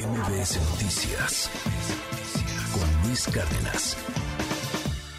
MBS 0.00 0.58
Noticias 0.70 1.50
con 2.72 3.06
Luis 3.06 3.26
Cárdenas. 3.26 3.98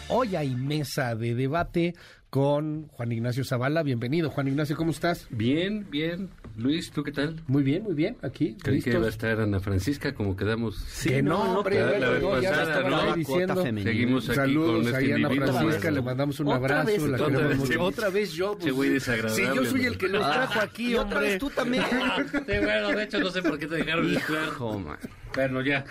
Hoy 0.08 0.34
hay 0.34 0.56
mesa 0.56 1.14
de 1.14 1.36
debate 1.36 1.94
con 2.32 2.88
Juan 2.88 3.12
Ignacio 3.12 3.44
Zavala. 3.44 3.82
Bienvenido, 3.82 4.30
Juan 4.30 4.48
Ignacio, 4.48 4.74
¿cómo 4.74 4.90
estás? 4.90 5.26
Bien, 5.28 5.86
bien. 5.90 6.30
Luis, 6.56 6.90
¿tú 6.90 7.02
qué 7.02 7.12
tal? 7.12 7.36
Muy 7.46 7.62
bien, 7.62 7.82
muy 7.82 7.92
bien. 7.92 8.16
Aquí, 8.22 8.56
Creí 8.62 8.80
que 8.80 8.88
listos. 8.88 8.94
iba 8.94 9.04
a 9.04 9.08
estar 9.10 9.38
Ana 9.42 9.60
Francisca, 9.60 10.14
como 10.14 10.34
quedamos. 10.34 10.82
que 11.06 11.22
no, 11.22 11.58
hombre, 11.58 11.78
la- 11.78 11.98
la 11.98 12.08
vez 12.08 12.22
no, 12.22 12.30
pasada, 12.30 12.88
¿no? 12.88 13.14
diciendo. 13.16 13.62
Seguimos 13.62 14.28
aquí 14.30 14.36
Saludos 14.36 14.70
con 14.70 14.80
este 14.94 15.12
a 15.12 15.14
Ana 15.16 15.28
individuo. 15.28 15.52
Francisca, 15.58 15.90
le 15.90 16.00
mandamos 16.00 16.40
un 16.40 16.46
Otra 16.48 16.56
abrazo. 16.80 16.86
vez, 16.86 17.02
la 17.02 17.22
otra 17.26 17.46
vez, 17.48 17.60
sí. 17.68 17.74
Otra 17.78 18.08
vez 18.08 18.32
yo. 18.32 18.56
Qué 18.56 18.70
güey 18.70 18.88
desagradable, 18.88 19.36
Sí, 19.36 19.42
yo 19.54 19.64
soy 19.66 19.80
el 19.82 19.86
hombre. 19.92 19.98
que 19.98 20.08
los 20.08 20.22
trajo 20.32 20.60
aquí, 20.60 20.88
Y 20.88 20.94
otra 20.94 21.16
hombre. 21.18 21.30
vez 21.32 21.38
tú 21.38 21.50
también. 21.50 21.84
Sí, 22.32 22.54
bueno, 22.64 22.88
de 22.96 23.02
hecho 23.04 23.18
no 23.20 23.30
sé 23.30 23.42
por 23.42 23.58
qué 23.58 23.66
te 23.66 23.74
dejaron 23.74 24.08
entrar. 24.08 24.44
Hijo, 24.48 24.78
man. 24.78 24.96
Bueno, 25.34 25.62
ya. 25.62 25.84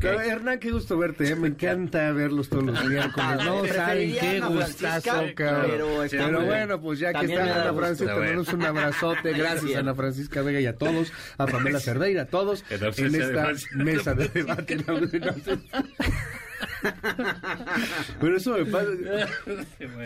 Hernán, 0.00 0.58
qué 0.58 0.70
gusto 0.70 0.98
verte, 0.98 1.28
¿eh? 1.28 1.36
me 1.36 1.48
encanta 1.48 2.12
verlos 2.12 2.48
todos 2.48 2.64
los 2.64 2.84
miércoles. 2.84 3.26
No 3.44 3.66
saben 3.66 4.14
qué 4.18 4.40
gustazo, 4.40 5.24
cabrón. 5.34 6.06
pero 6.10 6.44
bueno, 6.44 6.80
pues 6.80 6.98
ya 6.98 7.12
que 7.12 7.26
está 7.26 7.62
Ana. 7.62 7.72
Francisca, 7.74 8.12
te 8.12 8.18
Bueno. 8.18 8.28
mandamos 8.44 8.52
un 8.52 8.62
abrazote. 8.64 9.32
Gracias. 9.32 9.76
Ana 9.76 9.94
Francisca 9.94 10.42
Vega 10.42 10.60
y 10.60 10.66
a 10.66 10.76
todos, 10.76 11.12
a 11.38 11.46
Pamela 11.46 11.80
Cerdeira, 11.80 12.22
a 12.22 12.26
todos, 12.26 12.64
en 12.70 13.14
esta 13.14 13.52
mesa 13.74 14.14
de 14.14 14.28
debate. 14.28 14.76
Pero 18.20 18.36
eso 18.36 18.56
me 18.56 18.64
pasa. 18.66 18.88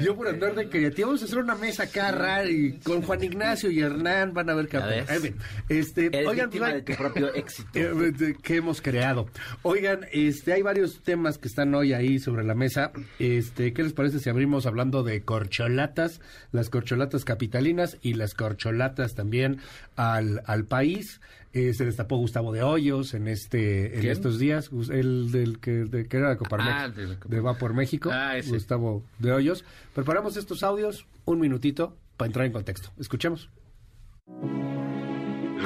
Yo 0.01 0.17
por 0.17 0.29
andar 0.29 0.55
de 0.55 0.69
creativo, 0.69 1.09
vamos 1.09 1.23
a 1.23 1.25
hacer 1.27 1.39
una 1.39 1.55
mesa 1.55 1.85
acá 1.85 2.13
rara 2.13 2.49
y 2.49 2.79
con 2.79 3.03
Juan 3.03 3.23
Ignacio 3.23 3.71
y 3.71 3.81
Hernán 3.81 4.35
van 4.35 4.51
a 4.51 4.55
ver 4.55 4.69
ven. 4.69 5.37
Este, 5.69 6.07
Eres 6.07 6.29
oigan, 6.29 6.47
víctima 6.47 6.73
de 6.73 6.83
tu 6.83 6.95
propio 6.95 7.35
éxito. 7.35 7.69
eh, 7.75 8.35
que 8.43 8.57
hemos 8.57 8.81
creado. 8.81 9.27
Oigan, 9.63 10.07
este, 10.13 10.53
hay 10.53 10.63
varios 10.63 11.03
temas 11.03 11.39
que 11.39 11.49
están 11.49 11.75
hoy 11.75 11.93
ahí 11.93 12.19
sobre 12.19 12.45
la 12.45 12.55
mesa. 12.55 12.93
Este, 13.19 13.73
¿qué 13.73 13.83
les 13.83 13.93
parece 13.93 14.19
si 14.19 14.31
abrimos 14.31 14.67
hablando 14.67 15.03
de 15.03 15.23
corcholatas, 15.23 16.21
las 16.53 16.71
corcholatas 16.71 17.25
capitalinas 17.25 17.99
y 18.03 18.15
las 18.15 18.35
corcholatas 18.35 19.15
también 19.15 19.61
al, 19.97 20.43
al 20.47 20.65
país? 20.65 21.21
Eh, 21.59 21.73
se 21.73 21.87
destapó 21.87 22.19
Gustavo 22.19 22.53
de 22.53 22.63
Hoyos 22.63 23.15
en 23.15 23.29
este, 23.29 23.99
en 23.99 24.07
estos 24.11 24.39
días, 24.39 24.71
el 24.91 25.33
del 25.33 25.59
que, 25.59 25.71
de, 25.87 26.07
que 26.07 26.19
era 26.19 26.29
de 26.29 26.37
Coparmex, 26.37 26.71
Ah, 26.71 26.89
de 26.91 27.03
Coparmex. 27.05 27.31
de 27.31 27.41
Va 27.41 27.55
por 27.57 27.73
México, 27.73 28.11
Ah. 28.13 28.35
Gustavo 28.47 29.03
de 29.19 29.33
Hoyos. 29.33 29.65
Preparamos 29.95 30.37
estos 30.37 30.63
audios, 30.63 31.07
un 31.25 31.41
minutito, 31.41 31.97
para 32.19 32.27
entrar 32.27 32.45
en 32.45 32.53
contexto. 32.53 32.91
Escuchemos. 32.99 33.49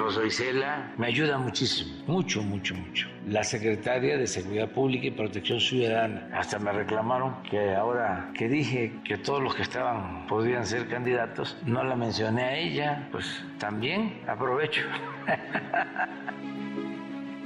Rosa 0.00 0.24
Isela 0.24 0.94
me 0.96 1.08
ayuda 1.08 1.36
muchísimo, 1.36 1.90
mucho, 2.06 2.40
mucho, 2.42 2.74
mucho. 2.74 3.06
La 3.28 3.44
secretaria 3.44 4.16
de 4.16 4.26
Seguridad 4.26 4.70
Pública 4.70 5.08
y 5.08 5.10
Protección 5.10 5.60
Ciudadana. 5.60 6.30
Hasta 6.32 6.58
me 6.58 6.72
reclamaron 6.72 7.42
que 7.42 7.74
ahora 7.74 8.32
que 8.34 8.48
dije 8.48 8.94
que 9.04 9.18
todos 9.18 9.42
los 9.42 9.54
que 9.54 9.60
estaban 9.60 10.26
podían 10.26 10.64
ser 10.64 10.88
candidatos, 10.88 11.54
no 11.66 11.84
la 11.84 11.96
mencioné 11.96 12.42
a 12.44 12.56
ella, 12.56 13.08
pues 13.12 13.44
también 13.58 14.22
aprovecho. 14.26 14.82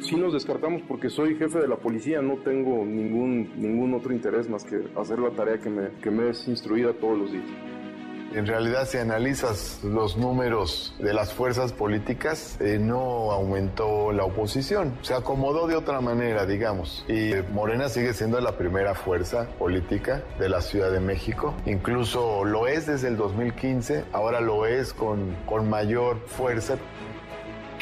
Sí 0.01 0.17
nos 0.17 0.35
descartamos 0.35 0.83
porque 0.83 1.09
soy 1.09 1.35
jefe 1.35 1.61
de 1.61 1.67
la 1.67 1.77
policía, 1.77 2.21
no 2.21 2.35
tengo 2.37 2.85
ningún, 2.85 3.51
ningún 3.57 3.95
otro 3.95 4.13
interés 4.13 4.51
más 4.51 4.63
que 4.63 4.85
hacer 5.01 5.19
la 5.19 5.31
tarea 5.31 5.57
que 5.57 5.71
me, 5.71 5.89
que 6.03 6.11
me 6.11 6.29
es 6.29 6.47
instruida 6.47 6.93
todos 6.93 7.17
los 7.17 7.33
días. 7.33 7.47
En 8.35 8.49
realidad, 8.49 8.89
si 8.89 8.99
analizas 8.99 9.79
los 9.85 10.17
números 10.17 10.93
de 10.99 11.15
las 11.15 11.33
fuerzas 11.33 11.73
políticas, 11.73 12.61
eh, 12.61 12.81
no 12.81 13.31
aumentó 13.31 14.11
la 14.11 14.25
oposición. 14.25 14.99
Se 15.03 15.15
acomodó 15.15 15.69
de 15.69 15.77
otra 15.77 16.01
manera, 16.01 16.45
digamos. 16.45 17.05
Y 17.07 17.31
Morena 17.53 17.89
sigue 17.89 18.13
siendo 18.13 18.41
la 18.41 18.59
primera 18.59 18.97
fuerza 18.97 19.47
política 19.57 20.25
de 20.41 20.49
la 20.49 20.63
Ciudad 20.63 20.91
de 20.91 20.99
México. 20.99 21.55
Incluso 21.65 22.45
lo 22.45 22.67
es 22.67 22.87
desde 22.87 23.07
el 23.07 23.17
2015, 23.17 24.05
ahora 24.13 24.41
lo 24.41 24.67
es 24.67 24.93
con, 24.93 25.37
con 25.47 25.71
mayor 25.71 26.19
fuerza. 26.27 26.75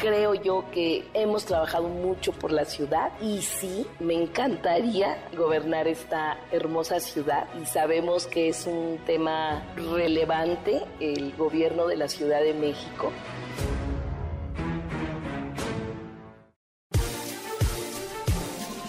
Creo 0.03 0.33
yo 0.33 0.65
que 0.69 1.05
hemos 1.13 1.45
trabajado 1.45 1.87
mucho 1.87 2.33
por 2.33 2.51
la 2.51 2.65
ciudad 2.65 3.13
y 3.21 3.41
sí, 3.41 3.87
me 4.01 4.21
encantaría 4.21 5.29
gobernar 5.33 5.87
esta 5.87 6.37
hermosa 6.51 6.99
ciudad 6.99 7.47
y 7.61 7.65
sabemos 7.65 8.27
que 8.27 8.49
es 8.49 8.67
un 8.67 8.99
tema 9.05 9.63
relevante 9.77 10.81
el 10.99 11.33
gobierno 11.37 11.87
de 11.87 11.95
la 11.95 12.09
Ciudad 12.09 12.41
de 12.41 12.53
México. 12.53 13.13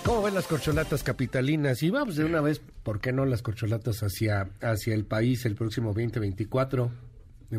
¿Cómo 0.04 0.20
ven 0.20 0.34
las 0.34 0.48
corcholatas 0.48 1.04
capitalinas? 1.04 1.80
Y 1.84 1.90
vamos 1.90 2.16
de 2.16 2.24
una 2.24 2.40
vez, 2.40 2.60
¿por 2.82 2.98
qué 2.98 3.12
no 3.12 3.24
las 3.24 3.40
corcholatas 3.40 4.00
hacia, 4.00 4.48
hacia 4.60 4.94
el 4.94 5.04
país 5.04 5.46
el 5.46 5.54
próximo 5.54 5.90
2024? 5.90 6.90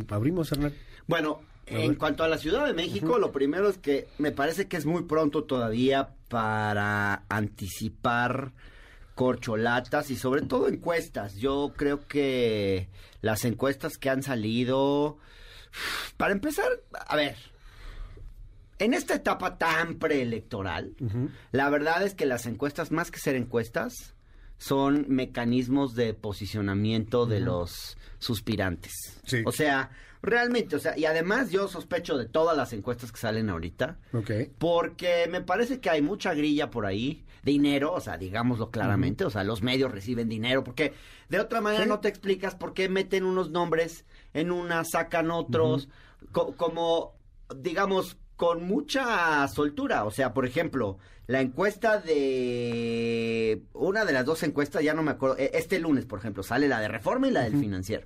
Abrimos, 0.09 0.51
Hernán. 0.51 0.73
Bueno, 1.07 1.39
en 1.67 1.95
cuanto 1.95 2.23
a 2.23 2.27
la 2.27 2.37
Ciudad 2.37 2.65
de 2.65 2.73
México, 2.73 3.17
lo 3.17 3.31
primero 3.31 3.69
es 3.69 3.77
que 3.77 4.07
me 4.17 4.31
parece 4.31 4.67
que 4.67 4.77
es 4.77 4.85
muy 4.85 5.03
pronto 5.03 5.43
todavía 5.43 6.09
para 6.29 7.23
anticipar 7.29 8.53
corcholatas 9.15 10.11
y 10.11 10.17
sobre 10.17 10.41
todo 10.41 10.67
encuestas. 10.67 11.35
Yo 11.37 11.73
creo 11.75 12.05
que 12.07 12.89
las 13.21 13.45
encuestas 13.45 13.97
que 13.97 14.09
han 14.09 14.21
salido, 14.21 15.17
para 16.17 16.33
empezar, 16.33 16.67
a 16.93 17.15
ver, 17.15 17.35
en 18.77 18.93
esta 18.93 19.15
etapa 19.15 19.57
tan 19.57 19.95
preelectoral, 19.95 20.95
la 21.51 21.69
verdad 21.69 22.03
es 22.03 22.13
que 22.13 22.25
las 22.25 22.45
encuestas, 22.45 22.91
más 22.91 23.09
que 23.09 23.19
ser 23.19 23.35
encuestas, 23.35 24.15
son 24.57 25.05
mecanismos 25.09 25.95
de 25.95 26.13
posicionamiento 26.13 27.25
de 27.25 27.39
los 27.39 27.97
suspirantes. 28.19 28.93
Sí. 29.25 29.43
O 29.45 29.51
sea, 29.51 29.91
realmente, 30.25 30.75
o 30.75 30.79
sea, 30.79 30.97
y 30.97 31.05
además 31.05 31.51
yo 31.51 31.67
sospecho 31.67 32.17
de 32.17 32.25
todas 32.25 32.55
las 32.57 32.73
encuestas 32.73 33.11
que 33.11 33.17
salen 33.19 33.49
ahorita, 33.49 33.97
Ok. 34.13 34.31
porque 34.57 35.27
me 35.29 35.41
parece 35.41 35.79
que 35.79 35.89
hay 35.89 36.01
mucha 36.01 36.33
grilla 36.33 36.69
por 36.69 36.85
ahí, 36.85 37.23
dinero, 37.43 37.93
o 37.93 38.01
sea, 38.01 38.17
digámoslo 38.17 38.71
claramente, 38.71 39.23
o 39.23 39.29
sea, 39.29 39.43
los 39.43 39.61
medios 39.61 39.91
reciben 39.91 40.27
dinero, 40.29 40.63
porque 40.63 40.93
de 41.29 41.39
otra 41.39 41.61
manera 41.61 41.83
Sí. 41.83 41.89
no 41.89 41.99
te 41.99 42.07
explicas 42.09 42.55
por 42.55 42.73
qué 42.73 42.89
meten 42.89 43.23
unos 43.23 43.51
nombres 43.51 44.05
en 44.33 44.51
una, 44.51 44.83
sacan 44.83 45.29
otros, 45.31 45.87
co- 46.31 46.55
como, 46.55 47.13
digamos, 47.55 48.17
con 48.35 48.67
mucha 48.67 49.47
soltura, 49.47 50.03
o 50.05 50.11
sea, 50.11 50.33
por 50.33 50.45
ejemplo, 50.45 50.97
la 51.27 51.41
encuesta 51.41 51.99
de, 51.99 53.61
una 53.73 54.05
de 54.05 54.13
las 54.13 54.25
dos 54.25 54.43
encuestas, 54.43 54.83
ya 54.83 54.93
no 54.93 55.03
me 55.03 55.11
acuerdo, 55.11 55.37
eh, 55.37 55.51
este 55.53 55.79
lunes, 55.79 56.05
por 56.05 56.19
ejemplo, 56.19 56.43
sale 56.43 56.67
la 56.67 56.79
de 56.79 56.87
Reforma 56.87 57.27
y 57.27 57.31
la 57.31 57.43
del 57.43 57.57
Financiero. 57.59 58.05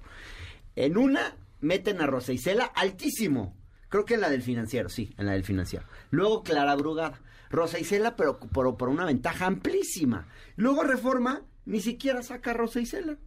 En 0.75 0.97
una 0.97 1.35
meten 1.61 2.01
a 2.01 2.07
Rosa 2.07 2.33
Isela 2.33 2.65
altísimo. 2.65 3.55
Creo 3.89 4.05
que 4.05 4.13
en 4.15 4.21
la 4.21 4.29
del 4.29 4.43
financiero, 4.43 4.89
sí, 4.89 5.13
en 5.17 5.25
la 5.25 5.33
del 5.33 5.43
financiero. 5.43 5.85
Luego 6.11 6.43
Clara 6.43 6.75
Brugada. 6.75 7.19
Rosa 7.49 7.79
Isela, 7.79 8.15
pero 8.15 8.39
por, 8.39 8.77
por 8.77 8.89
una 8.89 9.05
ventaja 9.05 9.47
amplísima. 9.47 10.27
Luego 10.55 10.83
Reforma, 10.83 11.41
ni 11.65 11.79
siquiera 11.81 12.21
saca 12.21 12.51
a 12.51 12.53
Rosa 12.53 12.79
Isela. 12.79 13.17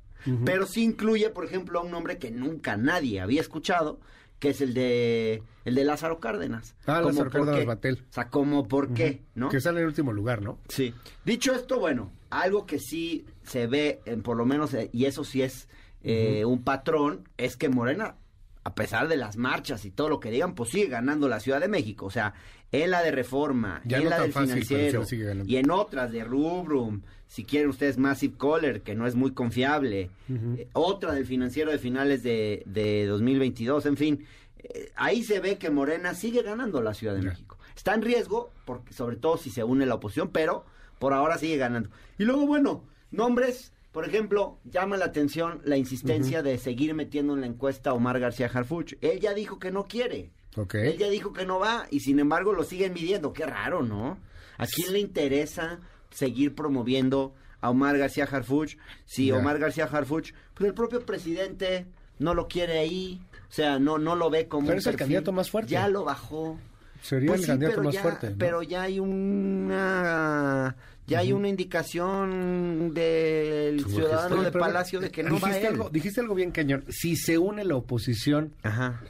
Pero 0.44 0.66
sí 0.66 0.84
incluye, 0.84 1.31
por 1.31 1.44
ejemplo, 1.44 1.81
a 1.81 1.82
un 1.82 1.91
nombre 1.91 2.19
que 2.19 2.31
nunca 2.31 2.76
nadie 2.76 3.20
había 3.20 3.41
escuchado, 3.41 3.98
que 4.38 4.50
es 4.50 4.60
el 4.60 4.72
de 4.72 5.43
el 5.64 5.75
de 5.75 5.82
Lázaro 5.84 6.20
Cárdenas. 6.20 6.76
Ah, 6.87 6.99
Como 7.00 7.09
Lázaro 7.09 7.31
Cárdenas 7.32 7.59
qué. 7.59 7.66
Batel. 7.66 8.04
O 8.09 8.12
sea, 8.12 8.28
como 8.28 8.69
por 8.69 8.94
qué, 8.94 9.22
¿no? 9.34 9.49
Que 9.49 9.60
sale 9.60 9.81
en 9.81 9.87
último 9.87 10.12
lugar, 10.12 10.41
¿no? 10.41 10.60
Sí. 10.69 10.94
Dicho 11.25 11.53
esto, 11.53 11.81
bueno, 11.81 12.12
algo 12.31 12.66
que 12.66 12.78
sí 12.78 13.26
se 13.43 13.66
ve, 13.66 14.00
en, 14.04 14.22
por 14.22 14.37
lo 14.37 14.47
menos, 14.47 14.72
eh, 14.75 14.91
y 14.93 15.06
eso 15.06 15.25
sí 15.25 15.43
es 15.43 15.69
eh, 16.03 16.45
un 16.45 16.63
patrón, 16.63 17.29
es 17.37 17.57
que 17.57 17.69
Morena, 17.69 18.17
a 18.65 18.75
pesar 18.75 19.09
de 19.09 19.17
las 19.17 19.37
marchas 19.37 19.85
y 19.85 19.91
todo 19.91 20.09
lo 20.09 20.21
que 20.21 20.31
digan, 20.31 20.55
pues 20.55 20.71
sigue 20.71 20.87
ganando 20.89 21.29
la 21.29 21.41
Ciudad 21.41 21.61
de 21.61 21.69
México. 21.69 22.07
O 22.07 22.11
sea, 22.11 22.35
en 22.71 22.91
la 22.91 23.03
de 23.03 23.11
Reforma, 23.11 23.81
Ya 23.85 23.99
en 23.99 24.05
no 24.05 24.11
la 24.11 24.21
del 24.21 24.33
fácil, 24.33 24.65
financiero, 24.65 25.05
y 25.47 25.56
en 25.56 25.71
otras 25.71 26.11
de 26.12 26.25
Rubrum, 26.25 27.03
si 27.29 27.44
quieren 27.44 27.71
ustedes 27.71 27.99
Massive 27.99 28.35
Caller, 28.38 28.82
que 28.82 28.94
no 28.94 29.06
es 29.06 29.15
muy 29.15 29.32
confiable, 29.32 30.11
eh, 30.31 30.69
otra 30.73 31.12
del 31.12 31.26
financiero 31.26 31.71
de 31.71 31.79
finales 31.79 32.23
de, 32.23 32.62
de 32.67 33.06
2022, 33.06 33.87
en 33.87 33.97
fin. 33.97 34.26
eh, 34.59 34.91
ahí 34.97 35.23
se 35.25 35.41
ve 35.41 35.59
que 35.59 35.71
Morena 35.71 36.15
sigue 36.15 36.43
ganando 36.43 36.81
la 36.82 36.94
Ciudad 36.94 37.15
de. 37.15 37.23
México. 37.23 37.59
Está 37.76 37.94
en 37.94 38.03
riesgo, 38.03 38.50
porque, 38.65 38.93
sobre 38.93 39.17
todo 39.17 39.37
si 39.38 39.50
se 39.50 39.65
une 39.65 39.87
la 39.87 39.94
oposición, 39.97 40.31
pero 40.31 40.65
por 40.99 41.15
ahora 41.15 41.37
sigue 41.38 41.56
ganando. 41.56 41.88
Y 42.19 42.25
luego, 42.25 42.47
bueno, 42.47 42.85
nombres, 43.11 43.73
por 43.93 44.06
ejemplo, 44.06 44.59
llama 44.65 44.97
la 44.97 45.05
atención 45.05 45.61
la 45.65 45.77
insistencia 45.77 46.43
de 46.43 46.56
seguir 46.56 46.94
metiendo 46.94 47.35
en 47.35 47.43
la 47.43 47.47
encuesta 47.47 47.91
a 47.91 47.93
Omar 47.93 48.19
García 48.19 48.50
Harfuch. 48.53 48.94
Él 49.03 49.21
ya 49.21 49.35
dijo 49.35 49.59
que 49.59 49.71
no 49.71 49.85
quiere. 49.85 50.31
Ok. 50.56 50.75
Él 50.77 50.97
ya 50.99 51.09
dijo 51.11 51.35
que 51.35 51.44
no 51.44 51.59
va 51.59 51.87
y 51.91 52.00
sin 52.00 52.19
embargo 52.19 52.55
lo 52.55 52.65
siguen 52.65 52.94
midiendo. 52.94 53.35
Qué 53.35 53.44
raro, 53.44 53.83
¿no? 53.83 54.19
¿A 54.56 54.67
quién 54.67 54.94
le 54.94 54.99
interesa 54.99 55.81
seguir 56.11 56.55
promoviendo 56.55 57.35
a 57.61 57.69
Omar 57.69 57.99
García 57.99 58.25
Harfuch? 58.25 58.79
Si. 59.05 59.31
Omar 59.31 59.59
García 59.59 59.85
Harfuch, 59.85 60.33
pues 60.55 60.69
el 60.69 60.75
propio 60.75 61.05
presidente 61.05 61.87
no 62.19 62.33
lo 62.33 62.49
quiere 62.49 62.79
ahí. 62.79 63.21
O 63.50 63.53
sea, 63.53 63.79
no, 63.79 63.99
no 63.99 64.17
lo 64.17 64.31
ve 64.31 64.49
como 64.49 64.69
Pero 64.69 64.77
un 64.77 64.79
es 64.79 64.87
el 64.87 64.97
candidato 64.97 65.33
más 65.33 65.50
fuerte. 65.50 65.71
Ya 65.71 65.88
lo 65.88 66.05
bajó. 66.05 66.59
Sería 67.02 67.26
Pues 67.28 67.40
el 67.40 67.44
sí, 67.46 67.50
candidato 67.50 67.75
pero 67.76 67.84
más 67.84 67.94
ya, 67.94 68.02
fuerte. 68.02 68.31
¿no? 68.31 68.37
Pero 68.38 68.62
ya 68.62 68.82
hay 68.82 68.99
una 69.00 70.76
ya 71.06 71.19
hay 71.19 71.32
una 71.32 71.49
indicación 71.49 72.94
del 72.94 73.81
Su 73.81 73.90
ciudadano 73.90 74.37
Oye, 74.37 74.44
de 74.46 74.52
Palacio 74.52 75.00
de 75.00 75.10
que 75.10 75.22
no 75.22 75.31
va 75.38 75.49
dijiste 75.49 75.60
él. 75.66 75.72
algo, 75.75 75.90
dijiste 75.90 76.20
algo 76.20 76.34
bien 76.34 76.50
cañón. 76.52 76.84
Si 76.88 77.16
se 77.16 77.38
une 77.38 77.64
la 77.64 77.75
oposición, 77.75 78.52
Ajá. 78.62 79.00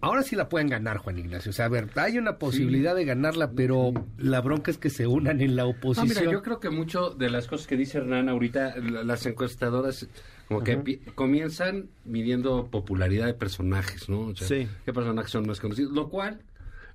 ahora 0.00 0.22
sí 0.22 0.36
la 0.36 0.48
pueden 0.48 0.68
ganar, 0.68 0.98
Juan 0.98 1.18
Ignacio. 1.18 1.50
O 1.50 1.52
sea, 1.52 1.64
a 1.66 1.68
ver, 1.68 1.88
hay 1.96 2.18
una 2.18 2.38
posibilidad 2.38 2.94
de 2.94 3.04
ganarla, 3.04 3.50
pero 3.50 3.92
la 4.16 4.40
bronca 4.40 4.70
es 4.70 4.78
que 4.78 4.90
se 4.90 5.06
unan 5.08 5.40
en 5.40 5.56
la 5.56 5.62
Ah, 5.62 5.66
oposición. 5.66 6.08
mira, 6.08 6.30
yo 6.32 6.42
creo 6.42 6.60
que 6.60 6.70
mucho 6.70 7.10
de 7.10 7.30
las 7.30 7.46
cosas 7.48 7.66
que 7.66 7.76
dice 7.76 7.98
Hernán 7.98 8.28
ahorita, 8.28 8.76
la- 8.76 9.02
las 9.02 9.26
encuestadoras 9.26 10.06
como 10.46 10.62
que 10.64 11.00
comienzan 11.14 11.88
midiendo 12.04 12.66
popularidad 12.68 13.26
de 13.26 13.34
personajes, 13.34 14.08
¿no? 14.08 14.20
O 14.28 14.36
sea, 14.36 14.46
Sí. 14.48 14.68
qué 14.84 14.92
personajes 14.92 15.30
son 15.30 15.46
más 15.46 15.60
conocidos, 15.60 15.92
lo 15.92 16.08
cual 16.08 16.40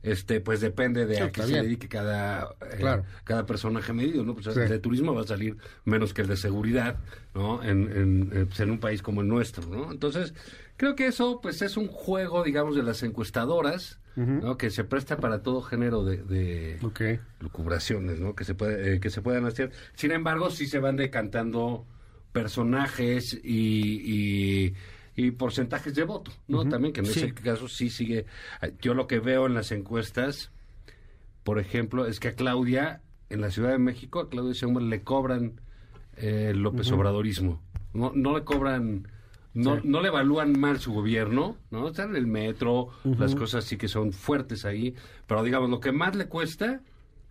este 0.05 0.39
pues 0.39 0.61
depende 0.61 1.05
de 1.05 1.15
Sí, 1.15 1.21
a 1.23 1.31
qué 1.31 1.41
se 1.43 1.61
dedique 1.61 1.87
cada 1.87 2.55
eh, 2.71 3.01
cada 3.23 3.45
personaje 3.45 3.91
medido, 3.93 4.23
¿no? 4.23 4.33
Pues 4.35 4.45
Sí. 4.53 4.59
el 4.59 4.69
de 4.69 4.79
turismo 4.79 5.13
va 5.13 5.21
a 5.21 5.27
salir 5.27 5.57
menos 5.83 6.13
que 6.13 6.21
el 6.21 6.27
de 6.27 6.37
seguridad, 6.37 6.97
¿no? 7.33 7.63
En, 7.63 7.91
en, 7.91 8.29
eh, 8.33 8.45
pues, 8.45 8.59
en 8.59 8.71
un 8.71 8.79
país 8.79 9.01
como 9.01 9.21
el 9.21 9.27
nuestro, 9.27 9.67
¿no? 9.67 9.91
Entonces, 9.91 10.33
creo 10.77 10.95
que 10.95 11.07
eso 11.07 11.39
pues 11.41 11.61
es 11.61 11.75
un 11.77 11.87
juego, 11.87 12.43
digamos, 12.43 12.75
de 12.75 12.83
las 12.83 13.01
encuestadoras, 13.03 13.99
¿no? 14.15 14.57
Que 14.57 14.69
se 14.69 14.85
presta 14.85 15.17
para 15.17 15.43
todo 15.43 15.61
género 15.61 16.05
de, 16.05 16.17
de 16.23 16.77
lucubraciones, 17.41 18.19
¿no? 18.19 18.33
Que 18.33 18.45
se 18.45 18.55
puede, 18.55 18.93
eh, 18.95 18.99
que 19.01 19.09
se 19.09 19.21
puedan 19.21 19.45
hacer. 19.45 19.71
Sin 19.95 20.11
embargo, 20.11 20.49
sí 20.51 20.67
se 20.67 20.79
van 20.79 20.95
decantando 20.95 21.85
personajes 22.31 23.33
y, 23.43 24.65
y, 24.65 24.73
y 25.15 25.31
porcentajes 25.31 25.95
de 25.95 26.03
voto, 26.03 26.31
¿no? 26.47 26.67
También 26.67 26.93
que 26.93 26.99
en 26.99 27.07
ese 27.07 27.33
caso 27.33 27.67
sí 27.67 27.89
sigue. 27.89 28.25
Yo 28.81 28.93
lo 28.93 29.07
que 29.07 29.19
veo 29.19 29.45
en 29.45 29.53
las 29.53 29.71
encuestas, 29.71 30.51
por 31.43 31.59
ejemplo, 31.59 32.05
es 32.05 32.19
que 32.19 32.29
a 32.29 32.35
Claudia 32.35 33.01
en 33.29 33.41
la 33.41 33.49
Ciudad 33.49 33.71
de 33.71 33.79
México, 33.79 34.19
a 34.19 34.29
Claudia 34.29 34.53
Sheinbaum 34.53 34.89
le 34.89 35.03
cobran 35.03 35.61
eh, 36.17 36.49
el 36.51 36.59
López 36.59 36.91
Obradorismo. 36.91 37.61
No, 37.93 38.11
no 38.13 38.37
le 38.37 38.43
cobran. 38.43 39.07
No, 39.53 39.79
no 39.85 40.01
le 40.01 40.09
evalúan 40.09 40.59
mal 40.59 40.79
su 40.81 40.91
gobierno, 40.91 41.57
¿no? 41.71 41.87
Está 41.87 42.03
en 42.03 42.17
el 42.17 42.27
metro, 42.27 42.89
las 43.05 43.35
cosas 43.35 43.63
sí 43.63 43.77
que 43.77 43.87
son 43.87 44.11
fuertes 44.11 44.65
ahí, 44.65 44.95
pero 45.27 45.43
digamos, 45.43 45.69
lo 45.69 45.79
que 45.79 45.93
más 45.93 46.13
le 46.13 46.27
cuesta 46.27 46.81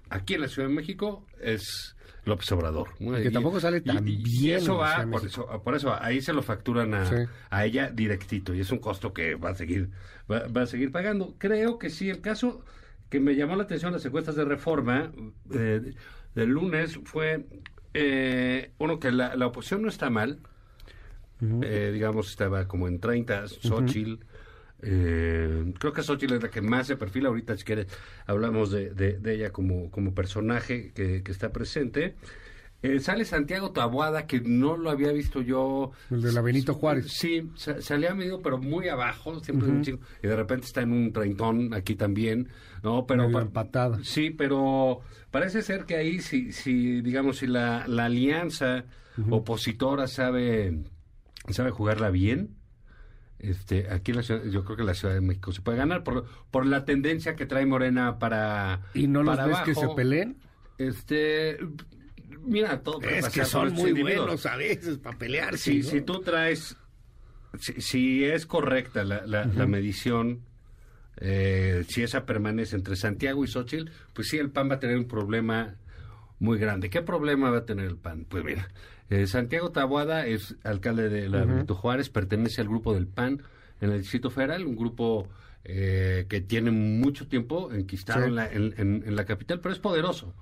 aquí 0.09 0.33
en 0.33 0.41
la 0.41 0.49
Ciudad 0.49 0.69
de 0.69 0.75
México 0.75 1.27
es 1.39 1.94
López 2.25 2.51
Obrador. 2.53 2.89
Que 3.23 3.31
tampoco 3.31 3.61
sale 3.61 3.81
tan 3.81 4.07
y 4.09 4.17
bien 4.17 4.59
eso 4.59 4.77
va, 4.79 5.07
por 5.11 5.25
eso, 5.27 5.47
por 5.63 5.75
eso 5.75 5.95
ahí 6.03 6.21
se 6.21 6.33
lo 6.33 6.43
facturan 6.43 6.95
a, 6.95 7.05
Sí. 7.07 7.17
a 7.51 7.65
ella 7.65 7.91
directito 7.91 8.55
y 8.55 8.61
es 8.61 8.71
un 8.71 8.79
costo 8.79 9.13
que 9.13 9.35
va 9.35 9.51
a 9.51 9.55
seguir 9.55 9.91
va, 10.31 10.47
va 10.49 10.63
a 10.63 10.67
seguir 10.67 10.91
pagando. 10.91 11.35
Creo 11.39 11.79
que 11.79 11.91
sí, 11.91 12.09
el 12.11 12.21
caso 12.21 12.65
que 13.11 13.21
me 13.21 13.37
llamó 13.37 13.57
la 13.57 13.65
atención 13.65 13.93
las 13.93 14.05
encuestas 14.05 14.37
de 14.37 14.45
reforma 14.45 15.13
eh, 15.53 15.93
del 16.35 16.49
lunes 16.49 16.99
fue 17.05 17.47
eh, 17.93 18.73
uno 18.79 18.99
que 18.99 19.13
la, 19.13 19.37
la 19.37 19.47
oposición 19.47 19.83
no 19.83 19.89
está 19.89 20.11
mal, 20.11 20.41
eh, 21.63 21.91
digamos 21.93 22.31
estaba 22.31 22.67
como 22.67 22.89
en 22.89 22.99
30, 23.01 23.49
Xochitl. 23.49 24.25
Eh, 24.85 25.73
creo 25.79 25.93
que 25.93 26.03
Xochitl 26.03 26.35
es 26.35 26.43
la 26.43 26.51
que 26.51 26.61
más 26.63 26.87
se 26.87 26.97
perfila 26.97 27.29
ahorita, 27.29 27.57
si 27.57 27.65
quieres, 27.65 27.87
hablamos 28.27 28.71
de, 28.71 28.91
de- 28.91 29.19
de 29.19 29.35
ella 29.35 29.51
como, 29.51 29.91
como 29.91 30.15
personaje 30.15 30.93
que, 30.95 31.23
que 31.23 31.33
está 31.33 31.51
presente. 31.53 32.15
Eh, 32.83 33.01
sale 33.01 33.25
Santiago 33.25 33.71
Taboada, 33.73 34.27
que 34.27 34.41
no 34.43 34.77
lo 34.77 34.91
había 34.91 35.11
visto 35.11 35.41
yo. 35.41 35.93
El 36.11 36.21
de 36.21 36.33
la 36.33 36.43
Benito 36.43 36.75
Juárez. 36.75 37.07
Sí, 37.13 37.49
sa- 37.57 37.81
salía 37.81 38.15
medio, 38.15 38.43
pero 38.43 38.59
muy 38.59 38.89
abajo, 38.89 39.41
siempre 39.41 39.69
un 39.71 39.81
chingo, 39.83 40.01
y 40.23 40.27
de 40.27 40.37
repente 40.37 40.67
está 40.67 40.83
en 40.83 40.93
un 40.93 41.11
treintón 41.11 41.73
aquí 41.73 41.95
también, 41.95 42.49
¿no? 42.83 43.07
Pero 43.07 43.23
Medio 43.23 43.39
pa- 43.39 43.43
empatada. 43.43 43.99
Sí, 44.03 44.29
pero 44.29 45.01
parece 45.31 45.63
ser 45.63 45.87
que 45.87 45.97
ahí, 45.97 46.21
si, 46.21 46.53
si 46.53 47.01
digamos, 47.01 47.39
si 47.39 47.47
la, 47.47 47.87
la 47.89 48.05
alianza 48.05 48.85
opositora 49.31 50.07
sabe, 50.07 50.79
sabe 51.51 51.71
jugarla 51.71 52.11
bien, 52.11 52.51
este, 53.51 53.91
aquí 53.91 54.11
en 54.13 54.19
la 54.19 54.23
ciudad, 54.23 54.45
yo 54.45 54.65
creo 54.65 54.77
que 54.77 54.83
la 54.85 54.95
Ciudad 54.95 55.15
de 55.15 55.21
México 55.21 55.53
se 55.53 55.61
puede 55.61 55.79
ganar 55.79 56.03
por, 56.05 56.27
por 56.51 56.67
la 56.67 56.85
tendencia 56.85 57.37
que 57.37 57.47
trae 57.47 57.67
Morena 57.67 58.19
para 58.19 58.83
¿Y 58.95 59.07
no 59.07 59.23
los 59.23 59.37
para 59.37 59.47
ves 59.49 59.59
que 59.65 59.75
se 59.75 59.89
peleen? 59.97 60.37
Este, 60.79 61.59
mira, 62.43 62.81
todo 62.83 62.99
puede 63.01 63.19
Es 63.19 63.25
pasar 63.27 63.43
que 63.43 63.49
son 63.49 63.73
muy 63.75 63.91
individuos. 63.91 64.27
buenos 64.27 64.47
a 64.47 64.57
veces 64.57 64.99
para 64.99 65.19
pelearse. 65.19 65.59
Si, 65.59 65.79
¿no? 65.79 65.85
si 65.85 66.01
tú 66.01 66.21
traes, 66.21 66.77
si, 67.59 67.81
si 67.81 68.25
es 68.25 68.47
correcta 68.47 69.05
la, 69.05 69.27
la, 69.27 69.45
la 69.45 69.67
medición, 69.67 70.43
eh, 71.19 71.85
si 71.89 72.03
esa 72.03 72.27
permanece 72.27 72.77
entre 72.77 72.97
Santiago 72.97 73.45
y 73.45 73.49
Xochitl, 73.49 73.91
pues 74.13 74.29
sí, 74.29 74.39
el 74.39 74.51
PAN 74.51 74.71
va 74.71 74.75
a 74.75 74.81
tener 74.81 74.97
un 74.99 75.07
problema 75.07 75.77
muy 76.41 76.59
grande. 76.59 76.91
¿Qué 76.91 77.03
problema 77.03 77.51
va 77.51 77.59
a 77.59 77.65
tener 77.65 77.87
el 77.87 77.97
PAN? 77.97 78.27
Pues 78.29 78.45
mira, 78.45 78.69
eh, 79.11 79.27
Santiago 79.27 79.71
Tabuada 79.71 80.27
es 80.27 80.57
alcalde 80.65 81.09
de 81.09 81.29
la 81.29 81.45
Benito 81.45 81.75
Juárez, 81.75 82.09
pertenece 82.11 82.61
al 82.61 82.69
grupo 82.69 82.95
del 82.95 83.07
PAN 83.07 83.43
en 83.81 83.91
el 83.91 83.99
Distrito 84.01 84.31
Federal, 84.31 84.65
un 84.67 84.77
grupo 84.77 85.29
eh, 85.65 86.27
que 86.29 86.41
tiene 86.41 86.71
mucho 86.71 87.27
tiempo 87.27 87.73
enquistado 87.73 88.21
Sí. 88.23 88.29
en, 88.29 88.35
la, 88.35 88.51
en, 88.51 88.75
en- 88.77 89.03
en 89.07 89.17
la 89.17 89.25
capital, 89.25 89.61
pero 89.61 89.73
es 89.73 89.79
poderoso. 89.81 90.35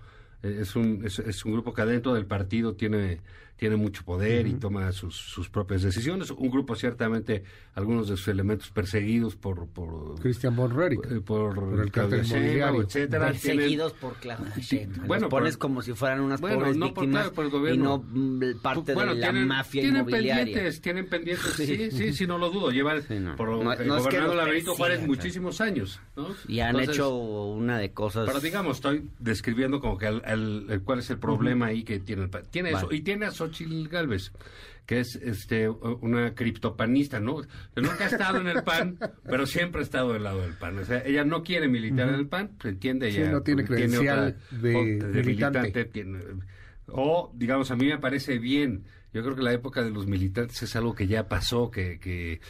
Eh, 0.43 0.59
Es 0.62 0.75
un, 0.76 1.03
es, 1.05 1.19
es 1.20 1.44
un 1.44 1.53
grupo 1.53 1.73
que 1.73 1.82
adentro 1.82 2.14
del 2.14 2.26
partido 2.26 2.75
tiene, 2.75 3.20
tiene 3.62 3.76
mucho 3.76 4.03
poder 4.05 4.49
y 4.49 4.55
toma 4.55 4.91
sus, 4.91 5.14
sus 5.14 5.49
propias 5.49 5.82
decisiones. 5.82 6.32
Un 6.32 6.50
grupo 6.50 6.75
ciertamente, 6.75 7.44
algunos 7.76 8.09
de 8.09 8.17
sus 8.17 8.26
elementos 8.26 8.70
perseguidos 8.70 9.37
por... 9.37 9.69
por 9.69 10.19
Cristian 10.20 10.56
von 10.56 10.73
eh, 10.82 11.20
por, 11.25 11.55
Por 11.55 11.81
el 11.81 11.93
cártel 11.93 12.26
inmobiliario. 12.26 12.82
etcétera, 12.82 13.31
tienen- 13.31 13.41
Perseguidos 13.59 13.93
por 13.93 14.14
Claudia 14.14 14.53
Sheinbaum. 14.59 15.06
bueno, 15.06 15.20
Los 15.26 15.31
pones 15.31 15.56
por- 15.56 15.61
como 15.61 15.82
si 15.82 15.93
fueran 15.93 16.23
unas 16.23 16.41
Bueno, 16.41 16.59
pobres 16.59 16.76
no 16.76 16.93
por- 16.93 17.05
víctimas 17.05 17.31
claro, 17.31 17.50
por 17.53 17.69
el 17.69 17.75
y 17.75 17.79
no 17.79 17.99
mm, 18.05 18.41
parte 18.61 18.94
Bueno, 18.94 19.14
de 19.14 19.20
la 19.20 19.26
tienen, 19.31 19.47
mafia 19.47 19.82
tienen 19.82 20.00
inmobiliaria. 20.00 20.44
pendientes, 20.44 20.81
tienen 20.81 21.06
pendientes, 21.08 21.53
sí, 21.56 21.91
sí, 21.93 22.12
sí, 22.15 22.26
no 22.26 22.38
lo 22.38 22.50
dudo. 22.50 22.73
Llevan 22.73 23.00
Sí, 23.03 23.15
no. 23.20 23.37
por, 23.37 23.49
No- 23.50 23.73
eh, 23.75 23.76
no 23.87 23.97
es 23.97 24.03
que 24.08 24.08
gobernando 24.19 24.35
los 24.35 24.37
la 24.44 24.50
Benito 24.50 24.75
Juárez 24.75 25.06
muchísimos 25.06 25.61
años, 25.61 26.00
¿no? 26.17 26.26
Y 26.49 26.58
han 26.58 26.70
Entonces, 26.70 26.97
hecho 26.97 27.15
una 27.15 27.79
de 27.79 27.93
cosas... 27.93 28.26
Pero 28.26 28.41
digamos, 28.41 28.79
estoy 28.79 29.08
describiendo 29.20 29.81
como 29.81 29.99
que 29.99 30.06
el, 30.08 30.20
el- 30.26 30.67
el- 30.69 30.82
cuál 30.82 30.99
es 30.99 31.08
el 31.11 31.19
problema 31.19 31.67
ahí 31.67 31.85
que 31.85 32.00
tiene 32.00 32.25
el. 32.25 32.31
Tiene 32.50 32.70
eso, 32.70 32.88
y 32.91 33.03
tiene 33.03 33.26
a 33.26 33.31
Xochitl 33.53 33.89
Galvez, 33.89 34.33
que 34.87 35.01
es 35.01 35.17
este 35.17 35.69
una 35.69 36.35
criptopanista, 36.35 37.21
¿no? 37.21 37.43
Nunca 37.77 38.05
ha 38.05 38.09
estado 38.09 38.41
en 38.41 38.49
el 38.49 38.63
PAN, 38.63 38.99
pero 39.25 39.47
siempre 39.47 39.81
ha 39.81 39.85
estado 39.85 40.13
del 40.13 40.25
lado 40.25 40.41
del 40.43 40.55
PAN. 40.55 40.79
O 40.79 40.85
sea, 40.85 41.03
ella 41.05 41.25
no 41.25 41.43
quiere 41.43 41.69
militar 41.69 42.09
en 42.09 42.15
el 42.17 42.27
PAN, 42.27 42.51
se 42.61 42.71
entiende 42.71 43.11
Sí, 43.13 43.19
ella. 43.21 43.31
no 43.33 43.43
tiene 43.43 43.65
credencial 43.65 44.37
de 44.51 44.73
militante. 44.75 45.23
militante, 45.23 45.85
tiene- 45.87 46.19
o, 46.89 47.31
digamos, 47.35 47.71
a 47.71 47.77
mí 47.77 47.87
me 47.87 47.99
parece 47.99 48.39
bien. 48.39 48.85
Yo 49.15 49.23
creo 49.23 49.37
que 49.37 49.43
la 49.43 49.53
época 49.53 49.82
de 49.85 49.91
los 49.91 50.06
militantes 50.06 50.63
es 50.63 50.75
algo 50.77 50.94
que 50.94 51.06
ya 51.06 51.29
pasó, 51.29 51.71
que, 51.71 51.99
que, 52.01 52.41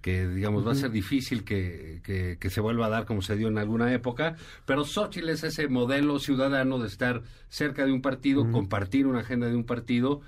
que 0.00 0.28
digamos, 0.28 0.66
va 0.66 0.72
a 0.72 0.74
ser 0.76 0.90
difícil 0.90 1.44
que, 1.44 2.00
que, 2.04 2.36
que 2.38 2.50
se 2.50 2.60
vuelva 2.60 2.86
a 2.86 2.90
dar 2.90 3.04
como 3.06 3.20
se 3.20 3.36
dio 3.36 3.48
en 3.48 3.58
alguna 3.58 3.92
época. 3.92 4.36
Pero 4.64 4.84
Xochitl 4.84 5.28
es 5.30 5.42
ese 5.44 5.66
modelo 5.68 6.18
ciudadano 6.18 6.78
de 6.78 6.86
estar 6.88 7.22
cerca 7.48 7.84
de 7.84 7.92
un 7.92 8.00
partido, 8.00 8.50
compartir 8.50 9.06
una 9.06 9.20
agenda 9.20 9.48
de 9.48 9.56
un 9.56 9.64
partido 9.64 10.20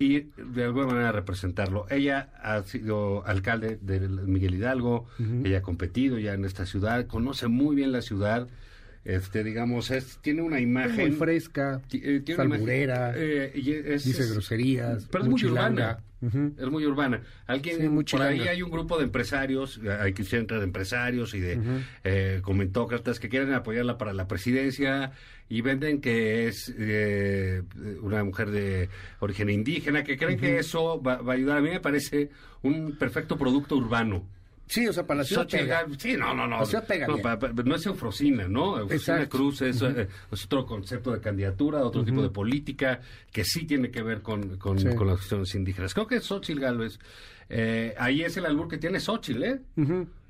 y 0.00 0.20
de 0.38 0.64
alguna 0.64 0.86
manera 0.86 1.12
representarlo. 1.12 1.84
Ella 1.90 2.30
ha 2.42 2.62
sido 2.62 3.24
alcalde 3.26 3.78
de 3.82 4.00
Miguel 4.08 4.54
Hidalgo, 4.54 5.06
ella 5.44 5.58
ha 5.58 5.62
competido 5.62 6.18
ya 6.18 6.32
en 6.32 6.46
esta 6.46 6.64
ciudad, 6.64 7.06
conoce 7.06 7.48
muy 7.48 7.76
bien 7.76 7.92
la 7.92 8.00
ciudad. 8.00 8.48
Este, 9.04 9.44
digamos, 9.44 9.90
es, 9.90 10.18
tiene 10.22 10.40
una 10.42 10.56
Es 10.56 10.62
imagen 10.62 11.08
muy 11.10 11.16
fresca, 11.18 11.80
eh, 11.92 12.20
tiene 12.24 12.36
imagen, 12.44 13.12
eh, 13.16 13.52
es- 13.54 14.04
dice 14.04 14.22
es- 14.22 14.32
groserías, 14.32 15.06
pero 15.10 15.24
es 15.24 15.30
muy 15.30 15.44
urbana. 15.44 15.98
Es 16.58 16.68
muy 16.70 16.84
urbana. 16.84 17.22
Alguien 17.46 17.76
Sí, 17.80 17.88
muy 17.88 18.04
por 18.04 18.20
ahí 18.20 18.40
hay 18.48 18.62
un 18.62 18.70
grupo 18.70 18.98
de 18.98 19.04
empresarios, 19.04 19.80
hay 20.00 20.12
que 20.12 20.22
entre 20.40 20.58
de 20.58 20.64
empresarios 20.64 21.32
y 21.34 21.40
de 21.40 21.58
eh, 22.04 22.40
comentócratas 22.42 23.20
que 23.20 23.28
quieren 23.30 23.52
apoyarla 23.54 23.96
para 23.98 24.12
la 24.12 24.28
presidencia 24.28 25.12
y 25.50 25.60
venden 25.60 26.00
que 26.00 26.46
es 26.48 26.72
eh, 26.78 27.62
una 28.00 28.24
mujer 28.24 28.50
de 28.50 28.88
origen 29.18 29.50
indígena, 29.50 30.02
que 30.04 30.16
creen 30.16 30.38
que 30.38 30.58
eso 30.58 31.02
va, 31.02 31.16
va 31.16 31.32
a 31.32 31.36
ayudar. 31.36 31.58
A 31.58 31.60
mí 31.60 31.68
me 31.68 31.80
parece 31.80 32.30
un 32.62 32.96
perfecto 32.96 33.36
producto 33.36 33.76
urbano. 33.76 34.24
Sí, 34.68 34.86
o 34.86 34.92
sea, 34.92 35.04
para 35.04 35.18
la 35.18 35.24
ciudad 35.24 35.48
pega. 35.48 35.84
Sí, 35.98 36.16
no, 36.16 36.32
no, 36.32 36.46
no. 36.46 36.60
La 36.60 36.64
ciudad 36.64 36.86
pega 36.86 37.08
no, 37.08 37.16
bien. 37.16 37.26
no 37.64 37.74
es 37.74 37.84
Eufrosina, 37.86 38.46
¿no? 38.46 38.78
Eufrosina 38.78 39.16
Exacto. 39.16 39.36
Cruz 39.36 39.62
es, 39.62 39.82
eh, 39.82 40.06
es 40.30 40.44
otro 40.44 40.64
concepto 40.64 41.10
de 41.10 41.20
candidatura, 41.20 41.82
otro 41.84 42.04
tipo 42.04 42.22
de 42.22 42.30
política 42.30 43.00
que 43.32 43.42
sí 43.44 43.66
tiene 43.66 43.90
que 43.90 44.02
ver 44.02 44.22
con, 44.22 44.56
con, 44.58 44.78
Sí. 44.78 44.86
con 44.94 45.08
las 45.08 45.16
cuestiones 45.16 45.52
indígenas. 45.56 45.92
Creo 45.92 46.06
que 46.06 46.20
Xochitl 46.20 46.60
Galvez, 46.60 47.00
eh, 47.48 47.96
ahí 47.98 48.22
es 48.22 48.36
el 48.36 48.46
albur 48.46 48.68
que 48.68 48.78
tiene 48.78 49.00
Xochitl, 49.00 49.42
¿eh? 49.42 49.58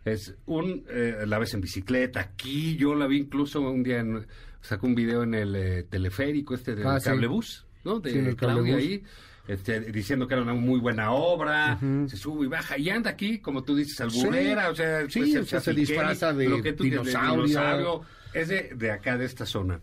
Es 0.04 0.34
un, 0.46 0.84
eh, 0.88 1.24
la 1.26 1.38
ves 1.38 1.52
en 1.54 1.60
bicicleta, 1.60 2.20
aquí 2.20 2.76
yo 2.76 2.94
la 2.94 3.06
vi 3.06 3.18
incluso 3.18 3.60
un 3.60 3.82
día, 3.82 4.00
en, 4.00 4.26
sacó 4.62 4.86
un 4.86 4.94
video 4.94 5.22
en 5.24 5.34
el 5.34 5.54
eh, 5.56 5.82
teleférico 5.84 6.54
este 6.54 6.74
del 6.74 6.86
Ah, 6.86 6.98
sí. 7.00 7.06
cablebús. 7.10 7.66
¿no? 7.84 7.98
De 8.00 8.10
Sí, 8.12 8.18
el 8.18 8.36
Claudia 8.36 8.76
ahí. 8.76 9.02
Este, 9.48 9.80
diciendo 9.80 10.28
que 10.28 10.34
era 10.34 10.42
una 10.42 10.54
muy 10.54 10.78
buena 10.78 11.10
obra, 11.12 11.78
se 12.06 12.16
sube 12.16 12.44
y 12.44 12.48
baja, 12.48 12.78
y 12.78 12.88
anda 12.90 13.10
aquí, 13.10 13.38
como 13.40 13.64
tú 13.64 13.74
dices, 13.74 14.00
alburera, 14.00 14.66
Sí. 14.66 14.70
o 14.70 14.74
sea, 14.76 15.10
Sí, 15.10 15.20
pues, 15.20 15.36
o 15.36 15.44
sea, 15.44 15.60
se 15.60 15.72
disfraza 15.72 16.32
de 16.32 16.48
lo 16.48 16.62
que 16.62 16.72
tú 16.72 16.84
dices, 16.84 17.02
de 17.04 17.10
dinosaurio. 17.10 18.02
es 18.32 18.48
de, 18.48 18.70
de 18.76 18.90
acá, 18.92 19.16
de 19.18 19.24
esta 19.24 19.44
zona. 19.46 19.80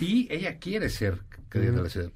Y 0.00 0.28
ella 0.30 0.58
quiere 0.58 0.88
ser 0.90 1.18
candidata 1.48 1.80
a 1.80 1.82
la 1.82 1.88
ciudad. 1.88 2.10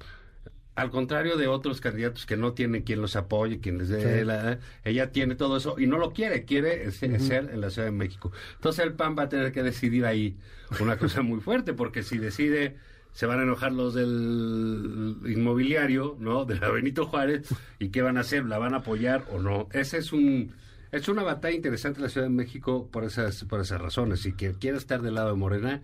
Al 0.75 0.89
contrario 0.91 1.37
de 1.37 1.47
otros 1.47 1.79
candidatos 1.79 2.25
que 2.25 2.35
no 2.35 2.51
tienen 2.53 2.83
quien 2.83 3.01
los 3.01 3.15
apoye, 3.15 3.59
quien 3.61 3.77
les 3.77 3.87
dé 3.89 4.19
Sí. 4.19 4.25
la... 4.25 4.59
Ella 4.83 5.11
tiene 5.11 5.35
todo 5.35 5.55
eso 5.57 5.75
y 5.79 5.87
no 5.87 5.97
lo 5.97 6.11
quiere, 6.11 6.43
quiere 6.45 6.91
ser, 6.91 7.19
ser 7.21 7.49
en 7.53 7.61
la 7.61 7.69
Ciudad 7.69 7.87
de 7.87 7.93
México. 7.93 8.31
Entonces 8.55 8.85
el 8.85 8.93
PAN 8.93 9.15
va 9.17 9.23
a 9.23 9.29
tener 9.29 9.51
que 9.53 9.63
decidir 9.63 10.05
ahí 10.05 10.35
una 10.81 10.97
cosa 10.99 11.21
muy 11.21 11.39
fuerte, 11.39 11.73
porque 11.73 12.03
si 12.03 12.17
decide, 12.17 12.75
se 13.13 13.25
van 13.25 13.39
a 13.39 13.43
enojar 13.43 13.71
los 13.71 13.93
del 13.93 15.15
inmobiliario, 15.25 16.17
¿no? 16.19 16.45
De 16.45 16.55
la 16.59 16.69
Benito 16.69 17.05
Juárez, 17.05 17.47
¿y 17.79 17.89
qué 17.89 18.01
van 18.01 18.17
a 18.17 18.21
hacer? 18.21 18.45
¿La 18.45 18.57
van 18.57 18.73
a 18.73 18.77
apoyar 18.77 19.25
o 19.31 19.39
no? 19.39 19.67
Ese 19.71 19.97
es 19.99 20.11
un... 20.13 20.53
Es 20.91 21.09
una 21.09 21.23
batalla 21.23 21.55
interesante 21.55 21.99
en 21.99 22.03
la 22.03 22.09
Ciudad 22.09 22.27
de 22.27 22.33
México 22.33 22.87
por 22.89 23.03
esas, 23.03 23.43
por 23.45 23.59
esas 23.59 23.81
razones. 23.81 24.21
Si 24.21 24.31
que 24.33 24.53
quiere 24.53 24.77
estar 24.77 25.01
del 25.01 25.15
lado 25.15 25.29
de 25.29 25.35
Morena, 25.35 25.81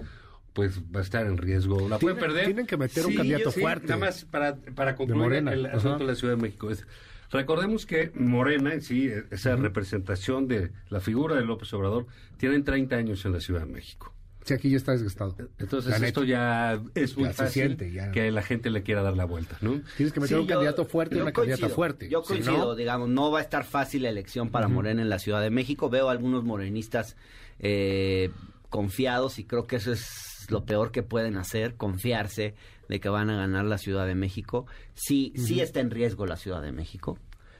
pues 0.53 0.79
va 0.93 0.99
a 0.99 1.03
estar 1.03 1.25
en 1.25 1.37
riesgo. 1.37 1.87
La 1.87 1.97
puede 1.99 2.15
Tienen- 2.15 2.19
perder. 2.19 2.45
tienen 2.45 2.67
que 2.67 2.77
meter 2.77 3.05
un 3.05 3.15
candidato 3.15 3.51
sí, 3.51 3.61
fuerte. 3.61 3.87
Nada 3.87 3.99
más 3.99 4.25
para, 4.25 4.55
para 4.55 4.95
concluir 4.95 5.33
el 5.33 5.65
ajá. 5.65 5.77
asunto 5.77 5.99
de 5.99 6.05
la 6.05 6.15
Ciudad 6.15 6.35
de 6.35 6.41
México. 6.41 6.69
Es, 6.69 6.85
recordemos 7.31 7.85
que 7.85 8.11
Morena, 8.15 8.73
en 8.73 8.81
sí, 8.81 9.09
esa 9.31 9.55
representación 9.55 10.47
de 10.47 10.71
la 10.89 10.99
figura 10.99 11.35
de 11.35 11.43
López 11.45 11.71
Obrador, 11.73 12.07
tienen 12.37 12.63
30 12.65 12.95
años 12.97 13.23
en 13.25 13.31
la 13.33 13.39
Ciudad 13.39 13.61
de 13.61 13.67
México. 13.71 14.13
Sí, 14.43 14.55
aquí 14.55 14.71
ya 14.71 14.77
está 14.77 14.91
desgastado. 14.93 15.35
Entonces 15.59 15.99
La 15.99 16.07
esto 16.07 16.21
neta. 16.21 16.31
ya 16.31 16.81
es 16.95 17.15
muy 17.15 17.25
Ya 17.27 17.31
se 17.33 17.37
fácil 17.43 17.53
siente, 17.77 17.91
ya. 17.91 18.11
que 18.11 18.31
la 18.31 18.41
gente 18.41 18.71
le 18.71 18.81
quiera 18.81 19.03
dar 19.03 19.15
la 19.15 19.25
vuelta, 19.25 19.55
¿no? 19.61 19.79
Tienes 19.97 20.11
que 20.11 20.19
meter 20.19 20.35
Sí, 20.35 20.41
un 20.41 20.47
yo- 20.47 20.55
candidato 20.55 20.85
fuerte 20.85 21.15
y 21.17 21.21
una 21.21 21.31
candidata 21.31 21.69
fuerte. 21.69 22.09
Yo 22.09 22.23
Si 22.23 22.29
coincido, 22.29 22.57
no, 22.57 22.75
digamos, 22.75 23.07
no 23.07 23.29
va 23.29 23.37
a 23.37 23.41
estar 23.43 23.63
fácil 23.65 24.01
la 24.01 24.09
elección 24.09 24.49
para 24.49 24.67
Morena 24.67 25.03
en 25.03 25.09
la 25.09 25.19
Ciudad 25.19 25.41
de 25.41 25.51
México. 25.51 25.91
Veo 25.91 26.09
algunos 26.09 26.43
morenistas 26.43 27.15
eh, 27.59 28.31
confiados 28.69 29.37
y 29.37 29.43
creo 29.43 29.67
que 29.67 29.75
eso 29.75 29.91
es 29.91 30.30
lo 30.51 30.65
peor 30.65 30.91
que 30.91 31.03
pueden 31.03 31.37
hacer, 31.37 31.75
confiarse 31.75 32.55
de 32.89 32.99
que 32.99 33.09
van 33.09 33.29
a 33.29 33.37
ganar 33.37 33.65
la 33.65 33.77
Ciudad 33.77 34.05
de 34.05 34.15
México. 34.15 34.67
Sí, 34.93 35.33
sí 35.35 35.61
está 35.61 35.79
en 35.79 35.91
riesgo 35.91 36.25
la 36.25 36.37
Ciudad 36.37 36.61
de 36.61 36.71
México. 36.71 37.17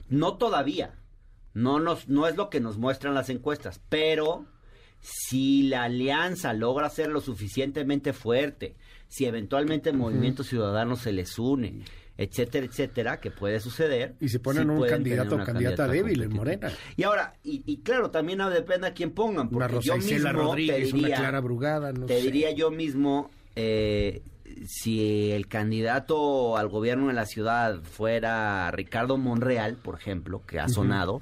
No 0.09 0.37
todavía. 0.37 0.95
No, 1.53 1.79
nos, 1.79 2.07
no 2.07 2.27
es 2.27 2.35
lo 2.35 2.49
que 2.49 2.59
nos 2.59 2.77
muestran 2.77 3.13
las 3.13 3.29
encuestas, 3.29 3.81
pero 3.89 4.45
si 4.99 5.63
la 5.63 5.83
alianza 5.83 6.53
logra 6.53 6.89
ser 6.89 7.09
lo 7.09 7.21
suficientemente 7.21 8.13
fuerte, 8.13 8.75
si 9.07 9.25
eventualmente 9.25 9.89
el 9.89 9.97
Movimiento 9.97 10.43
Ciudadano 10.43 10.95
se 10.95 11.11
les 11.11 11.37
une, 11.39 11.83
etcétera, 12.23 12.65
etcétera, 12.65 13.19
que 13.19 13.31
puede 13.31 13.59
suceder. 13.59 14.15
Y 14.19 14.29
se 14.29 14.39
ponen 14.39 14.63
sí 14.63 14.69
un 14.69 14.87
candidato 14.87 15.31
o 15.31 15.35
una 15.35 15.45
candidata 15.45 15.87
débil 15.87 16.21
en. 16.21 16.33
Morena. 16.33 16.71
Y 16.95 17.03
ahora, 17.03 17.33
y, 17.43 17.63
y 17.65 17.77
claro, 17.77 18.11
también 18.11 18.39
depende 18.53 18.87
a 18.87 18.93
quién 18.93 19.11
pongan, 19.11 19.49
Una 19.51 19.67
porque 19.67 19.85
yo 19.85 19.95
Rosa 19.95 19.97
Isela 19.97 20.33
mismo 20.33 20.49
Rodríguez, 20.49 20.75
te 20.91 20.95
diría, 20.97 21.07
una 21.07 21.17
Clara 21.17 21.39
Brugada, 21.39 21.91
no 21.93 22.05
te 22.05 22.17
sé. 22.17 22.21
diría 22.23 22.51
yo 22.51 22.71
mismo, 22.71 23.29
eh, 23.55 24.21
si 24.67 25.31
el 25.31 25.47
candidato 25.47 26.57
al 26.57 26.67
gobierno 26.67 27.07
de 27.07 27.13
la 27.13 27.25
ciudad 27.25 27.81
fuera 27.83 28.69
Ricardo 28.71 29.17
Monreal, 29.17 29.75
por 29.77 29.95
ejemplo, 29.95 30.43
que 30.45 30.59
ha 30.59 30.67
sonado, 30.67 31.21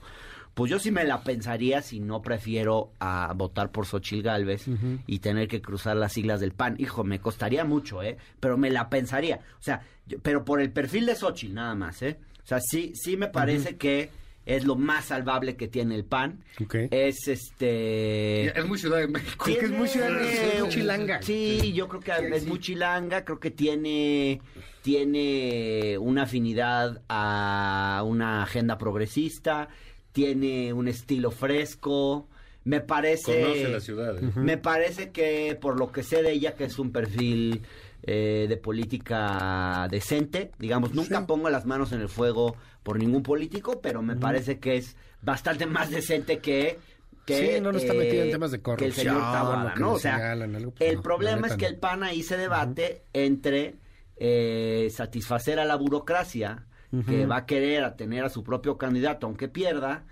pues 0.60 0.70
yo 0.70 0.78
sí 0.78 0.92
me 0.92 1.04
la 1.06 1.24
pensaría 1.24 1.82
si 1.82 2.00
no 2.00 2.22
prefiero 2.22 2.92
a 3.00 3.34
votar 3.36 3.72
por 3.72 3.86
Xochil 3.88 4.22
Gálvez 4.22 4.66
y 5.08 5.20
tener 5.20 5.48
que 5.48 5.62
cruzar 5.62 5.96
las 5.98 6.14
siglas 6.14 6.40
del 6.40 6.52
PAN. 6.52 6.76
Hijo, 6.78 7.04
me 7.04 7.20
costaría 7.20 7.66
mucho, 7.66 8.04
¿eh? 8.04 8.18
Pero 8.40 8.58
me 8.58 8.70
la 8.70 8.90
pensaría. 8.90 9.40
O 9.60 9.64
sea, 9.64 9.82
yo- 10.06 10.20
pero 10.20 10.46
por 10.46 10.62
el 10.62 10.72
perfil 10.72 11.06
de 11.08 11.16
Xochil 11.16 11.54
nada 11.56 11.74
más, 11.76 12.02
¿eh? 12.04 12.20
O 12.44 12.48
sea, 12.48 12.60
sí, 12.62 12.92
sí 12.94 13.16
me 13.18 13.28
parece 13.28 13.78
que 13.78 14.10
es 14.46 14.66
lo 14.66 14.76
más 14.76 15.06
salvable 15.06 15.56
que 15.56 15.68
tiene 15.68 15.94
el 15.96 16.04
PAN. 16.06 16.44
Es 16.92 17.28
este... 17.28 18.48
Es 18.60 18.66
muy 18.68 18.78
Ciudad 18.80 18.98
de 18.98 19.08
México. 19.08 19.46
es 19.48 19.72
muy 19.72 19.88
ciudad- 19.88 20.08
Tiene 20.20 20.54
es 20.56 20.60
muy 20.62 20.70
chilanga. 20.70 21.22
Sí, 21.22 21.74
yo 21.74 21.88
creo 21.88 22.02
que 22.02 22.36
es 22.36 22.46
muy 22.48 22.60
chilanga, 22.60 23.24
creo 23.26 23.40
que 23.40 23.52
tiene 23.52 24.42
tiene 24.82 25.98
una 26.00 26.24
afinidad 26.24 27.02
a 27.10 28.02
una 28.06 28.42
agenda 28.44 28.78
progresista, 28.78 29.68
tiene 30.12 30.74
un 30.74 30.88
estilo 30.88 31.32
fresco, 31.32 32.28
me 32.64 32.82
parece 32.82 33.42
Conoce 33.42 33.68
la 33.70 33.80
ciudad. 33.80 34.18
¿eh? 34.18 34.32
me 34.36 34.58
parece 34.58 35.12
que 35.12 35.58
por 35.60 35.80
lo 35.80 35.92
que 35.92 36.04
sé 36.04 36.22
de 36.22 36.32
ella 36.32 36.56
que 36.56 36.66
es 36.66 36.78
un 36.80 36.92
perfil 36.92 37.62
eh, 38.04 38.46
de 38.48 38.58
política 38.58 39.88
decente, 39.90 40.52
digamos, 40.60 40.94
nunca 40.94 41.26
pongo 41.28 41.50
las 41.50 41.66
manos 41.66 41.92
en 41.92 42.02
el 42.02 42.10
fuego 42.10 42.56
por 42.84 42.98
ningún 42.98 43.24
político, 43.24 43.82
pero 43.82 44.02
me 44.02 44.16
parece 44.16 44.60
que 44.60 44.78
es 44.78 44.96
bastante 45.22 45.66
más 45.66 45.90
decente 45.92 46.40
que 46.40 46.78
que, 47.26 47.56
Sí, 47.58 47.62
no, 47.62 47.72
no 47.72 47.78
está 47.78 47.94
metida 47.94 48.24
en 48.24 48.32
temas 48.32 48.50
de 48.50 48.60
que 48.60 48.86
el 48.86 48.94
señor 48.94 49.22
corrupción, 49.22 49.74
que 49.76 49.80
¿no? 49.80 49.92
O 49.94 50.00
sea, 50.00 50.16
señalan 50.16 50.56
algo, 50.56 50.72
pues 50.72 50.90
el 50.90 50.96
no, 50.96 51.02
problema 51.04 51.46
es 51.48 51.54
que 51.58 51.66
no. 51.66 51.70
el 51.70 51.78
PAN 51.78 52.02
ahí 52.04 52.24
se 52.24 52.38
debate 52.38 53.04
entre 53.14 53.76
eh, 54.16 54.90
satisfacer 54.92 55.60
a 55.60 55.66
la 55.66 55.76
burocracia, 55.76 56.66
que 57.06 57.26
va 57.26 57.38
a 57.38 57.46
querer 57.46 57.84
a 57.84 57.96
tener 57.96 58.24
a 58.24 58.30
su 58.30 58.44
propio 58.44 58.78
candidato, 58.78 59.28
aunque 59.28 59.48
pierda, 59.48 60.06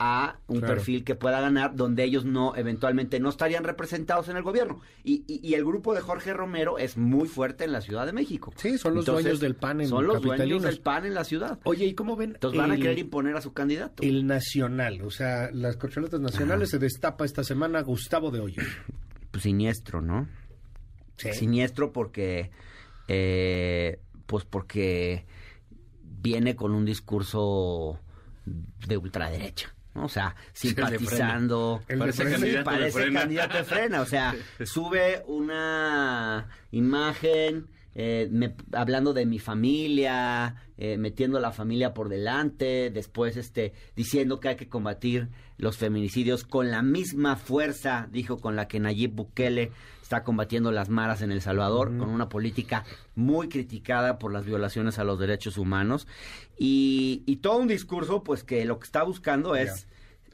a 0.00 0.38
un 0.46 0.58
Claro. 0.60 0.74
perfil 0.76 1.02
que 1.02 1.16
pueda 1.16 1.40
ganar, 1.40 1.74
donde 1.74 2.04
ellos 2.04 2.24
no, 2.24 2.54
eventualmente 2.54 3.18
no 3.18 3.28
estarían 3.30 3.64
representados 3.64 4.28
en 4.28 4.36
el 4.36 4.44
gobierno. 4.44 4.80
Y, 5.02 5.24
y- 5.26 5.40
y 5.42 5.54
el 5.54 5.64
grupo 5.64 5.92
de 5.92 6.00
Jorge 6.00 6.32
Romero 6.32 6.78
es 6.78 6.96
muy 6.96 7.26
fuerte 7.26 7.64
en 7.64 7.72
la 7.72 7.80
Ciudad 7.80 8.06
de 8.06 8.12
México. 8.12 8.52
Sí, 8.54 8.78
son 8.78 8.94
los 8.94 9.04
dueños 9.06 9.40
del 9.40 9.56
PAN 9.56 9.80
en 9.80 9.88
Son 9.88 10.06
los 10.06 10.22
dueños 10.22 10.62
del 10.62 10.78
PAN 10.78 11.04
en 11.04 11.14
la 11.14 11.24
ciudad. 11.24 11.58
Oye, 11.64 11.84
¿y 11.84 11.94
cómo 11.94 12.14
ven? 12.14 12.34
Entonces 12.34 12.60
van 12.60 12.70
a 12.70 12.76
querer 12.76 12.96
imponer 13.00 13.34
a 13.34 13.40
su 13.40 13.52
candidato. 13.52 14.04
El 14.04 14.24
nacional, 14.28 15.02
o 15.02 15.10
sea, 15.10 15.50
las 15.52 15.76
corcholatas 15.76 16.20
nacionales 16.20 16.70
se 16.70 16.78
destapa 16.78 17.24
esta 17.24 17.42
semana 17.42 17.80
Gustavo 17.82 18.30
de 18.30 18.38
Hoyos. 18.40 18.64
Pues 19.32 19.42
siniestro, 19.42 20.00
¿no? 20.00 20.26
Sí. 21.16 21.32
Siniestro 21.34 21.92
porque, 21.92 22.50
eh, 23.08 24.00
pues 24.26 24.44
porque 24.44 25.26
viene 26.20 26.56
con 26.56 26.72
un 26.72 26.84
discurso 26.84 27.98
de 28.44 28.96
ultraderecha. 28.96 29.74
¿no? 29.94 30.04
O 30.04 30.08
sea, 30.08 30.34
Sí, 30.52 30.68
el 30.76 30.76
de 30.76 30.82
Frena. 30.82 30.98
simpatizando. 30.98 31.82
Parece 31.98 32.22
candidato 32.24 32.58
de 32.58 32.64
parece 32.64 32.92
Frena. 33.00 33.20
candidato 33.20 33.56
de 33.58 33.64
frena. 33.64 34.00
O 34.02 34.06
sea, 34.06 34.34
sube 34.64 35.22
una 35.26 36.48
imagen 36.70 37.66
eh, 37.94 38.28
me- 38.30 38.54
hablando 38.72 39.12
de 39.12 39.26
mi 39.26 39.40
familia, 39.40 40.54
eh, 40.76 40.96
metiendo 40.98 41.38
a 41.38 41.40
la 41.40 41.50
familia 41.50 41.94
por 41.94 42.08
delante, 42.08 42.90
después 42.90 43.36
este 43.36 43.72
diciendo 43.96 44.38
que 44.38 44.50
hay 44.50 44.56
que 44.56 44.68
combatir 44.68 45.28
los 45.56 45.76
feminicidios 45.78 46.44
con 46.44 46.70
la 46.70 46.82
misma 46.82 47.34
fuerza, 47.34 48.08
dijo, 48.12 48.38
con 48.40 48.54
la 48.54 48.68
que 48.68 48.78
Nayib 48.78 49.12
Bukele 49.14 49.72
está 50.08 50.24
combatiendo 50.24 50.72
las 50.72 50.88
maras 50.88 51.20
en 51.20 51.30
El 51.32 51.42
Salvador, 51.42 51.88
con 51.98 52.08
una 52.08 52.30
política 52.30 52.84
muy 53.14 53.50
criticada 53.50 54.18
por 54.18 54.32
las 54.32 54.46
violaciones 54.46 54.98
a 54.98 55.04
los 55.04 55.18
derechos 55.18 55.58
humanos. 55.58 56.06
Y, 56.58 57.22
y 57.26 57.36
todo 57.36 57.58
un 57.58 57.68
discurso, 57.68 58.24
pues 58.24 58.42
que 58.42 58.64
lo 58.64 58.78
que 58.78 58.84
está 58.86 59.02
buscando 59.02 59.54
es 59.54 59.86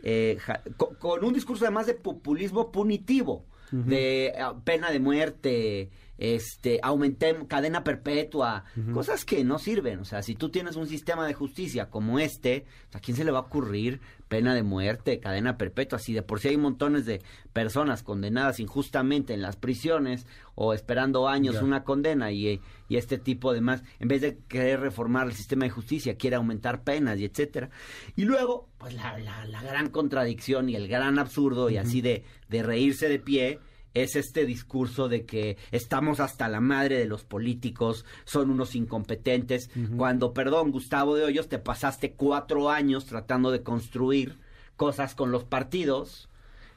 eh, 0.05 0.39
ja- 0.41 0.63
co- 0.77 0.97
con, 1.01 1.25
un 1.25 1.33
discurso 1.35 1.65
además 1.65 1.87
de 1.89 1.95
populismo 1.95 2.71
punitivo, 2.71 3.45
de 3.73 4.33
ah, 4.41 4.55
pena 4.63 4.93
de 4.93 5.01
muerte, 5.01 5.91
este, 6.19 6.79
aumentemos 6.83 7.49
cadena 7.49 7.83
perpetua, 7.85 8.65
cosas 8.93 9.25
que 9.25 9.43
no 9.45 9.59
sirven. 9.59 9.99
O 10.01 10.05
sea, 10.05 10.23
si 10.23 10.35
tú 10.35 10.49
tienes 10.49 10.77
un 10.77 10.87
sistema 10.87 11.27
de 11.27 11.35
justicia 11.35 11.91
como 11.91 12.19
este, 12.19 12.65
¿a 12.93 13.01
quién 13.01 13.17
se 13.17 13.25
le 13.25 13.31
va 13.33 13.39
a 13.39 13.43
ocurrir 13.43 14.01
pena 14.29 14.55
de 14.55 14.63
muerte, 14.63 15.19
cadena 15.21 15.57
perpetua? 15.57 15.99
Si 15.99 16.13
de 16.13 16.23
por 16.23 16.41
sí 16.41 16.49
hay 16.49 16.57
montones 16.57 17.05
de 17.07 17.21
personas 17.53 18.03
condenadas 18.03 18.61
injustamente 18.61 19.35
en 19.35 19.43
las 19.43 19.57
prisiones 19.57 20.27
o 20.55 20.73
esperando 20.73 21.29
años 21.29 21.57
una 21.65 21.83
condena 21.85 22.31
y, 22.31 22.61
y 22.89 22.97
este 22.97 23.19
tipo 23.19 23.53
de 23.53 23.61
más, 23.61 23.83
en 23.99 24.09
vez 24.09 24.21
de 24.21 24.39
querer 24.49 24.81
reformar 24.81 25.27
el 25.27 25.35
sistema 25.35 25.65
de 25.65 25.71
justicia, 25.71 26.17
quiere 26.17 26.37
aumentar 26.37 26.83
penas 26.85 27.19
y 27.19 27.25
etcétera. 27.25 27.71
Y 28.15 28.23
luego, 28.25 28.69
pues 28.79 28.95
la, 28.95 29.19
la- 29.19 29.45
la 29.47 29.63
gran 29.63 29.89
contradicción 29.91 30.69
y 30.69 30.77
el 30.77 30.87
gran 30.89 31.19
absurdo 31.19 31.71
y 31.71 31.77
así 31.77 32.01
de, 32.01 32.23
de 32.49 32.63
reírse 32.63 33.09
de 33.09 33.19
pie 33.19 33.59
es 33.95 34.17
este 34.17 34.45
discurso 34.45 35.09
de 35.09 35.25
que 35.25 35.57
estamos 35.71 36.21
hasta 36.21 36.49
la 36.49 36.61
madre 36.61 36.99
de 36.99 37.07
los 37.07 37.25
políticos, 37.25 38.05
son 38.25 38.51
unos 38.51 38.75
incompetentes, 38.75 39.71
cuando, 39.97 40.33
perdón, 40.35 40.73
Gustavo 40.73 41.15
de 41.15 41.25
Hoyos, 41.25 41.49
te 41.49 41.59
pasaste 41.59 42.13
cuatro 42.13 42.71
años 42.71 43.07
tratando 43.07 43.51
de 43.51 43.63
construir 43.63 44.39
cosas 44.77 45.15
con 45.15 45.31
los 45.31 45.45
partidos. 45.45 46.29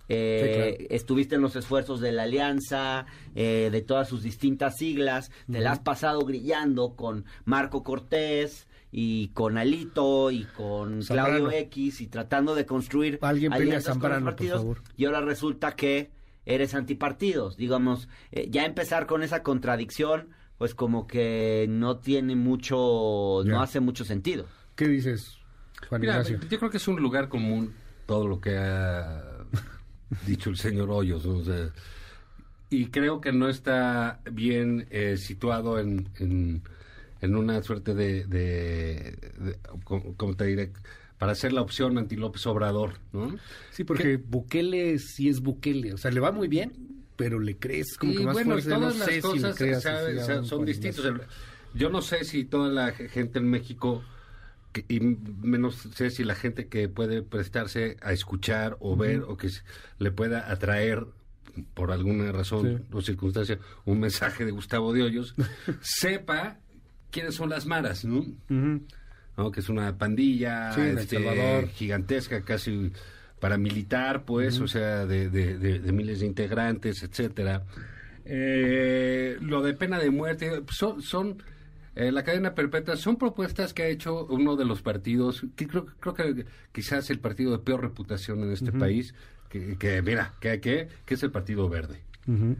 Eh, 0.10 0.88
Estuviste 0.90 1.36
en 1.36 1.42
los 1.42 1.56
esfuerzos 1.56 2.00
de 2.00 2.12
la 2.14 2.24
alianza, 2.24 3.06
eh, 3.36 3.70
de 3.72 3.82
todas 3.82 4.08
sus 4.08 4.24
distintas 4.24 4.78
siglas, 4.78 5.32
te 5.52 5.60
la 5.60 5.74
has 5.74 5.80
pasado 5.80 6.22
grillando 6.22 6.96
con 6.96 7.26
Marco 7.44 7.84
Cortés 7.84 8.68
y 8.90 9.30
con 9.30 9.58
Alito 9.58 10.32
y 10.32 10.44
con 10.46 11.04
Zambrano. 11.04 11.40
Claudio 11.40 11.52
X 11.60 12.00
y 12.00 12.08
tratando 12.08 12.56
de 12.56 12.66
construir 12.66 13.20
Alguien 13.22 13.52
pide 13.52 13.64
a 13.64 13.66
alianzas 13.66 13.98
con 13.98 14.04
los 14.04 14.12
Zambrano, 14.12 14.26
por 14.26 14.36
partidos, 14.36 14.62
favor. 14.62 14.82
y 14.96 15.06
ahora 15.06 15.22
resulta 15.22 15.76
que 15.76 16.10
eres 16.48 16.74
antipartidos. 16.74 17.58
Digamos, 17.58 18.10
eh, 18.32 18.48
ya 18.50 18.66
empezar 18.66 19.06
con 19.06 19.22
esa 19.24 19.44
contradicción, 19.44 20.30
pues 20.58 20.74
como 20.74 21.06
que 21.06 21.68
no 21.70 21.98
tiene 22.00 22.36
mucho, 22.36 23.44
Ya. 23.44 23.52
no 23.52 23.62
hace 23.62 23.80
mucho 23.80 24.04
sentido. 24.06 24.46
¿Qué 24.76 24.88
dices, 24.88 25.38
Juan 25.90 26.02
Mira, 26.02 26.14
Ignacio? 26.14 26.40
yo 26.50 26.58
creo 26.58 26.72
que 26.72 26.78
es 26.78 26.88
un 26.88 27.00
lugar 27.02 27.30
común 27.30 27.74
todo 28.06 28.28
lo 28.28 28.40
que 28.42 28.58
ha 28.58 29.24
dicho 30.26 30.50
el 30.50 30.58
señor 30.58 30.90
Hoyos. 30.90 31.26
¿no? 31.26 31.38
O 31.38 31.44
sea, 31.44 31.70
y 32.70 32.88
creo 32.88 33.22
que 33.22 33.32
no 33.32 33.50
está 33.50 34.20
bien 34.32 34.88
eh, 34.90 35.18
situado 35.18 35.80
en, 35.80 36.10
en, 36.20 36.62
en 37.22 37.36
una 37.36 37.62
suerte 37.64 37.94
de, 37.94 38.26
de, 38.26 39.18
de- 39.40 39.60
¿cómo, 39.84 40.16
cómo 40.18 40.36
te 40.36 40.46
diré? 40.46 40.72
Para 41.18 41.34
ser 41.36 41.52
la 41.54 41.62
opción 41.62 41.98
anti 41.98 42.16
López 42.16 42.46
Obrador, 42.46 42.94
¿no? 43.12 43.36
Sí, 43.72 43.84
porque 43.84 44.18
Bukele 44.18 45.00
sí 45.00 45.30
es 45.30 45.40
Bukele. 45.42 45.94
O 45.94 45.98
sea, 45.98 46.12
le 46.12 46.20
va 46.20 46.32
muy 46.32 46.48
bien, 46.48 46.74
pero 47.16 47.40
le 47.40 47.58
crees 47.58 47.98
como 47.98 48.12
y 48.14 48.18
que 48.18 48.24
más 48.24 48.34
bueno, 48.34 48.52
fuerza. 48.52 48.76
todas 48.76 48.94
no 48.94 49.00
las 49.00 49.08
sé 49.08 49.12
si 49.14 49.16
le 49.16 49.22
cosas 49.22 49.58
creas 49.58 49.84
sabe- 49.84 50.44
son 50.46 50.66
distintos. 50.66 51.04
El- 51.06 51.22
Yo 51.74 51.90
no 51.90 52.02
sé 52.02 52.24
si 52.24 52.46
toda 52.46 52.70
la 52.70 52.92
ge- 52.92 53.10
gente 53.10 53.40
en 53.40 53.50
México, 53.50 54.04
que- 54.74 54.86
y 54.90 55.00
menos 55.00 55.76
sé 55.96 56.12
si 56.12 56.24
la 56.24 56.36
gente 56.36 56.68
que 56.68 56.88
puede 56.88 57.24
prestarse 57.24 57.98
a 58.02 58.14
escuchar 58.14 58.78
o 58.80 58.96
ver 58.96 59.22
o 59.28 59.38
que 59.38 59.50
le 60.00 60.12
pueda 60.12 60.52
atraer 60.52 61.06
por 61.74 61.92
alguna 61.92 62.32
razón 62.32 62.78
Sí. 62.78 62.84
o 62.96 63.02
circunstancia 63.02 63.58
un 63.86 64.00
mensaje 64.00 64.46
de 64.46 64.52
Gustavo 64.52 64.94
de 64.94 65.02
Hoyos, 65.02 65.34
sepa 65.82 66.60
quiénes 67.10 67.34
son 67.36 67.50
las 67.50 67.66
maras, 67.66 68.06
¿no? 68.06 68.24
¿No? 69.38 69.52
que 69.52 69.60
es 69.62 69.70
una 69.70 69.98
pandilla 69.98 70.72
Sí, 70.74 70.82
este, 70.82 71.16
Salvador. 71.24 71.68
gigantesca, 71.70 72.42
casi 72.42 72.92
paramilitar, 73.40 74.26
pues, 74.26 74.60
o 74.60 74.68
sea, 74.68 75.06
de, 75.06 75.30
de- 75.30 75.58
de- 75.60 75.80
de 75.80 75.92
miles 75.92 76.20
de 76.22 76.26
integrantes, 76.26 77.04
etcétera. 77.04 77.64
Eh, 78.26 79.38
lo 79.42 79.62
de 79.62 79.74
pena 79.74 80.00
de 80.00 80.10
muerte, 80.10 80.64
son, 80.72 81.02
son 81.02 81.42
eh, 81.96 82.12
la 82.12 82.24
cadena 82.24 82.54
perpetua, 82.56 82.98
son 82.98 83.16
propuestas 83.18 83.74
que 83.74 83.84
ha 83.84 83.88
hecho 83.88 84.26
uno 84.26 84.56
de 84.56 84.66
los 84.66 84.82
partidos, 84.82 85.46
que 85.56 85.68
creo, 85.68 85.86
creo 86.00 86.14
que 86.14 86.46
quizás 86.74 87.10
el 87.10 87.20
partido 87.20 87.52
de 87.52 87.60
peor 87.60 87.82
reputación 87.82 88.44
en 88.44 88.52
este 88.52 88.72
país, 88.72 89.14
que, 89.50 89.78
que, 89.78 90.02
mira, 90.02 90.34
que, 90.42 90.60
que, 90.60 90.90
que 91.06 91.14
es 91.14 91.24
el 91.24 91.32
Partido 91.32 91.70
Verde 91.70 92.02
Ujú. 92.28 92.58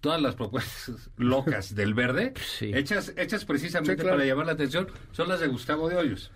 Todas 0.00 0.20
las 0.20 0.34
propuestas 0.34 1.10
locas 1.16 1.74
del 1.74 1.94
verde, 1.94 2.34
Sí. 2.58 2.70
hechas, 2.74 3.12
hechas 3.16 3.44
precisamente 3.44 3.92
Sí, 3.94 4.00
claro. 4.02 4.16
para 4.16 4.26
llamar 4.26 4.46
la 4.46 4.52
atención, 4.52 4.88
son 5.12 5.28
las 5.28 5.40
de 5.40 5.46
Gustavo 5.48 5.88
de 5.88 5.96
Hoyos. 5.96 6.30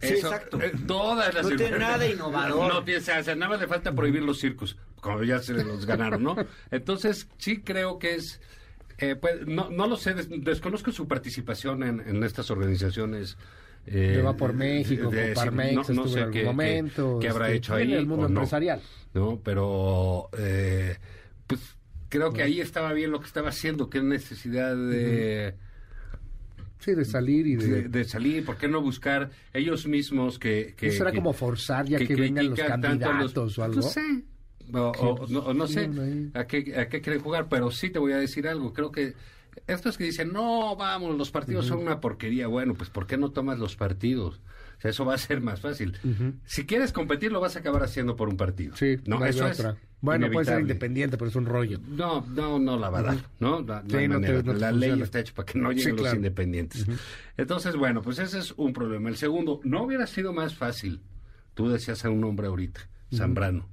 Sí, 0.00 0.08
exacto. 0.08 0.60
eh, 0.60 0.72
todas 0.86 1.32
las 1.32 1.48
No 1.48 1.56
tiene 1.56 1.78
nada 1.78 2.06
innovador. 2.06 2.72
No 2.72 2.78
o 2.80 3.00
sea, 3.00 3.22
nada 3.34 3.48
más 3.50 3.60
le 3.60 3.66
falta 3.66 3.94
prohibir 3.94 4.22
los 4.22 4.38
circos, 4.38 4.76
como 5.00 5.22
ya 5.24 5.38
se 5.38 5.54
los 5.54 5.86
ganaron, 5.86 6.22
¿no? 6.22 6.36
Entonces, 6.70 7.28
sí 7.38 7.62
creo 7.62 7.98
que 7.98 8.14
es. 8.16 8.40
eh, 8.98 9.16
pues, 9.16 9.46
no, 9.46 9.70
no 9.70 9.86
lo 9.86 9.96
sé, 9.96 10.12
des- 10.14 10.28
desconozco 10.30 10.92
su 10.92 11.08
participación 11.08 11.82
en, 11.82 12.00
en 12.00 12.22
estas 12.24 12.50
organizaciones. 12.50 13.38
eh, 13.86 14.20
Va 14.24 14.36
por 14.36 14.52
México, 14.52 15.08
de- 15.10 15.32
Coparmex, 15.32 15.72
no- 15.74 15.74
no 15.74 15.80
estuvo 15.82 16.08
sé 16.08 16.18
en 16.18 16.18
algún 16.24 16.32
qué- 16.32 16.40
qué- 16.40 16.44
momento, 16.46 17.18
qué 17.20 17.28
habrá 17.30 17.46
este, 17.46 17.56
hecho 17.58 17.78
en 17.78 17.88
ahí. 17.88 17.94
el 17.94 18.06
mundo 18.06 18.26
empresarial. 18.26 18.82
¿no? 19.14 19.40
Pero, 19.42 20.28
eh, 20.36 20.96
pues 21.46 21.60
creo 22.08 22.32
que 22.32 22.42
ahí 22.42 22.60
estaba 22.60 22.92
bien 22.92 23.10
lo 23.10 23.20
que 23.20 23.26
estaba 23.26 23.48
haciendo, 23.50 23.90
qué 23.90 24.02
necesidad 24.02 24.76
de, 24.76 25.54
Sí, 26.78 26.94
de 26.94 27.04
salir 27.04 27.46
y 27.46 27.56
de... 27.56 27.68
de, 27.68 27.88
de 27.88 28.04
salir, 28.04 28.44
¿por 28.44 28.56
qué 28.58 28.68
no 28.68 28.80
buscar 28.80 29.30
ellos 29.52 29.86
mismos 29.86 30.38
que... 30.38 30.74
que 30.76 30.88
Eso 30.88 31.02
era 31.02 31.10
que- 31.10 31.18
como 31.18 31.32
forzar 31.32 31.86
ya 31.86 31.98
que, 31.98 32.14
vengan 32.14 32.50
los 32.50 32.60
candidatos 32.60 33.58
o 33.58 33.64
algo. 33.64 33.76
No 33.76 33.82
sé. 33.82 34.24
O, 34.72 34.78
o- 34.78 35.26
no, 35.28 35.40
o 35.40 35.54
no 35.54 35.66
sí, 35.66 35.74
sé 35.74 35.90
a 36.34 36.46
qué, 36.46 36.74
a 36.78 36.88
qué 36.88 37.00
quieren 37.00 37.22
jugar, 37.22 37.48
pero 37.48 37.70
sí 37.70 37.90
te 37.90 37.98
voy 37.98 38.12
a 38.12 38.18
decir 38.18 38.46
algo. 38.48 38.72
Creo 38.72 38.90
que 38.92 39.14
estos 39.66 39.96
que 39.96 40.04
dicen, 40.04 40.32
no, 40.32 40.76
vamos, 40.76 41.16
los 41.16 41.30
partidos 41.30 41.66
son 41.66 41.78
una 41.78 42.00
porquería. 42.00 42.46
Bueno, 42.46 42.74
pues 42.74 42.90
¿por 42.90 43.06
qué 43.06 43.16
no 43.16 43.30
tomas 43.30 43.58
los 43.58 43.74
partidos? 43.76 44.40
O 44.76 44.80
sea, 44.80 44.90
eso 44.90 45.04
va 45.04 45.14
a 45.14 45.18
ser 45.18 45.40
más 45.40 45.60
fácil. 45.60 45.96
Si 46.44 46.66
quieres 46.66 46.92
competir, 46.92 47.32
lo 47.32 47.40
vas 47.40 47.56
a 47.56 47.60
acabar 47.60 47.82
haciendo 47.82 48.14
por 48.16 48.28
un 48.28 48.36
partido. 48.36 48.76
Sí, 48.76 48.98
no, 49.06 49.24
eso 49.24 49.46
es 49.48 49.58
otra. 49.60 49.76
Bueno, 50.02 50.30
puede 50.30 50.44
ser 50.46 50.60
independiente, 50.60 51.16
pero 51.16 51.30
es 51.30 51.36
un 51.36 51.46
rollo. 51.46 51.80
No, 51.88 52.24
no, 52.28 52.58
no 52.58 52.78
la 52.78 52.90
va 52.90 52.98
a 52.98 53.02
dar, 53.02 53.16
¿no? 53.40 53.60
La, 53.62 53.82
Sí, 53.88 53.96
hay 53.96 54.08
no 54.08 54.14
te- 54.16 54.20
manera. 54.20 54.42
no 54.42 54.52
te 54.52 54.60
la 54.60 54.70
ley 54.72 55.00
está 55.00 55.20
hecha 55.20 55.32
para 55.34 55.46
que 55.46 55.58
no 55.58 55.72
lleguen 55.72 55.96
Sí, 55.96 56.02
los 56.04 56.14
independientes. 56.14 56.86
Entonces, 57.38 57.74
bueno, 57.76 58.02
pues 58.02 58.18
ese 58.18 58.38
es 58.38 58.52
un 58.56 58.72
problema. 58.74 59.08
El 59.08 59.16
segundo, 59.16 59.60
no 59.64 59.82
hubiera 59.82 60.06
sido 60.06 60.32
más 60.34 60.54
fácil, 60.54 61.00
tú 61.54 61.68
decías 61.70 62.04
a 62.04 62.10
un 62.10 62.22
hombre 62.24 62.46
ahorita, 62.48 62.80
Zambrano, 63.14 63.68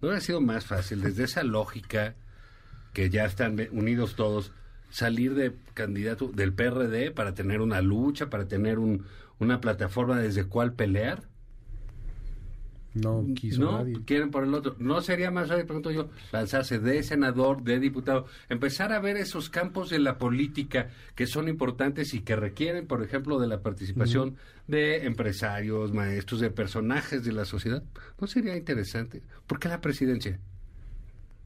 no 0.00 0.08
hubiera 0.08 0.20
sido 0.20 0.40
más 0.40 0.66
fácil 0.66 1.00
desde 1.02 1.24
esa 1.24 1.44
lógica 1.44 2.16
que 2.92 3.08
ya 3.10 3.24
están 3.24 3.56
unidos 3.70 4.16
todos, 4.16 4.52
salir 4.90 5.34
de 5.34 5.52
candidato 5.74 6.26
del 6.34 6.52
PRD 6.52 7.12
para 7.12 7.34
tener 7.34 7.60
una 7.60 7.80
lucha, 7.80 8.28
para 8.30 8.46
tener 8.48 8.78
un, 8.80 9.04
una 9.40 9.60
plataforma 9.60 10.18
desde 10.18 10.44
cuál 10.44 10.72
pelear. 10.74 11.22
No 12.94 13.24
quiso 13.34 13.60
No, 13.60 13.78
nadie. 13.78 13.98
quieren 14.06 14.30
por 14.30 14.42
el 14.44 14.54
otro. 14.54 14.74
¿No 14.78 15.00
sería 15.02 15.30
más 15.30 15.48
fácil, 15.48 15.66
pregunto 15.66 15.90
yo, 15.90 16.08
lanzarse 16.32 16.78
de 16.80 17.02
senador, 17.02 17.62
de 17.62 17.78
diputado, 17.78 18.26
empezar 18.48 18.92
a 18.92 18.98
ver 18.98 19.16
esos 19.18 19.50
campos 19.50 19.90
de 19.90 19.98
la 20.00 20.18
política 20.18 20.88
que 21.14 21.26
son 21.26 21.48
importantes 21.48 22.12
y 22.14 22.20
que 22.20 22.34
requieren, 22.34 22.86
por 22.86 23.02
ejemplo, 23.04 23.38
de 23.38 23.46
la 23.46 23.60
participación 23.60 24.36
de 24.66 25.04
empresarios, 25.06 25.92
maestros, 25.92 26.40
de 26.40 26.50
personajes 26.50 27.22
de 27.24 27.32
la 27.32 27.44
sociedad? 27.44 27.84
¿No 28.20 28.26
sería 28.26 28.56
interesante? 28.56 29.22
¿Por 29.46 29.60
qué 29.60 29.68
la 29.68 29.80
presidencia? 29.80 30.40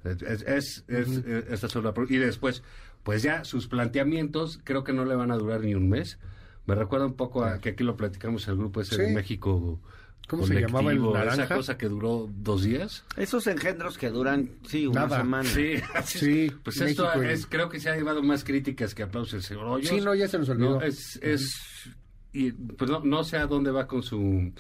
Es, 0.05 0.23
es, 0.23 0.43
es- 0.43 0.85
es- 0.89 1.09
es- 1.27 1.63
esta 1.65 1.93
pro- 1.93 2.07
y 2.09 2.17
después, 2.17 2.63
pues 3.03 3.23
ya 3.23 3.45
sus 3.45 3.67
planteamientos 3.67 4.59
creo 4.65 4.85
que 4.85 4.93
no 4.93 5.05
le 5.05 5.17
van 5.17 5.33
a 5.33 5.37
durar 5.37 5.61
ni 5.61 5.75
un 5.75 5.89
mes. 5.89 6.19
Me 6.67 6.75
recuerda 6.75 7.07
un 7.07 7.15
poco 7.15 7.45
a 7.45 7.59
que 7.59 7.71
aquí 7.71 7.83
lo 7.85 7.97
platicamos 7.97 8.47
el 8.49 8.57
grupo 8.57 8.81
ese 8.81 8.97
de 8.97 9.09
Sí. 9.09 9.15
México. 9.15 9.81
¿Cómo 10.29 10.47
se 10.47 10.55
llamaba 10.61 10.93
el 10.93 11.03
naranja? 11.03 11.45
Esa 11.45 11.55
cosa 11.57 11.77
que 11.77 11.89
duró 11.89 12.31
dos 12.33 12.63
días. 12.63 13.05
Esos 13.17 13.47
engendros 13.49 13.99
que 13.99 14.09
duran, 14.11 14.51
sí, 14.69 14.87
una 14.87 15.03
Nada. 15.03 15.19
semana. 15.19 15.45
Sí. 15.49 15.75
Sí, 16.05 16.53
Pues 16.65 16.79
México 16.81 17.05
esto 17.07 17.25
y- 17.25 17.27
es, 17.27 17.47
creo 17.47 17.69
que 17.69 17.81
se 17.81 17.91
ha 17.91 17.97
llevado 17.97 18.23
más 18.23 18.45
críticas 18.45 18.95
que 18.95 19.03
aplausos 19.03 19.35
el 19.35 19.43
señor 19.43 19.65
Hoyos. 19.67 19.89
Sí, 19.89 20.01
no, 20.01 20.15
ya 20.15 20.29
se 20.29 20.39
nos 20.39 20.49
olvidó. 20.49 20.79
No, 20.79 20.83
es, 20.83 21.19
es 21.23 21.91
y 22.33 22.53
pues 22.53 22.89
no, 22.91 23.01
no 23.01 23.25
sé 23.25 23.37
a 23.37 23.47
dónde 23.47 23.73
va 23.73 23.87
con 23.89 24.03
su 24.03 24.53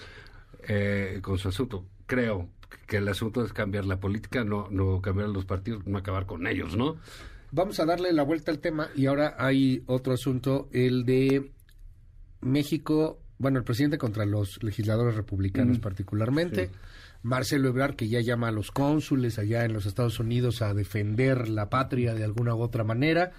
eh, 0.68 1.20
con 1.22 1.38
su 1.38 1.48
asunto. 1.48 1.86
Creo 2.06 2.48
que 2.86 2.96
el 2.98 3.08
asunto 3.08 3.44
es 3.44 3.52
cambiar 3.52 3.84
la 3.84 3.98
política, 4.00 4.44
no 4.44 4.68
no 4.70 5.00
cambiar 5.00 5.28
los 5.28 5.44
partidos, 5.44 5.86
no 5.86 5.96
acabar 5.98 6.26
con 6.26 6.46
ellos, 6.46 6.76
¿no? 6.76 6.96
Vamos 7.52 7.78
a 7.80 7.84
darle 7.86 8.12
la 8.12 8.24
vuelta 8.24 8.50
al 8.50 8.58
tema 8.58 8.88
y 8.96 9.06
ahora 9.06 9.36
hay 9.38 9.82
otro 9.86 10.12
asunto, 10.14 10.68
el 10.72 11.04
de 11.04 11.52
México, 12.42 13.18
bueno, 13.38 13.58
el 13.58 13.64
presidente 13.64 13.98
contra 13.98 14.26
los 14.26 14.62
legisladores 14.62 15.16
republicanos 15.16 15.78
particularmente, 15.78 16.70
Marcelo 17.22 17.68
Ebrard 17.68 17.94
que 17.94 18.08
ya 18.08 18.20
llama 18.20 18.48
a 18.48 18.52
los 18.52 18.72
cónsules 18.72 19.38
allá 19.38 19.64
en 19.64 19.72
los 19.72 19.86
Estados 19.86 20.18
Unidos 20.18 20.60
a 20.60 20.74
defender 20.74 21.48
la 21.48 21.70
patria 21.70 22.14
de 22.14 22.24
alguna 22.24 22.54
u 22.54 22.60
otra 22.60 22.82
manera 22.82 23.32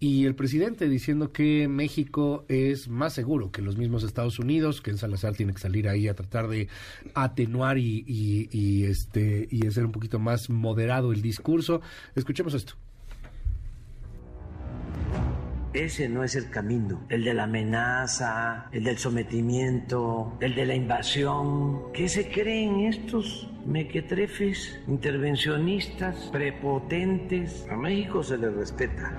y 0.00 0.26
el 0.26 0.34
presidente 0.34 0.88
diciendo 0.88 1.32
que 1.32 1.68
México 1.68 2.44
es 2.48 2.88
más 2.88 3.14
seguro 3.14 3.50
que 3.50 3.62
los 3.62 3.76
mismos 3.76 4.02
Estados 4.02 4.38
Unidos, 4.38 4.80
que 4.80 4.90
en 4.90 4.98
Salazar 4.98 5.34
tiene 5.34 5.52
que 5.52 5.60
salir 5.60 5.88
ahí 5.88 6.08
a 6.08 6.14
tratar 6.14 6.48
de 6.48 6.68
atenuar 7.14 7.78
y, 7.78 8.04
y, 8.06 8.48
y, 8.50 8.84
este 8.84 9.48
y 9.50 9.66
hacer 9.66 9.84
un 9.84 9.92
poquito 9.92 10.18
más 10.18 10.50
moderado 10.50 11.12
el 11.12 11.22
discurso. 11.22 11.80
Escuchemos 12.14 12.54
esto. 12.54 12.74
Ese 15.74 16.08
no 16.08 16.24
es 16.24 16.34
el 16.34 16.48
camino, 16.48 17.00
el 17.10 17.24
de 17.24 17.34
la 17.34 17.42
amenaza, 17.44 18.68
el 18.72 18.84
del 18.84 18.96
sometimiento, 18.96 20.32
el 20.40 20.54
de 20.54 20.64
la 20.64 20.74
invasión. 20.74 21.92
¿Qué 21.92 22.08
se 22.08 22.30
creen 22.30 22.80
estos 22.80 23.50
mequetrefes, 23.66 24.80
intervencionistas, 24.88 26.30
prepotentes? 26.32 27.66
A 27.70 27.76
México 27.76 28.22
se 28.22 28.38
le 28.38 28.48
respeta. 28.48 29.12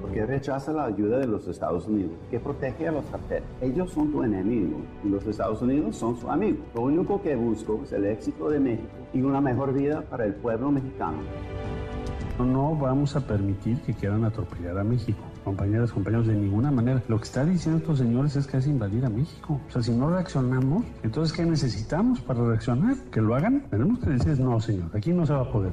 porque 0.00 0.24
rechaza 0.24 0.72
la 0.72 0.84
ayuda 0.84 1.18
de 1.18 1.26
los 1.26 1.48
Estados 1.48 1.88
Unidos, 1.88 2.12
que 2.30 2.38
protege 2.38 2.86
a 2.86 2.92
los 2.92 3.04
carteles. 3.06 3.42
Ellos 3.60 3.90
son 3.90 4.12
tu 4.12 4.22
enemigo 4.22 4.80
y 5.02 5.08
los 5.08 5.26
Estados 5.26 5.60
Unidos 5.60 5.96
son 5.96 6.16
su 6.16 6.30
amigo. 6.30 6.58
Lo 6.76 6.82
único 6.82 7.20
que 7.20 7.34
busco 7.34 7.80
es 7.82 7.92
el 7.92 8.04
éxito 8.06 8.48
de 8.50 8.60
México 8.60 8.88
y 9.12 9.22
una 9.22 9.40
mejor 9.40 9.72
vida 9.72 10.02
para 10.02 10.24
el 10.26 10.34
pueblo 10.34 10.70
mexicano. 10.70 11.18
No 12.38 12.74
vamos 12.76 13.14
a 13.14 13.26
permitir 13.26 13.78
que 13.82 13.94
quieran 13.94 14.24
atropellar 14.24 14.78
a 14.78 14.84
México. 14.84 15.20
Compañeras, 15.44 15.92
compañeros, 15.92 16.26
de 16.26 16.34
ninguna 16.34 16.70
manera. 16.70 17.02
Lo 17.08 17.18
que 17.18 17.24
está 17.24 17.44
diciendo 17.44 17.78
estos 17.78 17.98
señores 17.98 18.34
es 18.36 18.46
que 18.46 18.56
es 18.56 18.66
invadir 18.66 19.04
a 19.04 19.10
México. 19.10 19.60
O 19.68 19.70
sea, 19.70 19.82
si 19.82 19.92
no 19.92 20.10
reaccionamos, 20.10 20.84
entonces 21.02 21.36
¿qué 21.36 21.44
necesitamos 21.44 22.20
para 22.20 22.44
reaccionar? 22.44 22.96
¿Que 23.12 23.20
lo 23.20 23.34
hagan? 23.34 23.66
Tenemos 23.70 24.00
que 24.00 24.10
decir, 24.10 24.40
no, 24.40 24.60
señor, 24.60 24.90
aquí 24.94 25.12
no 25.12 25.24
se 25.26 25.32
va 25.32 25.42
a 25.42 25.50
poder. 25.50 25.72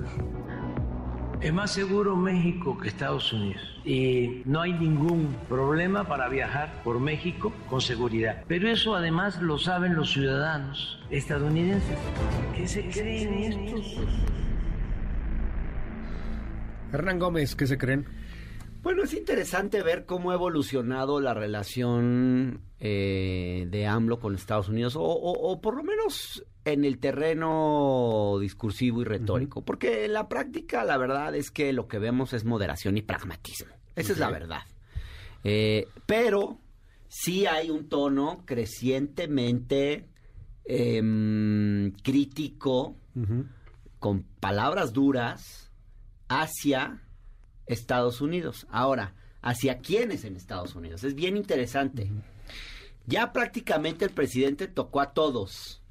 Es 1.42 1.52
más 1.52 1.72
seguro 1.72 2.16
México 2.16 2.78
que 2.78 2.90
Estados 2.90 3.34
Unidos 3.34 3.72
y 3.84 4.44
no 4.46 4.62
hay 4.62 4.74
ningún 4.74 5.36
problema 5.50 6.04
para 6.04 6.30
viajar 6.30 6.82
por 6.84 7.00
México 7.00 7.52
con 7.68 7.82
seguridad. 7.82 8.44
Pero 8.48 8.70
eso 8.70 8.96
además 8.96 9.42
lo 9.42 9.58
saben 9.58 9.96
los 9.96 10.12
ciudadanos 10.12 11.00
estadounidenses. 11.10 11.98
¿Qué 12.56 12.68
se 12.68 12.88
creen 12.90 13.34
estos? 13.34 13.98
Hernán 16.94 17.20
Gómez, 17.20 17.56
¿qué 17.56 17.68
se 17.68 17.78
creen? 17.78 18.06
Bueno, 18.84 19.04
es 19.04 19.14
interesante 19.14 19.84
ver 19.84 20.06
cómo 20.06 20.32
ha 20.32 20.34
evolucionado 20.34 21.22
la 21.22 21.34
relación 21.36 22.62
eh, 22.80 23.68
de 23.70 23.86
AMLO 23.86 24.20
con 24.20 24.34
Estados 24.36 24.70
Unidos, 24.70 24.96
o, 24.96 25.02
o- 25.04 25.52
o 25.52 25.62
por 25.62 25.76
lo 25.78 25.84
menos 25.84 26.44
en 26.66 26.84
el 26.86 26.98
terreno 27.00 28.38
discursivo 28.42 29.02
y 29.02 29.06
retórico, 29.06 29.64
porque 29.64 30.06
en 30.06 30.14
la 30.14 30.28
práctica 30.28 30.84
la 30.84 30.98
verdad 30.98 31.36
es 31.36 31.52
que 31.52 31.74
lo 31.74 31.88
que 31.88 32.00
vemos 32.00 32.34
es 32.34 32.44
moderación 32.44 32.98
y 32.98 33.02
pragmatismo. 33.04 33.72
Esa 33.96 34.14
es 34.14 34.18
la 34.20 34.30
verdad. 34.32 34.62
Eh, 35.44 35.88
pero 36.08 36.60
sí 37.08 37.46
hay 37.46 37.70
un 37.70 37.88
tono 37.88 38.44
crecientemente 38.46 40.08
em, 40.66 41.92
crítico, 42.04 42.96
con 44.00 44.24
palabras 44.40 44.94
duras, 44.94 45.71
hacia 46.32 47.02
Estados 47.66 48.22
Unidos. 48.22 48.66
Ahora, 48.72 49.14
¿hacia 49.42 49.80
quiénes 49.80 50.24
en 50.24 50.36
Estados 50.38 50.76
Unidos? 50.76 51.04
Es 51.04 51.14
bien 51.14 51.36
interesante. 51.36 52.10
Ya 53.06 53.34
prácticamente 53.34 54.06
el 54.06 54.12
presidente 54.12 54.68
tocó 54.68 55.02
a 55.02 55.14
todos. 55.14 55.82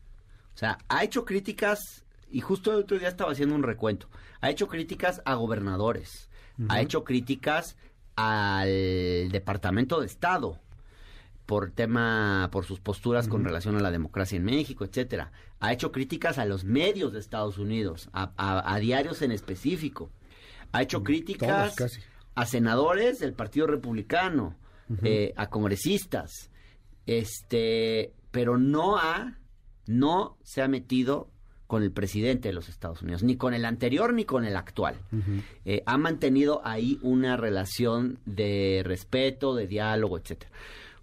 O 0.55 0.57
sea, 0.57 0.79
ha 0.88 1.05
hecho 1.05 1.24
críticas, 1.26 2.05
y 2.31 2.40
justo 2.40 2.72
el 2.72 2.79
otro 2.79 2.98
día 2.98 3.09
estaba 3.09 3.33
haciendo 3.33 3.55
un 3.55 3.62
recuento, 3.62 4.09
ha 4.40 4.48
hecho 4.50 4.66
críticas 4.68 5.20
a 5.26 5.35
gobernadores, 5.35 6.31
ha 6.68 6.81
hecho 6.81 7.05
críticas 7.05 7.76
al 8.16 9.31
Departamento 9.31 10.00
de 10.00 10.07
Estado 10.07 10.59
por 11.46 11.70
tema, 11.70 12.48
por 12.53 12.64
sus 12.64 12.81
posturas 12.81 13.29
con 13.29 13.44
relación 13.44 13.76
a 13.76 13.81
la 13.81 13.90
democracia 13.90 14.37
en 14.37 14.44
México, 14.44 14.85
etcétera. 14.85 15.33
Ha 15.59 15.72
hecho 15.72 15.90
críticas 15.90 16.38
a 16.38 16.44
los 16.44 16.64
medios 16.64 17.12
de 17.12 17.18
Estados 17.18 17.59
Unidos, 17.59 18.09
a, 18.12 18.33
a- 18.37 18.74
a 18.74 18.79
diarios 18.79 19.20
en 19.22 19.33
específico. 19.33 20.11
Ha 20.72 20.83
hecho 20.83 21.02
críticas 21.02 21.74
todos 21.74 21.90
casi. 21.90 22.00
a 22.35 22.46
senadores 22.46 23.18
del 23.18 23.33
Partido 23.33 23.66
Republicano, 23.66 24.56
eh, 25.02 25.33
a 25.37 25.48
congresistas, 25.48 26.50
este, 27.06 28.12
pero 28.30 28.59
no 28.59 28.96
ha, 28.98 29.38
no 29.87 30.37
se 30.42 30.62
ha 30.62 30.68
metido 30.68 31.30
con 31.70 31.85
el 31.85 31.92
presidente 31.92 32.48
de 32.48 32.52
los 32.52 32.68
Estados 32.68 33.00
Unidos, 33.02 33.22
ni 33.22 33.37
con 33.37 33.54
el 33.54 33.64
anterior 33.64 34.12
ni 34.12 34.24
con 34.24 34.44
el 34.44 34.56
actual. 34.56 34.96
Eh, 35.64 35.85
ha 35.87 35.96
mantenido 35.98 36.61
ahí 36.64 36.98
una 37.00 37.37
relación 37.37 38.18
de 38.26 38.83
respeto, 38.85 39.54
de 39.54 39.68
diálogo, 39.68 40.18
etcétera. 40.18 40.50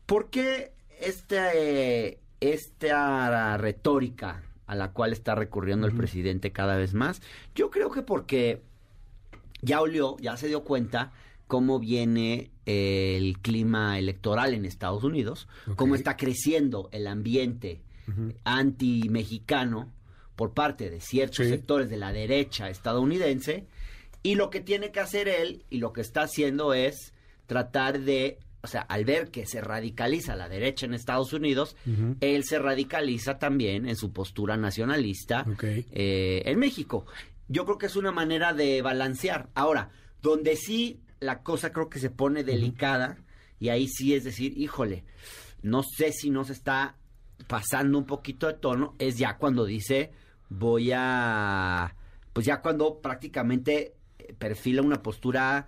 ¿Por 0.06 0.30
qué 0.30 0.74
este, 1.00 2.20
esta 2.42 3.56
retórica 3.56 4.44
a 4.66 4.76
la 4.76 4.92
cual 4.92 5.14
está 5.14 5.36
recurriendo 5.36 5.88
el 5.88 5.94
presidente 5.94 6.52
cada 6.52 6.76
vez 6.76 6.94
más? 6.94 7.22
Yo 7.56 7.70
creo 7.70 7.90
que 7.90 8.02
porque 8.02 8.62
ya 9.62 9.82
olió, 9.82 10.18
ya 10.20 10.38
se 10.38 10.48
dio 10.48 10.64
cuenta 10.64 11.12
cómo 11.48 11.80
viene 11.80 12.52
eh, 12.66 13.16
el 13.18 13.40
clima 13.40 13.98
electoral 13.98 14.54
en 14.54 14.66
Estados 14.66 15.04
Unidos, 15.04 15.48
cómo 15.76 15.96
está 15.96 16.18
creciendo 16.18 16.90
el 16.92 17.08
ambiente 17.08 17.82
anti-mexicano 18.44 19.92
por 20.36 20.54
parte 20.54 20.90
de 20.90 21.00
ciertos 21.02 21.46
Sí. 21.46 21.50
sectores 21.52 21.90
de 21.90 21.98
la 21.98 22.12
derecha 22.12 22.70
estadounidense, 22.70 23.66
y 24.24 24.36
lo 24.36 24.50
que 24.50 24.60
tiene 24.62 24.92
que 24.92 25.00
hacer 25.00 25.28
él 25.28 25.64
y 25.70 25.78
lo 25.78 25.94
que 25.94 26.02
está 26.02 26.24
haciendo 26.24 26.74
es 26.74 27.14
tratar 27.48 28.00
de, 28.02 28.40
o 28.62 28.68
sea, 28.68 28.82
al 28.82 29.06
ver 29.06 29.30
que 29.32 29.46
se 29.46 29.62
radicaliza 29.62 30.36
la 30.36 30.50
derecha 30.50 30.86
en 30.86 30.94
Estados 30.94 31.32
Unidos, 31.34 31.76
él 32.20 32.44
se 32.44 32.60
radicaliza 32.60 33.40
también 33.40 33.88
en 33.88 33.96
su 33.96 34.12
postura 34.12 34.58
nacionalista 34.58 35.46
eh, 35.92 36.42
en 36.46 36.60
México. 36.60 37.06
Yo 37.48 37.66
creo 37.66 37.78
que 37.78 37.86
es 37.86 37.96
una 37.96 38.12
manera 38.12 38.54
de 38.54 38.82
balancear. 38.82 39.50
Ahora, 39.56 39.90
donde 40.22 40.56
sí 40.56 41.02
la 41.20 41.42
cosa 41.42 41.72
creo 41.72 41.90
que 41.90 42.00
se 42.00 42.10
pone 42.10 42.44
delicada, 42.44 43.18
y 43.60 43.70
ahí 43.70 43.88
sí 43.88 44.14
es 44.14 44.24
decir, 44.24 44.58
híjole, 44.58 45.04
no 45.62 45.84
sé 45.84 46.12
si 46.12 46.30
nos 46.30 46.50
está 46.50 46.96
pasando 47.48 47.98
un 47.98 48.06
poquito 48.06 48.48
de 48.48 48.54
tono, 48.54 48.96
es 49.00 49.18
ya 49.18 49.38
cuando 49.38 49.66
dice, 49.66 50.12
voy 50.50 50.92
a, 50.94 51.96
pues 52.34 52.46
ya 52.46 52.62
cuando 52.62 53.00
prácticamente 53.00 53.96
eh, 54.20 54.34
perfila 54.38 54.82
una 54.82 55.02
postura, 55.02 55.68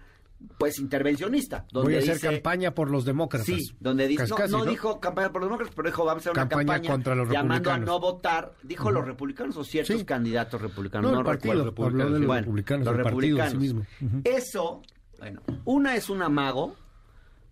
pues 0.57 0.79
intervencionista. 0.79 1.65
Donde 1.71 1.87
Voy 1.89 1.95
a 1.95 1.99
hacer 1.99 2.15
dice- 2.15 2.27
campaña 2.29 2.73
por 2.73 2.89
los 2.89 3.05
demócratas. 3.05 3.45
Sí, 3.47 3.71
donde 3.79 4.07
dice, 4.07 4.21
Casi, 4.23 4.31
no, 4.31 4.37
casi, 4.37 4.51
no 4.53 4.65
dijo 4.65 4.99
campaña 4.99 5.31
por 5.31 5.41
los 5.41 5.49
demócratas, 5.49 5.73
pero 5.75 5.89
dijo, 5.89 6.05
vamos 6.05 6.21
a 6.21 6.29
hacer 6.29 6.31
una 6.31 6.41
Campaña 6.49 6.73
campaña, 6.73 6.91
contra 6.91 7.15
los 7.15 7.29
llamando 7.29 7.71
a 7.71 7.77
no 7.77 7.99
votar, 7.99 8.53
dijo 8.63 8.91
los 8.91 9.05
republicanos 9.05 9.57
o 9.57 9.63
ciertos 9.63 9.97
Sí. 9.99 10.05
candidatos 10.05 10.61
republicanos. 10.61 11.09
No, 11.11 11.15
No, 11.15 11.19
el 11.21 11.25
partido, 11.25 11.65
recuerdo. 11.65 11.85
habló 12.01 12.13
de 12.13 12.19
los 12.19 12.27
Bueno, 12.27 12.41
republicanos, 12.41 12.85
los 12.85 12.95
el 12.95 13.03
partido 13.03 13.39
en 13.43 13.49
sí 13.51 13.57
republicanos. 13.57 14.21
Eso, 14.25 14.81
bueno, 15.19 15.41
una 15.65 15.95
es 15.95 16.09
un 16.09 16.21
amago, 16.21 16.75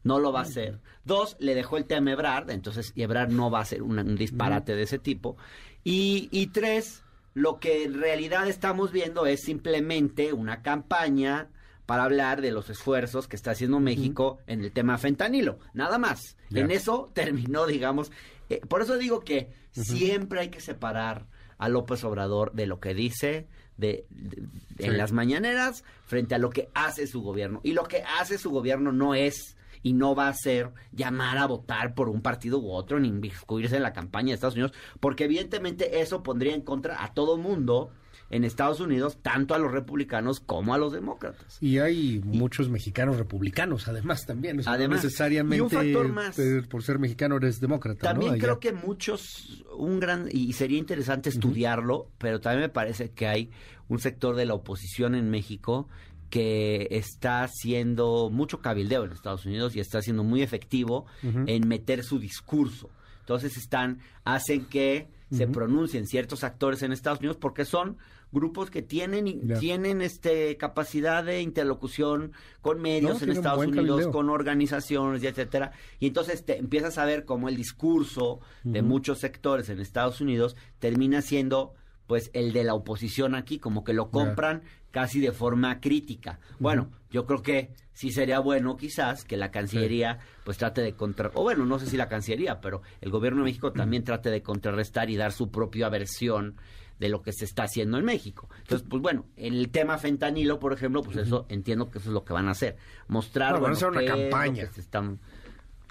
no 0.04 0.20
lo 0.20 0.32
va 0.32 0.40
a 0.40 0.44
hacer. 0.44 0.80
Dos, 1.04 1.36
le 1.40 1.56
dejó 1.56 1.78
el 1.78 1.86
tema 1.86 2.12
a 2.12 2.14
Ebrard, 2.14 2.50
entonces 2.52 2.94
Ebrard 2.96 3.30
no 3.32 3.50
va 3.52 3.60
a 3.60 3.62
hacer 3.64 3.82
un 3.84 4.16
disparate 4.16 4.76
de 4.76 4.84
ese 4.84 5.00
tipo. 5.00 5.36
Y, 5.84 6.30
y 6.32 6.48
tres, 6.48 7.04
lo 7.34 7.60
que 7.60 7.84
en 7.84 8.00
realidad 8.00 8.48
estamos 8.48 8.92
viendo 8.92 9.26
es 9.26 9.42
simplemente 9.42 10.32
una 10.34 10.62
campaña 10.62 11.50
para 11.88 12.04
hablar 12.04 12.42
de 12.42 12.52
los 12.52 12.70
esfuerzos 12.70 13.28
que 13.28 13.36
está 13.36 13.52
haciendo 13.52 13.80
México 13.80 14.38
en 14.46 14.64
el 14.64 14.72
tema 14.72 15.00
fentanilo, 15.00 15.58
nada 15.74 15.98
más. 15.98 16.38
En 16.54 16.70
eso 16.70 17.10
terminó, 17.16 17.66
digamos. 17.66 18.12
eh, 18.50 18.62
por 18.70 18.82
eso 18.84 18.98
digo 18.98 19.22
que 19.22 19.50
siempre 19.72 20.40
hay 20.42 20.50
que 20.50 20.62
separar 20.62 21.26
a 21.58 21.68
López 21.70 22.04
Obrador 22.04 22.54
de 22.54 22.68
lo 22.68 22.80
que 22.80 22.94
dice 22.94 23.48
de, 23.78 24.06
de- 24.10 24.44
en 24.86 24.92
Sí. 24.92 24.98
las 24.98 25.12
mañaneras 25.12 25.84
frente 26.06 26.36
a 26.36 26.38
lo 26.38 26.50
que 26.50 26.70
hace 26.74 27.08
su 27.08 27.22
gobierno. 27.22 27.60
Y 27.64 27.74
lo 27.74 27.84
que 27.86 28.04
hace 28.20 28.38
su 28.38 28.50
gobierno 28.52 28.92
no 28.92 29.16
es 29.16 29.56
y 29.84 29.94
no 29.94 30.16
va 30.16 30.28
a 30.30 30.34
ser 30.34 30.72
llamar 30.92 31.38
a 31.38 31.46
votar 31.46 31.94
por 31.94 32.10
un 32.10 32.22
partido 32.22 32.60
u 32.60 32.72
otro 32.72 33.00
ni 33.00 33.08
inmiscuirse 33.10 33.78
en 33.78 33.84
la 33.84 33.94
campaña 33.94 34.30
de 34.30 34.34
Estados 34.36 34.56
Unidos, 34.56 34.74
porque 35.00 35.26
evidentemente 35.26 36.00
eso 36.02 36.24
pondría 36.24 36.54
en 36.56 36.62
contra 36.62 37.04
a 37.04 37.14
todo 37.14 37.38
mundo 37.38 37.92
en 38.30 38.44
Estados 38.44 38.80
Unidos, 38.80 39.18
tanto 39.22 39.56
a 39.56 39.58
los 39.58 39.72
republicanos 39.72 40.40
como 40.40 40.74
a 40.74 40.78
los 40.78 40.92
demócratas. 40.92 41.58
Y 41.62 41.80
hay 41.80 42.22
muchos 42.26 42.70
mexicanos 42.70 43.18
republicanos, 43.18 43.88
además 43.88 44.26
también. 44.26 44.60
O 44.60 44.64
sea, 44.64 44.74
Además. 44.74 44.98
no 44.98 45.04
necesariamente 45.04 45.58
Y 45.58 45.62
un 45.62 45.70
factor 45.70 46.08
más. 46.10 46.38
por 46.70 46.84
ser 46.84 47.00
mexicano 47.00 47.38
eres 47.38 47.60
demócrata. 47.62 48.02
También 48.02 48.38
creo 48.38 48.60
que 48.60 48.74
muchos, 48.74 49.64
un 49.78 50.00
gran, 50.00 50.28
y 50.32 50.54
sería 50.54 50.78
interesante 50.78 51.30
estudiarlo, 51.30 52.10
pero 52.18 52.42
también 52.42 52.62
me 52.64 52.70
parece 52.70 53.12
que 53.12 53.28
hay 53.28 53.50
un 53.88 54.00
sector 54.00 54.36
de 54.36 54.46
la 54.46 54.54
oposición 54.54 55.16
en 55.16 55.30
México 55.30 55.88
que 56.30 56.88
está 56.92 57.44
haciendo 57.44 58.30
mucho 58.30 58.60
cabildeo 58.62 59.06
en 59.06 59.14
Estados 59.14 59.46
Unidos 59.46 59.76
y 59.76 59.80
está 59.80 60.02
siendo 60.02 60.24
muy 60.26 60.42
efectivo 60.42 61.06
en 61.24 61.68
meter 61.68 62.04
su 62.04 62.20
discurso. 62.20 62.90
Entonces 63.22 63.56
están, 63.58 64.00
hacen 64.26 64.66
que 64.66 65.08
se 65.32 65.48
pronuncien 65.48 66.08
ciertos 66.08 66.44
actores 66.44 66.84
en 66.84 66.92
Estados 66.92 67.20
Unidos 67.20 67.38
porque 67.38 67.66
son 67.66 67.98
grupos 68.32 68.70
que 68.70 68.82
tienen 68.82 69.58
tienen 69.60 70.02
este 70.02 70.58
capacidad 70.58 71.24
de 71.24 71.42
interlocución 71.42 72.32
con 72.62 72.82
medios 72.82 73.22
No, 73.22 73.24
en 73.26 73.32
Estados 73.32 73.66
Unidos, 73.66 74.08
con 74.08 74.30
organizaciones 74.30 75.24
y 75.24 75.28
etcétera. 75.28 75.72
Y 76.00 76.08
entonces 76.08 76.46
te 76.46 76.58
empiezas 76.58 76.98
a 76.98 77.06
ver 77.06 77.26
cómo 77.26 77.50
el 77.50 77.56
discurso 77.56 78.40
de 78.64 78.82
muchos 78.82 79.20
sectores 79.20 79.70
en 79.70 79.80
Estados 79.80 80.22
Unidos 80.22 80.56
termina 80.80 81.22
siendo 81.22 81.74
pues 82.08 82.32
el 82.34 82.54
de 82.54 82.64
la 82.64 82.74
oposición 82.74 83.36
aquí, 83.36 83.60
como 83.60 83.84
que 83.84 83.94
lo 83.94 84.10
compran 84.10 84.64
casi 84.92 85.20
de 85.20 85.32
forma 85.32 85.80
crítica. 85.80 86.40
Bueno, 86.60 86.90
yo 87.12 87.26
creo 87.26 87.42
que 87.42 87.72
sí 87.94 88.12
sería 88.12 88.40
bueno 88.40 88.78
quizás 88.78 89.24
que 89.24 89.38
la 89.38 89.52
Cancillería 89.52 90.20
pues 90.44 90.58
trate 90.58 90.82
de 90.82 90.94
contra 90.94 91.30
o 91.34 91.44
bueno, 91.44 91.66
no 91.66 91.78
sé 91.78 91.88
si 91.88 91.98
la 91.98 92.08
Cancillería, 92.08 92.62
pero 92.62 92.82
el 93.02 93.12
gobierno 93.12 93.40
de 93.40 93.46
México 93.46 93.72
también 93.74 94.04
trate 94.04 94.30
de 94.30 94.42
contrarrestar 94.42 95.10
y 95.10 95.18
dar 95.18 95.34
su 95.34 95.52
propia 95.52 95.90
versión 95.90 96.56
de 97.00 97.10
lo 97.10 97.22
que 97.22 97.32
se 97.32 97.46
está 97.46 97.64
haciendo 97.64 97.98
en 97.98 98.06
México. 98.06 98.50
Entonces, 98.60 98.88
pues 98.90 99.02
bueno, 99.02 99.26
en 99.36 99.54
el 99.54 99.70
tema 99.70 99.98
fentanilo, 99.98 100.60
por 100.60 100.74
ejemplo, 100.74 101.04
pues 101.04 101.18
eso 101.18 101.46
entiendo 101.50 101.92
que 101.92 102.00
eso 102.00 102.10
es 102.10 102.14
lo 102.14 102.24
que 102.24 102.34
van 102.34 102.48
a 102.48 102.52
hacer, 102.52 102.78
mostrar 103.08 103.54
No, 103.54 103.62
van 103.62 103.72
a 103.72 103.74
hacer 103.74 103.90
una 103.90 104.06
campaña. 104.06 104.66
que 104.66 104.74
se 104.74 104.82
están 104.82 105.20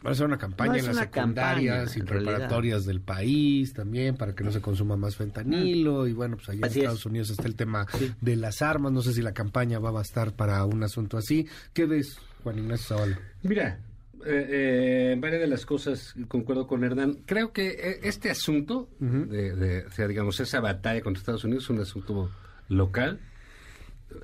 Va 0.06 0.12
a 0.12 0.14
ser 0.14 0.26
una 0.26 0.38
campaña 0.38 0.72
No, 0.74 0.78
en 0.78 0.86
las 0.86 0.96
secundarias 0.98 1.78
campaña, 1.90 1.96
y 1.96 2.06
realidad. 2.08 2.32
preparatorias 2.32 2.84
del 2.86 3.00
país 3.00 3.72
también 3.72 4.16
para 4.16 4.34
que 4.34 4.44
no 4.44 4.52
se 4.52 4.60
consuma 4.60 4.96
más 4.96 5.16
fentanilo 5.16 6.06
y 6.06 6.12
bueno, 6.12 6.36
pues 6.36 6.48
allá 6.50 6.60
Así 6.66 6.78
en 6.78 6.84
es. 6.84 6.90
Estados 6.92 7.06
Unidos 7.06 7.30
está 7.30 7.46
el 7.48 7.56
tema 7.56 7.86
de 8.20 8.36
las 8.36 8.62
armas, 8.62 8.92
no 8.92 9.02
sé 9.02 9.12
si 9.12 9.22
la 9.22 9.32
campaña 9.34 9.78
va 9.80 9.88
a 9.88 9.92
bastar 9.92 10.34
para 10.36 10.64
un 10.64 10.82
asunto 10.84 11.18
así. 11.18 11.48
¿Qué 11.72 11.86
ves, 11.86 12.18
Juan 12.44 12.58
Ignacio 12.60 12.96
Zavala? 12.96 13.18
Mira, 13.42 13.80
eh, 14.24 14.46
eh, 14.50 15.10
en 15.12 15.20
varias 15.20 15.40
de 15.40 15.48
las 15.48 15.66
cosas 15.66 16.14
concuerdo 16.28 16.66
con 16.66 16.84
Hernán. 16.84 17.18
Creo 17.26 17.52
que 17.52 17.68
eh, 17.70 18.00
este 18.04 18.30
asunto, 18.30 18.88
de, 19.00 19.54
de- 19.56 19.86
o 19.86 19.90
sea, 19.90 20.06
digamos, 20.06 20.38
esa 20.40 20.60
batalla 20.60 21.00
contra 21.00 21.20
Estados 21.20 21.44
Unidos 21.44 21.64
es 21.64 21.70
un 21.70 21.80
asunto 21.80 22.30
local, 22.68 23.18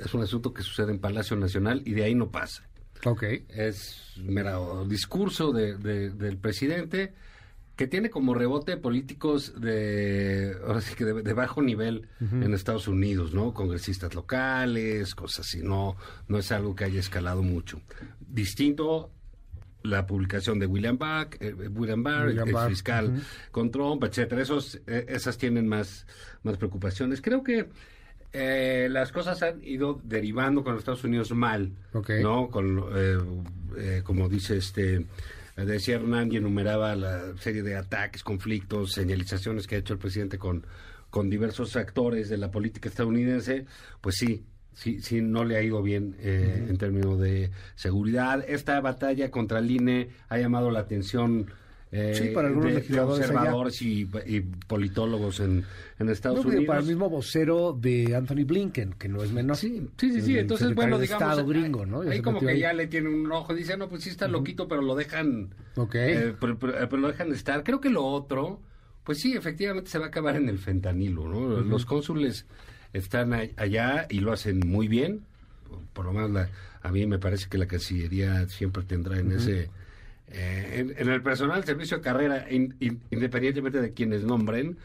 es 0.05 0.15
un 0.15 0.23
asunto 0.23 0.53
que 0.55 0.63
sucede 0.63 0.93
en 0.93 0.99
Palacio 1.01 1.37
Nacional 1.37 1.83
y 1.85 1.93
de 1.93 2.05
ahí 2.05 2.15
no 2.15 2.31
pasa. 2.31 2.63
Ok. 3.05 3.23
Es 3.49 4.13
mero 4.17 4.85
discurso 4.89 5.53
de- 5.53 5.77
de- 5.77 6.11
del 6.11 6.37
presidente 6.39 7.13
que 7.77 7.87
tiene 7.87 8.11
como 8.11 8.35
rebote 8.35 8.77
políticos 8.77 9.61
de, 9.61 10.55
ahora 10.65 10.81
sí 10.83 10.95
que 10.95 11.05
de, 11.07 11.23
de 11.23 11.33
bajo 11.33 11.63
nivel 11.63 12.07
en 12.21 12.53
Estados 12.55 12.87
Unidos, 12.87 13.33
¿no? 13.35 13.55
Congresistas 13.55 14.15
locales, 14.15 15.15
cosas 15.15 15.47
así, 15.47 15.63
no, 15.63 15.97
no 16.29 16.39
es 16.39 16.53
algo 16.53 16.75
que 16.77 16.85
haya 16.85 17.01
escalado 17.01 17.43
mucho. 17.43 17.81
Distinto 18.21 19.11
la 19.83 20.07
publicación 20.07 20.59
de 20.61 20.67
William 20.67 20.97
Barr, 20.97 21.31
eh, 21.41 21.55
William 21.55 22.03
Barr, 22.05 22.29
William 22.29 22.47
el 22.49 22.55
Barr, 22.55 22.71
fiscal 22.71 23.07
ujú. 23.09 23.21
con 23.51 23.71
Trump, 23.73 24.05
etcétera. 24.05 24.43
Esos, 24.43 24.81
eh, 24.87 25.07
esas 25.09 25.39
tienen 25.39 25.67
más, 25.67 26.07
más 26.45 26.57
preocupaciones. 26.59 27.21
Creo 27.21 27.43
que 27.43 27.69
eh, 28.33 28.89
las 28.91 29.13
cosas 29.13 29.43
han 29.43 29.63
ido 29.63 30.01
derivando 30.05 30.63
con 30.65 30.73
los 30.73 30.81
Estados 30.81 31.05
Unidos 31.05 31.31
mal, 31.33 31.73
Ok. 31.93 32.11
¿no? 32.23 32.49
Con, 32.49 32.85
eh, 32.95 33.19
eh, 33.79 34.01
como 34.05 34.29
dice 34.29 34.57
este, 34.57 35.07
decía 35.57 35.97
Hernán 35.97 36.33
y 36.33 36.37
enumeraba 36.37 36.95
la 36.97 37.37
serie 37.39 37.63
de 37.63 37.77
ataques, 37.77 38.23
conflictos, 38.23 38.93
señalizaciones 38.93 39.67
que 39.67 39.77
ha 39.77 39.79
hecho 39.79 39.93
el 39.95 39.99
presidente 39.99 40.39
con, 40.39 40.67
con 41.11 41.29
diversos 41.29 41.77
actores 41.77 42.29
de 42.29 42.39
la 42.39 42.51
política 42.51 42.89
estadounidense, 42.89 43.67
pues 44.01 44.17
sí. 44.17 44.45
Sí, 44.75 45.03
sí, 45.03 45.21
no 45.21 45.45
le 45.45 45.59
ha 45.59 45.63
ido 45.63 45.83
bien 45.83 46.17
eh, 46.21 46.65
en 46.67 46.79
términos 46.79 47.21
de 47.21 47.51
seguridad. 47.75 48.43
Esta 48.49 48.81
batalla 48.81 49.31
contra 49.31 49.59
el 49.59 49.71
INE 49.71 50.09
ha 50.31 50.39
llamado 50.39 50.71
la 50.71 50.81
atención 50.81 51.51
eh, 51.93 52.15
Sí, 52.15 52.29
para 52.35 52.49
algunos 52.49 52.71
de- 52.71 52.77
legisladores 52.77 53.27
observadores 53.27 53.83
y, 53.83 54.09
y 54.27 54.41
politólogos 54.41 55.41
en, 55.41 55.63
en 55.99 56.09
Estados 56.09 56.43
No, 56.43 56.49
Unidos. 56.49 56.65
para 56.67 56.81
el 56.81 56.87
mismo 56.87 57.11
vocero 57.11 57.77
de 57.79 58.17
Anthony 58.17 58.45
Blinken, 58.47 58.95
que 58.95 59.09
no 59.09 59.23
es 59.23 59.31
menor. 59.31 59.57
Sí, 59.57 59.87
sí, 59.99 60.21
sí, 60.23 60.39
Entonces, 60.39 60.75
bueno, 60.75 60.99
digamos, 60.99 61.23
Estado 61.29 61.47
gringo, 61.47 61.85
¿no? 61.87 62.01
Ahí 62.01 62.23
como 62.23 62.41
que 62.41 62.49
ahí. 62.49 62.61
ya 62.61 62.73
le 62.73 62.87
tienen 62.87 63.13
un 63.15 63.31
ojo. 63.31 63.55
Dicen, 63.55 63.79
no, 63.79 63.89
pues 63.89 64.03
sí 64.05 64.11
está 64.11 64.27
loquito, 64.27 64.67
pero 64.69 64.81
lo 64.83 64.95
dejan, 64.95 65.55
Ok. 65.77 65.95
eh, 65.97 66.35
pero, 66.41 66.59
pero- 66.59 66.73
pero 66.89 66.97
lo 66.97 67.09
dejan 67.09 67.31
estar. 67.33 67.63
Creo 67.63 67.81
que 67.81 67.91
lo 67.91 68.05
otro, 68.05 68.61
pues 69.05 69.19
sí, 69.21 69.35
efectivamente 69.35 69.91
se 69.91 69.99
va 69.99 70.07
a 70.07 70.09
acabar 70.09 70.37
en 70.37 70.49
el 70.49 70.59
fentanilo, 70.59 71.29
¿no? 71.29 71.61
Los 71.61 71.85
cónsules 71.85 72.47
están 72.95 73.33
allá 73.57 74.07
y 74.09 74.21
lo 74.21 74.33
hacen 74.33 74.61
muy 74.67 74.89
bien. 74.89 75.25
Por 75.93 76.07
lo 76.07 76.13
menos 76.15 76.31
la- 76.31 76.49
a 76.83 76.91
mí 76.91 77.07
me 77.07 77.19
parece 77.19 77.49
que 77.51 77.59
la 77.59 77.67
Cancillería 77.67 78.49
siempre 78.49 78.83
tendrá 78.83 79.19
en 79.19 79.33
ese... 79.33 79.69
eh, 80.33 80.79
en, 80.81 80.95
en 80.97 81.09
el 81.13 81.23
personal 81.23 81.57
del 81.57 81.65
servicio 81.65 82.01
carrera, 82.01 82.47
in- 82.51 82.75
in- 82.81 83.01
independientemente 83.11 83.81
de 83.81 83.93
quienes 83.93 84.25
nombren, 84.25 84.79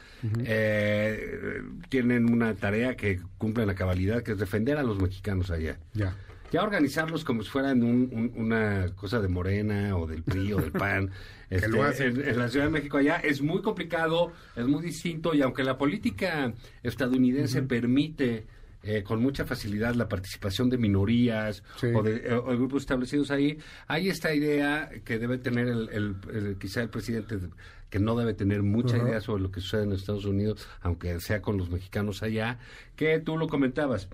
eh, 0.46 1.62
tienen 1.90 2.32
una 2.32 2.54
tarea 2.56 2.96
que 2.96 3.20
cumplen 3.38 3.70
a 3.70 3.76
cabalidad, 3.76 4.24
que 4.24 4.34
es 4.34 4.40
defender 4.40 4.78
a 4.78 4.84
los 4.84 5.02
mexicanos 5.02 5.52
allá. 5.52 5.78
Ya. 5.94 6.16
Ya 6.52 6.64
organizarlos 6.64 7.26
como 7.26 7.44
si 7.44 7.50
fueran 7.50 7.84
un- 7.84 8.10
un- 8.14 8.32
una 8.36 8.88
cosa 8.96 9.20
de 9.20 9.28
Morena 9.28 9.98
o 9.98 10.08
del 10.08 10.24
PRI 10.24 10.54
o 10.54 10.58
del 10.62 10.72
PAN 10.72 11.12
este, 11.50 11.68
lo 11.68 11.84
hacen. 11.84 12.22
en, 12.22 12.30
en 12.30 12.40
la 12.40 12.48
Ciudad 12.48 12.66
de 12.68 12.72
México 12.72 12.98
allá 12.98 13.18
es 13.18 13.42
muy 13.42 13.62
complicado, 13.62 14.32
es 14.56 14.66
muy 14.66 14.82
distinto 14.82 15.34
y 15.36 15.42
aunque 15.42 15.64
la 15.66 15.78
política 15.78 16.54
estadounidense 16.84 17.62
permite 17.64 18.46
eh, 18.90 19.04
con 19.04 19.22
mucha 19.22 19.46
facilidad 19.46 19.96
la 19.96 20.08
participación 20.08 20.70
de 20.70 20.78
minorías 20.78 21.62
Sí. 21.76 21.88
o, 21.94 22.02
de, 22.02 22.16
eh, 22.26 22.34
o 22.34 22.50
de 22.52 22.56
grupos 22.56 22.84
establecidos 22.84 23.32
ahí, 23.32 23.58
hay 23.88 24.08
esta 24.10 24.34
idea 24.34 24.90
que 25.04 25.20
debe 25.20 25.38
tener 25.38 25.68
el, 25.68 25.90
el- 25.90 26.16
el- 26.34 26.58
quizá 26.58 26.82
el 26.82 26.90
presidente 26.90 27.38
de- 27.38 27.50
que 27.90 28.00
no 28.00 28.16
debe 28.16 28.34
tener 28.34 28.64
mucha 28.64 28.98
idea 28.98 29.20
sobre 29.22 29.44
lo 29.44 29.52
que 29.52 29.60
sucede 29.62 29.84
en 29.84 29.92
Estados 29.94 30.26
Unidos, 30.26 30.68
aunque 30.82 31.20
sea 31.20 31.42
con 31.42 31.58
los 31.58 31.70
mexicanos 31.70 32.24
allá, 32.24 32.60
que 32.96 33.20
tú 33.20 33.38
lo 33.38 33.48
comentabas. 33.48 34.08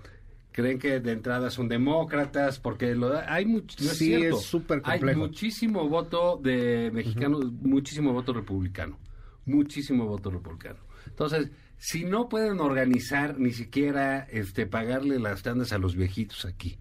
Creen 0.52 0.78
que 0.78 1.00
de 1.00 1.10
entrada 1.12 1.50
son 1.50 1.66
demócratas, 1.68 2.60
porque 2.60 2.94
lo, 2.94 3.12
hay 3.28 3.44
much- 3.46 3.80
no 3.80 3.90
es 3.90 3.98
Sí, 3.98 4.06
cierto. 4.06 4.38
es 4.38 4.44
súper 4.44 4.80
Hay 4.84 4.98
complejo. 5.00 5.20
muchísimo 5.20 5.88
voto 5.88 6.36
de 6.42 6.90
mexicanos, 6.92 7.52
muchísimo 7.62 8.12
voto 8.12 8.32
republicano, 8.32 8.98
muchísimo 9.46 10.06
voto 10.06 10.30
republicano. 10.30 10.78
Entonces, 11.08 11.50
si 11.84 12.02
no 12.04 12.30
pueden 12.30 12.60
organizar 12.60 13.38
ni 13.38 13.52
siquiera 13.52 14.20
este 14.30 14.66
pagarle 14.66 15.18
las 15.18 15.42
tandas 15.42 15.70
a 15.74 15.76
los 15.78 15.96
viejitos 15.96 16.46
aquí. 16.46 16.78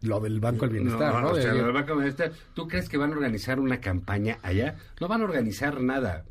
Lo 0.00 0.20
del 0.20 0.40
Banco 0.40 0.66
del 0.66 0.76
Bienestar, 0.80 1.20
¿no? 1.22 1.28
o 1.28 1.36
De- 1.36 1.42
sea, 1.42 1.52
lo 1.52 1.64
del 1.64 1.72
Banco 1.74 1.88
del 1.90 1.98
Bienestar, 1.98 2.32
¿Tú 2.54 2.66
crees 2.66 2.88
que 2.88 2.96
van 2.96 3.10
a 3.12 3.16
organizar 3.16 3.60
una 3.60 3.78
campaña 3.82 4.38
allá? 4.42 4.76
No 5.02 5.06
van 5.08 5.20
a 5.20 5.24
organizar 5.24 5.82
nada, 5.82 6.24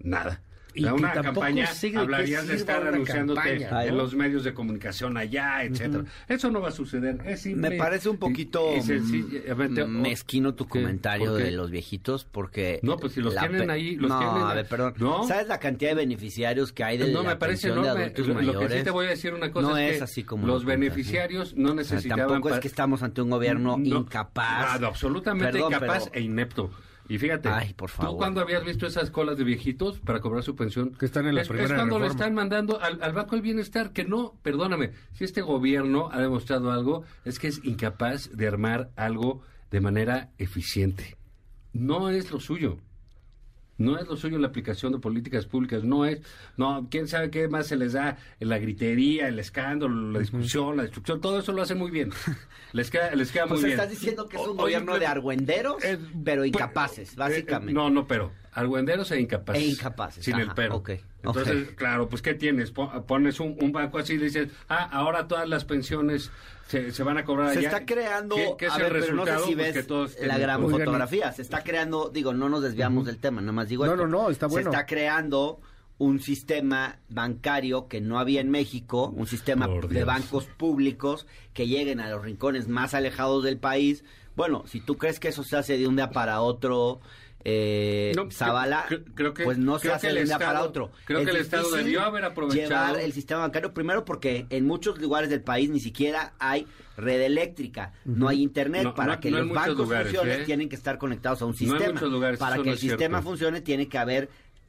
nada. 0.00 0.40
Y 0.76 0.84
O 0.84 0.94
una 0.94 1.12
campaña 1.12 1.68
hablarías 1.96 2.46
de 2.46 2.54
estar 2.56 2.86
anunciándote 2.86 3.58
campaña, 3.60 3.84
en 3.86 3.96
los 3.96 4.14
medios 4.14 4.44
de 4.44 4.52
comunicación 4.54 5.16
allá, 5.16 5.62
etcétera. 5.64 6.04
Eso 6.28 6.50
no 6.50 6.60
va 6.60 6.68
a 6.68 6.72
suceder. 6.72 7.18
Es 7.24 7.40
simple 7.40 7.70
Me 7.70 7.76
parece 7.76 8.08
un 8.08 8.18
poquito 8.18 8.76
y 8.76 8.82
sencillamente- 8.82 9.84
mm, 9.84 10.00
mezquino 10.02 10.54
tu 10.54 10.64
¿Qué? 10.66 10.80
comentario 10.80 11.34
de 11.34 11.50
los 11.50 11.70
viejitos 11.70 12.24
porque... 12.24 12.78
No, 12.82 12.96
pues 12.98 13.14
si 13.14 13.20
los 13.22 13.34
la 13.34 13.42
tienen 13.48 13.70
ahí, 13.70 13.96
los 13.96 14.10
no, 14.10 14.18
tienen 14.18 14.42
a 14.42 14.54
ver, 14.54 14.66
perdón. 14.68 14.94
¿No? 14.98 15.26
¿Sabes 15.26 15.48
la 15.48 15.58
cantidad 15.58 15.90
de 15.90 15.96
beneficiarios 15.96 16.72
que 16.72 16.84
hay 16.84 16.98
de 16.98 17.10
no 17.10 17.22
la 17.22 17.30
me 17.30 17.36
parece 17.36 17.68
de 17.68 17.72
enorme. 17.72 17.90
adultos 18.02 18.26
Lo, 18.28 18.58
que 18.60 18.68
sí 18.68 18.84
te 18.84 18.90
voy 18.90 19.06
a 19.06 19.10
decir 19.10 19.32
una 19.34 19.50
cosa 19.50 19.68
no 19.68 19.76
es, 19.78 19.92
es, 19.92 19.98
que 19.98 20.04
así 20.04 20.24
como 20.24 20.46
los 20.46 20.64
beneficiarios 20.64 21.54
no 21.56 21.68
O 21.68 21.68
sea, 21.68 21.76
necesitaban 21.76 22.28
tampoco 22.28 22.54
es 22.54 22.60
que 22.60 22.68
estamos 22.68 23.02
ante 23.02 23.22
un 23.22 23.30
gobierno 23.30 23.76
No, 23.78 23.98
incapaz. 24.00 24.80
no, 24.80 24.88
absolutamente 24.88 25.52
Perdón, 25.52 25.72
incapaz 25.72 26.04
pero- 26.10 26.14
e 26.16 26.20
inepto. 26.22 26.70
Y 27.08 27.18
fíjate, 27.18 27.48
Ay, 27.48 27.72
por 27.74 27.88
favor. 27.90 28.12
¿tú 28.12 28.16
cuándo 28.18 28.40
habías 28.40 28.64
visto 28.64 28.86
esas 28.86 29.10
colas 29.10 29.38
de 29.38 29.44
viejitos 29.44 30.00
para 30.00 30.20
cobrar 30.20 30.42
su 30.42 30.56
pensión? 30.56 30.94
Que 30.98 31.06
están 31.06 31.26
en 31.26 31.34
la 31.36 31.42
es, 31.42 31.48
primera 31.48 31.68
es 31.68 31.74
cuando 31.74 31.98
le 31.98 32.04
reforma. 32.06 32.20
están 32.24 32.34
mandando 32.34 32.80
al, 32.80 33.02
al 33.02 33.12
Banco 33.12 33.36
del 33.36 33.42
Bienestar, 33.42 33.92
que 33.92 34.04
no, 34.04 34.34
perdóname, 34.42 34.90
si 35.12 35.24
este 35.24 35.40
gobierno 35.42 36.08
ha 36.12 36.20
demostrado 36.20 36.72
algo, 36.72 37.04
es 37.24 37.38
que 37.38 37.48
es 37.48 37.60
incapaz 37.64 38.30
de 38.32 38.48
armar 38.48 38.90
algo 38.96 39.42
de 39.70 39.80
manera 39.80 40.30
eficiente. 40.38 41.16
No 41.72 42.08
es 42.10 42.30
lo 42.30 42.40
suyo. 42.40 42.78
No 43.78 43.98
es 43.98 44.06
lo 44.06 44.16
suyo 44.16 44.38
la 44.38 44.48
aplicación 44.48 44.92
de 44.92 44.98
políticas 44.98 45.44
públicas, 45.46 45.84
no 45.84 46.06
es, 46.06 46.20
no, 46.56 46.88
quién 46.90 47.08
sabe 47.08 47.30
qué 47.30 47.46
más 47.48 47.66
se 47.66 47.76
les 47.76 47.92
da, 47.92 48.16
la 48.40 48.58
gritería, 48.58 49.28
el 49.28 49.38
escándalo, 49.38 50.12
la 50.12 50.18
discusión, 50.20 50.76
la 50.78 50.84
destrucción, 50.84 51.20
todo 51.20 51.38
eso 51.40 51.52
lo 51.52 51.60
hacen 51.62 51.76
muy 51.78 51.90
bien. 51.90 52.10
Les 52.72 52.90
queda, 52.90 53.14
les 53.14 53.30
queda 53.32 53.46
Pues 53.46 53.60
muy 53.60 53.68
bien. 53.70 53.78
estás 53.80 53.90
diciendo 53.90 54.28
que 54.28 54.36
es 54.36 54.42
O- 54.42 54.46
un 54.52 54.58
oye, 54.58 54.62
gobierno 54.62 54.92
pero- 54.92 55.00
de 55.00 55.06
argüenderos, 55.06 55.84
eh, 55.84 55.98
pero 56.24 56.40
pues, 56.42 56.48
incapaces, 56.48 57.12
eh, 57.12 57.16
básicamente. 57.16 57.72
no, 57.72 57.88
no, 57.90 58.06
pero 58.06 58.32
argüenderos 58.56 59.10
e 59.12 59.20
incapaces. 59.20 59.62
E 59.62 59.66
incapaces, 59.66 60.24
Sin 60.24 60.38
el 60.40 60.50
pero. 60.54 60.82
Entonces, 61.22 61.70
claro, 61.76 62.08
pues 62.08 62.22
¿qué 62.22 62.34
tienes? 62.34 62.70
Po- 62.70 62.90
Pones 63.06 63.38
un, 63.40 63.56
un 63.60 63.72
banco 63.72 63.98
así 63.98 64.14
y 64.14 64.18
dices, 64.18 64.48
ah, 64.68 64.88
ahora 64.92 65.26
todas 65.28 65.48
las 65.48 65.64
pensiones 65.64 66.30
se, 66.68 66.92
se 66.92 67.02
van 67.02 67.18
a 67.18 67.24
cobrar 67.24 67.52
Se 67.52 67.58
allá. 67.60 67.68
está 67.68 67.84
creando, 67.86 68.34
¿Qué, 68.36 68.54
qué 68.58 68.66
es 68.66 68.72
a 68.72 68.76
el 68.76 68.82
ver, 68.92 69.02
pero 69.02 69.14
no 69.14 69.24
sé 69.26 69.38
si 69.46 69.54
Pues 69.54 69.74
ves 69.74 69.86
todos 69.86 70.16
la 70.20 70.38
gran 70.38 70.62
Oigan, 70.64 70.80
fotografía. 70.80 71.32
Se 71.32 71.42
está 71.42 71.62
creando, 71.62 72.10
digo, 72.10 72.32
no 72.32 72.48
nos 72.48 72.62
desviamos 72.62 73.06
del 73.06 73.18
tema, 73.18 73.40
nada 73.40 73.52
más 73.52 73.68
digo 73.68 73.84
No, 73.86 73.92
esto. 73.92 74.06
no, 74.06 74.22
no, 74.22 74.30
está 74.30 74.46
bueno. 74.46 74.70
Se 74.70 74.76
está 74.76 74.86
creando 74.86 75.60
un 75.98 76.20
sistema 76.20 76.98
bancario 77.08 77.88
que 77.88 78.00
no 78.00 78.18
había 78.18 78.40
en 78.40 78.50
México, 78.50 79.08
un 79.16 79.26
sistema 79.26 79.66
Por 79.66 79.88
de 79.88 79.94
Dios. 79.96 80.06
bancos 80.06 80.44
públicos 80.46 81.26
que 81.54 81.66
lleguen 81.66 82.00
a 82.00 82.10
los 82.10 82.22
rincones 82.22 82.68
más 82.68 82.94
alejados 82.94 83.42
del 83.44 83.58
país. 83.58 84.04
Bueno, 84.36 84.64
si 84.66 84.80
tú 84.80 84.96
crees 84.98 85.18
que 85.18 85.28
eso 85.28 85.42
se 85.42 85.56
hace 85.56 85.78
de 85.78 85.88
un 85.88 85.96
día 85.96 86.10
para 86.10 86.42
otro, 86.42 87.00
eh, 87.48 88.10
No, 88.16 88.28
Zavala, 88.28 88.86
creo- 88.88 89.04
creo 89.14 89.32
que- 89.34 89.44
pues 89.44 89.56
no 89.56 89.78
se 89.78 89.92
hace 89.92 90.08
de 90.08 90.14
el 90.14 90.18
un 90.22 90.24
día 90.26 90.38
para 90.40 90.64
otro. 90.64 90.90
creo 91.04 91.24
que 91.24 91.30
el 91.30 91.36
Estado 91.36 91.70
debió 91.70 92.02
haber 92.02 92.24
aprovechado- 92.24 92.68
Llevar 92.68 92.98
el 93.00 93.12
sistema 93.12 93.42
bancario, 93.42 93.72
primero 93.72 94.04
porque 94.04 94.46
en 94.50 94.66
muchos 94.66 94.98
lugares 95.00 95.30
del 95.30 95.42
país 95.42 95.70
ni 95.70 95.78
siquiera 95.78 96.32
hay 96.40 96.66
red 96.96 97.20
eléctrica, 97.20 97.92
no 98.04 98.26
hay 98.26 98.42
internet. 98.42 98.82
No, 98.82 98.94
para 98.96 99.14
no- 99.14 99.20
que 99.20 99.30
los 99.30 99.48
bancos 99.48 99.76
lugares, 99.76 100.08
funcionen 100.08 100.40
¿eh? 100.40 100.44
tienen 100.44 100.68
que 100.68 100.74
estar 100.74 100.98
conectados 100.98 101.40
a 101.40 101.46
un 101.46 101.54
sistema. 101.54 102.00
lugares, 102.00 102.38
para 102.40 102.54
que 102.62 102.70
el 102.70 102.78
cierto. 102.78 102.98
sistema 102.98 103.22
funcione 103.22 103.60
tiene 103.60 103.86
que 103.88 103.98
haber 103.98 104.28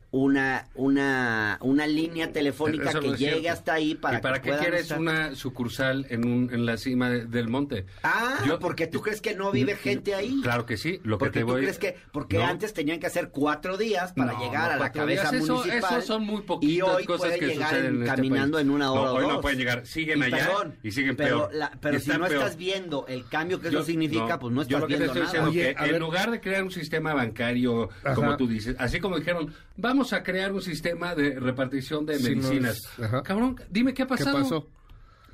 una 0.10 0.68
una 0.76 1.58
una 1.62 1.86
línea 1.86 2.32
telefónica 2.32 2.90
Eso 2.90 3.02
no 3.02 3.12
que 3.12 3.18
llegue 3.18 3.32
cierto. 3.42 3.52
hasta 3.52 3.74
ahí 3.74 3.94
para 3.96 4.20
¿Y 4.20 4.22
para 4.22 4.42
que 4.42 4.52
qué 4.52 4.58
quieres 4.58 4.82
estar- 4.84 5.00
una 5.00 5.36
sucursal 5.36 6.06
en, 6.10 6.26
un, 6.26 6.50
en 6.54 6.66
la 6.66 6.78
cima 6.78 7.10
de- 7.10 7.26
del 7.26 7.50
monte? 7.50 7.86
Ah, 8.04 8.38
Yo- 8.46 8.58
porque 8.58 8.88
tú 8.88 9.02
crees 9.02 9.20
que 9.20 9.36
no 9.36 9.52
vive 9.52 9.76
gente 9.76 10.16
ahí. 10.16 10.40
Claro 10.42 10.66
que 10.66 10.78
sí. 10.78 11.02
Lo 11.04 11.18
porque 11.18 11.34
que 11.34 11.40
te 11.40 11.46
tú 11.46 11.52
voy... 11.52 11.62
crees 11.64 11.78
que 11.78 11.98
porque 12.14 12.38
No. 12.38 12.46
antes 12.46 12.74
tenían 12.74 13.00
que 13.02 13.08
hacer 13.08 13.30
cuatro 13.32 13.76
días 13.78 14.14
para 14.14 14.32
No, 14.32 14.40
llegar 14.40 14.70
no, 14.70 14.76
a 14.76 14.78
la 14.78 14.92
cabeza 14.94 15.30
días. 15.32 15.46
Municipal. 15.50 15.98
eso 16.00 16.02
son 16.02 16.24
muy 16.26 16.40
y 16.40 16.42
poquitas 16.44 16.90
hoy 16.90 17.06
cosas 17.06 17.28
puede 17.28 17.40
que 17.40 17.48
llegar 17.48 17.70
suceden 17.70 17.96
en 17.96 18.04
este 18.04 18.16
caminando 18.16 18.58
país. 18.58 18.66
en 18.66 18.72
una 18.72 18.92
hora 18.94 19.02
No, 19.04 19.12
o 19.12 19.16
hoy 19.16 19.24
dos. 19.24 19.34
no 19.34 19.42
pueden 19.42 19.60
llegar. 19.60 19.86
Siguen 19.86 20.20
Y 20.20 20.24
allá 20.24 20.38
perdón, 20.38 20.76
y 20.84 20.92
siguen 20.92 21.16
pero 21.18 21.38
peor. 21.50 21.54
la- 21.54 21.72
pero 21.82 21.98
Y 21.98 22.00
si 22.00 22.10
no 22.12 22.20
peor. 22.20 22.32
estás 22.32 22.56
viendo 22.58 23.06
el 23.08 23.28
cambio 23.28 23.60
que 23.60 23.70
Yo- 23.72 23.80
eso 23.80 23.86
significa, 23.88 24.40
pues 24.40 24.54
no 24.54 24.62
yo 24.64 24.78
estás 24.78 24.82
lo 24.82 24.88
que 24.88 24.94
te 24.94 25.00
viendo 25.04 25.24
estoy 25.24 25.74
nada. 25.74 25.86
en 25.88 26.00
lugar 26.00 26.32
de 26.32 26.40
crear 26.40 26.64
un 26.64 26.72
sistema 26.72 27.14
bancario, 27.14 27.90
como 28.16 28.38
tú 28.38 28.48
dices, 28.48 28.76
así 28.80 29.02
como 29.02 29.18
dijeron, 29.20 29.54
vamos 29.76 29.97
a 30.14 30.24
crear 30.24 30.52
un 30.54 30.62
sistema 30.62 31.16
de 31.16 31.40
repartición 31.40 32.06
de 32.06 32.18
Sí, 32.18 32.24
no 32.24 32.30
medicinas. 32.48 32.78
es- 32.78 33.00
ajá. 33.04 33.24
Cabrón, 33.24 33.60
dime 33.70 33.94
qué 33.94 34.04
ha 34.04 34.08
¿Qué 34.08 34.16
pasado. 34.18 34.40
pasó? 34.42 34.68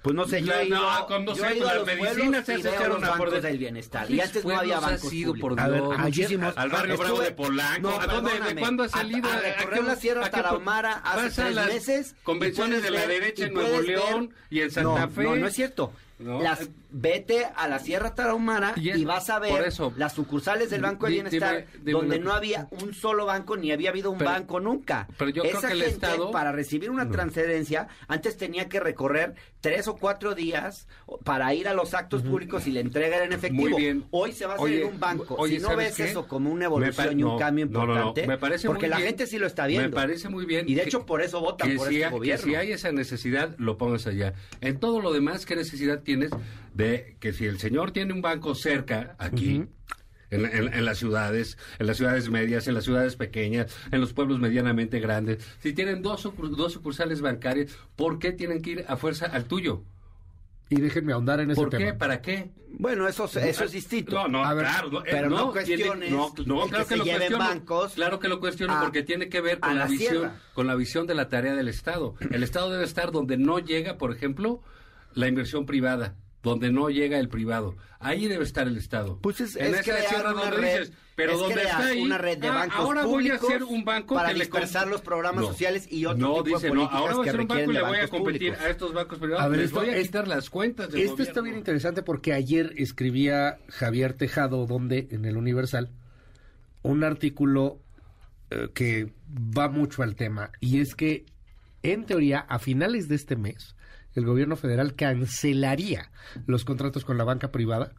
Pues 0.01 0.13
no 0.17 0.25
sé, 0.27 0.43
yo 0.43 0.51
he 0.53 0.65
ido, 0.67 0.75
no, 0.81 1.19
no 1.19 1.33
yo 1.33 1.35
sé, 1.45 1.53
he 1.53 1.57
ido 1.57 1.69
a 1.69 1.75
las 1.75 1.77
los 1.77 1.85
medicinas 1.87 2.45
se 2.45 2.57
los 2.57 2.99
bancos 2.99 3.17
por 3.17 3.31
de- 3.31 3.39
del 3.39 3.57
bienestar. 3.57 4.03
Y 4.03 4.17
¿Cuáles 4.17 4.25
antes 4.27 4.43
no 4.45 4.59
había 4.59 4.79
bancos 4.81 5.13
ido, 5.13 5.33
por. 5.35 5.57
A 5.57 5.67
ver, 5.69 5.81
muchísimos. 5.81 6.57
Al 6.57 6.69
barrio 6.69 6.97
Bravo 6.97 7.21
de 7.21 7.31
Polanco. 7.31 7.89
No, 7.89 8.01
¿A 8.01 8.07
dónde, 8.07 8.31
¿De 8.53 8.55
cuándo 8.59 8.83
has 8.83 8.93
A- 8.93 8.97
salido? 8.97 9.29
A, 9.29 9.33
¿A 9.33 9.39
recorrer 9.39 9.79
qué- 9.79 9.85
la 9.85 9.95
Sierra 9.95 10.21
a 10.25 10.29
qué- 10.29 10.35
Tarahumara 10.35 10.91
hace 11.05 11.41
a 11.41 11.45
tres 11.45 11.55
las 11.55 11.67
meses. 11.67 12.15
convenciones 12.23 12.83
de 12.83 12.91
la 12.91 13.07
derecha 13.07 13.45
en 13.45 13.53
Nuevo 13.53 13.79
León 13.81 14.33
y 14.49 14.59
en 14.59 14.71
Santa 14.71 15.05
no, 15.05 15.09
Fe? 15.09 15.23
No, 15.23 15.35
no 15.37 15.47
es 15.47 15.53
cierto. 15.53 15.93
No, 16.23 16.41
las 16.41 16.61
eh, 16.61 16.67
vete 16.91 17.45
a 17.55 17.67
la 17.67 17.79
Sierra 17.79 18.13
Tarahumara 18.15 18.73
Y 18.75 19.03
vas 19.05 19.29
a 19.29 19.39
ver 19.39 19.63
eso, 19.67 19.93
las 19.97 20.13
sucursales 20.13 20.69
del 20.69 20.81
Banco 20.81 21.05
de 21.05 21.11
di- 21.11 21.15
Bienestar 21.21 21.55
dime- 21.65 21.79
dime 21.79 21.91
donde 21.91 22.15
una 22.17 22.25
no 22.25 22.33
había 22.33 22.67
un 22.71 22.93
solo 22.93 23.25
banco 23.25 23.57
ni 23.57 23.71
había 23.71 23.89
habido 23.89 24.11
un 24.11 24.17
Pero- 24.19 24.31
banco 24.31 24.59
nunca. 24.59 25.07
pero 25.17 25.29
yo 25.31 25.43
creo 25.43 25.57
Esa 25.57 25.67
que 25.67 25.73
el 25.73 25.79
gente 25.81 25.93
Estado- 26.07 26.31
para 26.31 26.51
recibir 26.51 26.89
una 26.91 27.09
transferencia 27.09 27.87
antes 28.07 28.37
tenía 28.37 28.69
que 28.69 28.79
recorrer 28.79 29.33
tres 29.61 29.87
o 29.87 29.95
cuatro 29.95 30.35
días 30.35 30.87
para 31.23 31.53
ir 31.53 31.67
a 31.67 31.73
los 31.73 31.93
actos 31.93 32.21
públicos 32.21 32.67
y 32.67 32.71
la 32.71 32.81
entrega 32.81 33.15
era 33.17 33.25
en 33.25 33.33
efectivo. 33.33 33.69
Muy 33.69 33.81
bien. 33.81 34.05
Hoy 34.11 34.31
se 34.33 34.45
va 34.45 34.53
a 34.53 34.55
hacer 34.55 34.65
Oye, 34.67 34.81
en 34.81 34.87
un 34.93 34.99
banco. 34.99 35.35
oye, 35.37 35.55
si 35.57 35.61
no 35.61 35.69
¿sabes 35.69 35.87
ves 35.89 35.95
qué? 35.97 36.03
eso 36.11 36.27
como 36.27 36.51
una 36.51 36.65
evolución 36.65 37.19
y 37.19 37.23
un 37.23 37.29
no, 37.31 37.37
cambio 37.37 37.65
no, 37.65 37.71
no, 37.71 37.85
no, 37.87 37.93
importante, 37.93 38.27
me 38.27 38.37
parece 38.37 38.67
porque 38.67 38.85
muy 38.85 38.89
la 38.89 38.97
bien. 38.97 39.07
gente 39.09 39.27
sí 39.27 39.39
lo 39.39 39.47
está 39.47 39.65
viendo. 39.67 39.89
Me 39.89 39.95
parece 39.95 40.29
muy 40.29 40.45
bien. 40.45 40.67
Y 40.67 40.75
de 40.75 40.81
que- 40.83 40.87
hecho 40.89 41.05
por 41.05 41.21
eso 41.21 41.39
votan 41.39 41.69
que 41.69 41.75
por 41.77 41.87
si 41.87 41.95
este 41.95 42.05
hay- 42.05 42.11
que 42.11 42.17
gobierno. 42.17 42.45
si 42.45 42.55
hay 42.55 42.71
esa 42.71 42.91
necesidad, 42.91 43.55
lo 43.57 43.77
pongas 43.77 44.05
allá. 44.07 44.33
En 44.61 44.79
todo 44.79 44.99
lo 45.01 45.11
demás, 45.13 45.45
¿qué 45.45 45.55
necesidad 45.55 46.01
tienes 46.13 46.31
de 46.73 47.17
que 47.19 47.33
si 47.33 47.45
el 47.45 47.59
señor 47.59 47.91
tiene 47.91 48.13
un 48.13 48.21
banco 48.21 48.55
cerca, 48.55 49.15
aquí, 49.19 49.65
en, 50.29 50.45
en- 50.45 50.73
en 50.73 50.85
las 50.85 50.97
ciudades, 50.97 51.57
en 51.79 51.87
las 51.87 51.97
ciudades 51.97 52.29
medias, 52.29 52.67
en 52.67 52.73
las 52.73 52.83
ciudades 52.83 53.15
pequeñas, 53.15 53.75
en 53.91 54.01
los 54.01 54.13
pueblos 54.13 54.39
medianamente 54.39 54.99
grandes, 54.99 55.43
si 55.59 55.73
tienen 55.73 56.01
dos, 56.01 56.25
sucur- 56.25 56.55
dos 56.55 56.73
sucursales 56.73 57.21
bancarias, 57.21 57.75
¿por 57.95 58.19
qué 58.19 58.31
tienen 58.31 58.61
que 58.61 58.71
ir 58.71 58.85
a 58.87 58.97
fuerza 58.97 59.27
al 59.27 59.45
tuyo? 59.45 59.83
Y 60.69 60.81
déjenme 60.81 61.13
ahondar 61.13 61.39
en 61.41 61.51
ese 61.51 61.61
¿Por 61.61 61.69
tema. 61.69 61.85
qué? 61.85 61.93
¿Para 61.93 62.21
qué? 62.21 62.49
Bueno, 62.79 63.07
eso, 63.07 63.25
eso 63.25 63.63
es 63.65 63.71
distinto. 63.71 64.15
No, 64.15 64.27
no, 64.27 64.43
A 64.43 64.55
ver, 64.55 64.65
claro. 64.65 64.89
no, 64.89 65.03
pero 65.03 65.27
eh, 65.27 65.29
no 65.29 65.51
tiene- 65.51 65.51
cuestiones 65.83 66.11
no, 66.11 66.33
no, 66.47 66.63
el 66.63 66.69
claro 66.69 66.83
que 66.85 66.89
que, 66.89 66.89
se 66.89 66.97
lo 66.97 67.03
lleven 67.03 67.19
cuestiono. 67.19 67.45
bancos 67.45 67.93
claro 67.93 68.19
que 68.19 68.27
lo 68.27 68.39
cuestiono 68.39 68.73
a- 68.73 68.81
porque 68.81 69.03
tiene 69.03 69.29
que 69.29 69.41
ver 69.41 69.59
con 69.59 69.75
la 69.77 69.83
la, 69.85 69.91
visión, 69.91 70.31
con 70.55 70.65
la 70.65 70.73
visión 70.73 71.05
de 71.05 71.13
la 71.13 71.29
tarea 71.29 71.53
del 71.53 71.67
Estado. 71.67 72.15
El 72.31 72.41
Estado 72.41 72.71
debe 72.71 72.85
estar 72.85 73.11
donde 73.11 73.37
no 73.37 73.59
llega, 73.59 73.99
por 73.99 74.11
ejemplo, 74.11 74.63
la 75.15 75.27
inversión 75.27 75.65
privada, 75.65 76.15
donde 76.41 76.71
no 76.71 76.89
llega 76.89 77.19
el 77.19 77.29
privado. 77.29 77.75
Ahí 77.99 78.27
debe 78.27 78.43
estar 78.43 78.67
el 78.67 78.75
Estado. 78.77 79.17
Pues 79.21 79.39
es, 79.41 79.55
En 79.55 79.73
es 79.73 79.79
esa 79.79 79.83
crear 79.83 80.33
una 80.33 80.41
donde 80.41 80.57
red, 80.57 80.79
dices, 80.81 80.93
pero 81.15 81.33
es 81.33 81.39
donde 81.39 81.53
crear 81.55 81.67
está 81.69 81.85
ahí, 81.87 82.01
una 82.01 82.17
red 82.17 82.37
de 82.37 82.47
ah, 82.49 82.51
bancos 82.53 82.75
ahora 82.79 83.05
voy 83.05 83.29
a 83.29 83.35
hacer 83.35 83.63
un 83.63 83.85
banco 83.85 84.15
para 84.15 84.29
que 84.33 84.39
dispersar 84.39 84.87
los 84.87 84.99
programas 85.01 85.41
No. 85.43 85.47
sociales 85.47 85.87
y 85.89 86.05
otro 86.05 86.17
no, 86.27 86.43
tipo 86.43 86.57
dice, 86.57 86.67
de 86.69 86.73
no, 86.75 86.83
ahora 86.89 87.13
voy 87.15 87.21
a 87.21 87.23
que 87.23 87.29
hacer 87.29 87.41
un 87.41 87.47
banco 87.47 87.59
requieren 87.61 87.69
y 87.69 87.73
de 87.73 87.79
le 87.79 87.87
voy 87.87 87.97
a 87.99 88.07
competir 88.09 88.39
públicos. 88.49 88.59
a 88.65 88.69
estos 88.69 88.93
bancos 88.93 89.19
privados. 89.19 89.43
A 89.43 89.47
ver, 89.47 89.57
Les 89.59 89.67
esto 89.67 89.79
voy 89.79 89.89
a 89.89 89.95
es- 89.97 90.07
quitar 90.07 90.27
las 90.27 90.49
cuentas 90.49 90.89
del 90.91 91.01
Esto 91.01 91.13
está 91.21 91.23
gobierno. 91.25 91.43
bien 91.43 91.57
interesante 91.59 92.03
porque 92.03 92.33
ayer 92.33 92.73
escribía 92.75 93.57
Javier 93.69 94.13
Tejado, 94.13 94.65
donde 94.65 95.07
en 95.11 95.23
el 95.23 95.37
Universal, 95.37 95.91
un 96.81 97.03
artículo 97.05 97.79
eh, 98.49 98.69
que 98.73 99.13
va 99.31 99.69
mucho 99.69 100.03
al 100.03 100.15
tema. 100.15 100.51
Y 100.59 100.81
es 100.81 100.93
que, 100.95 101.25
en 101.83 102.05
teoría, 102.05 102.39
a 102.39 102.59
finales 102.59 103.07
de 103.07 103.15
este 103.15 103.35
mes, 103.37 103.75
el 104.15 104.25
gobierno 104.25 104.55
federal 104.55 104.95
cancelaría 104.95 106.11
los 106.45 106.65
contratos 106.65 107.05
con 107.05 107.17
la 107.17 107.23
banca 107.23 107.51
privada 107.51 107.93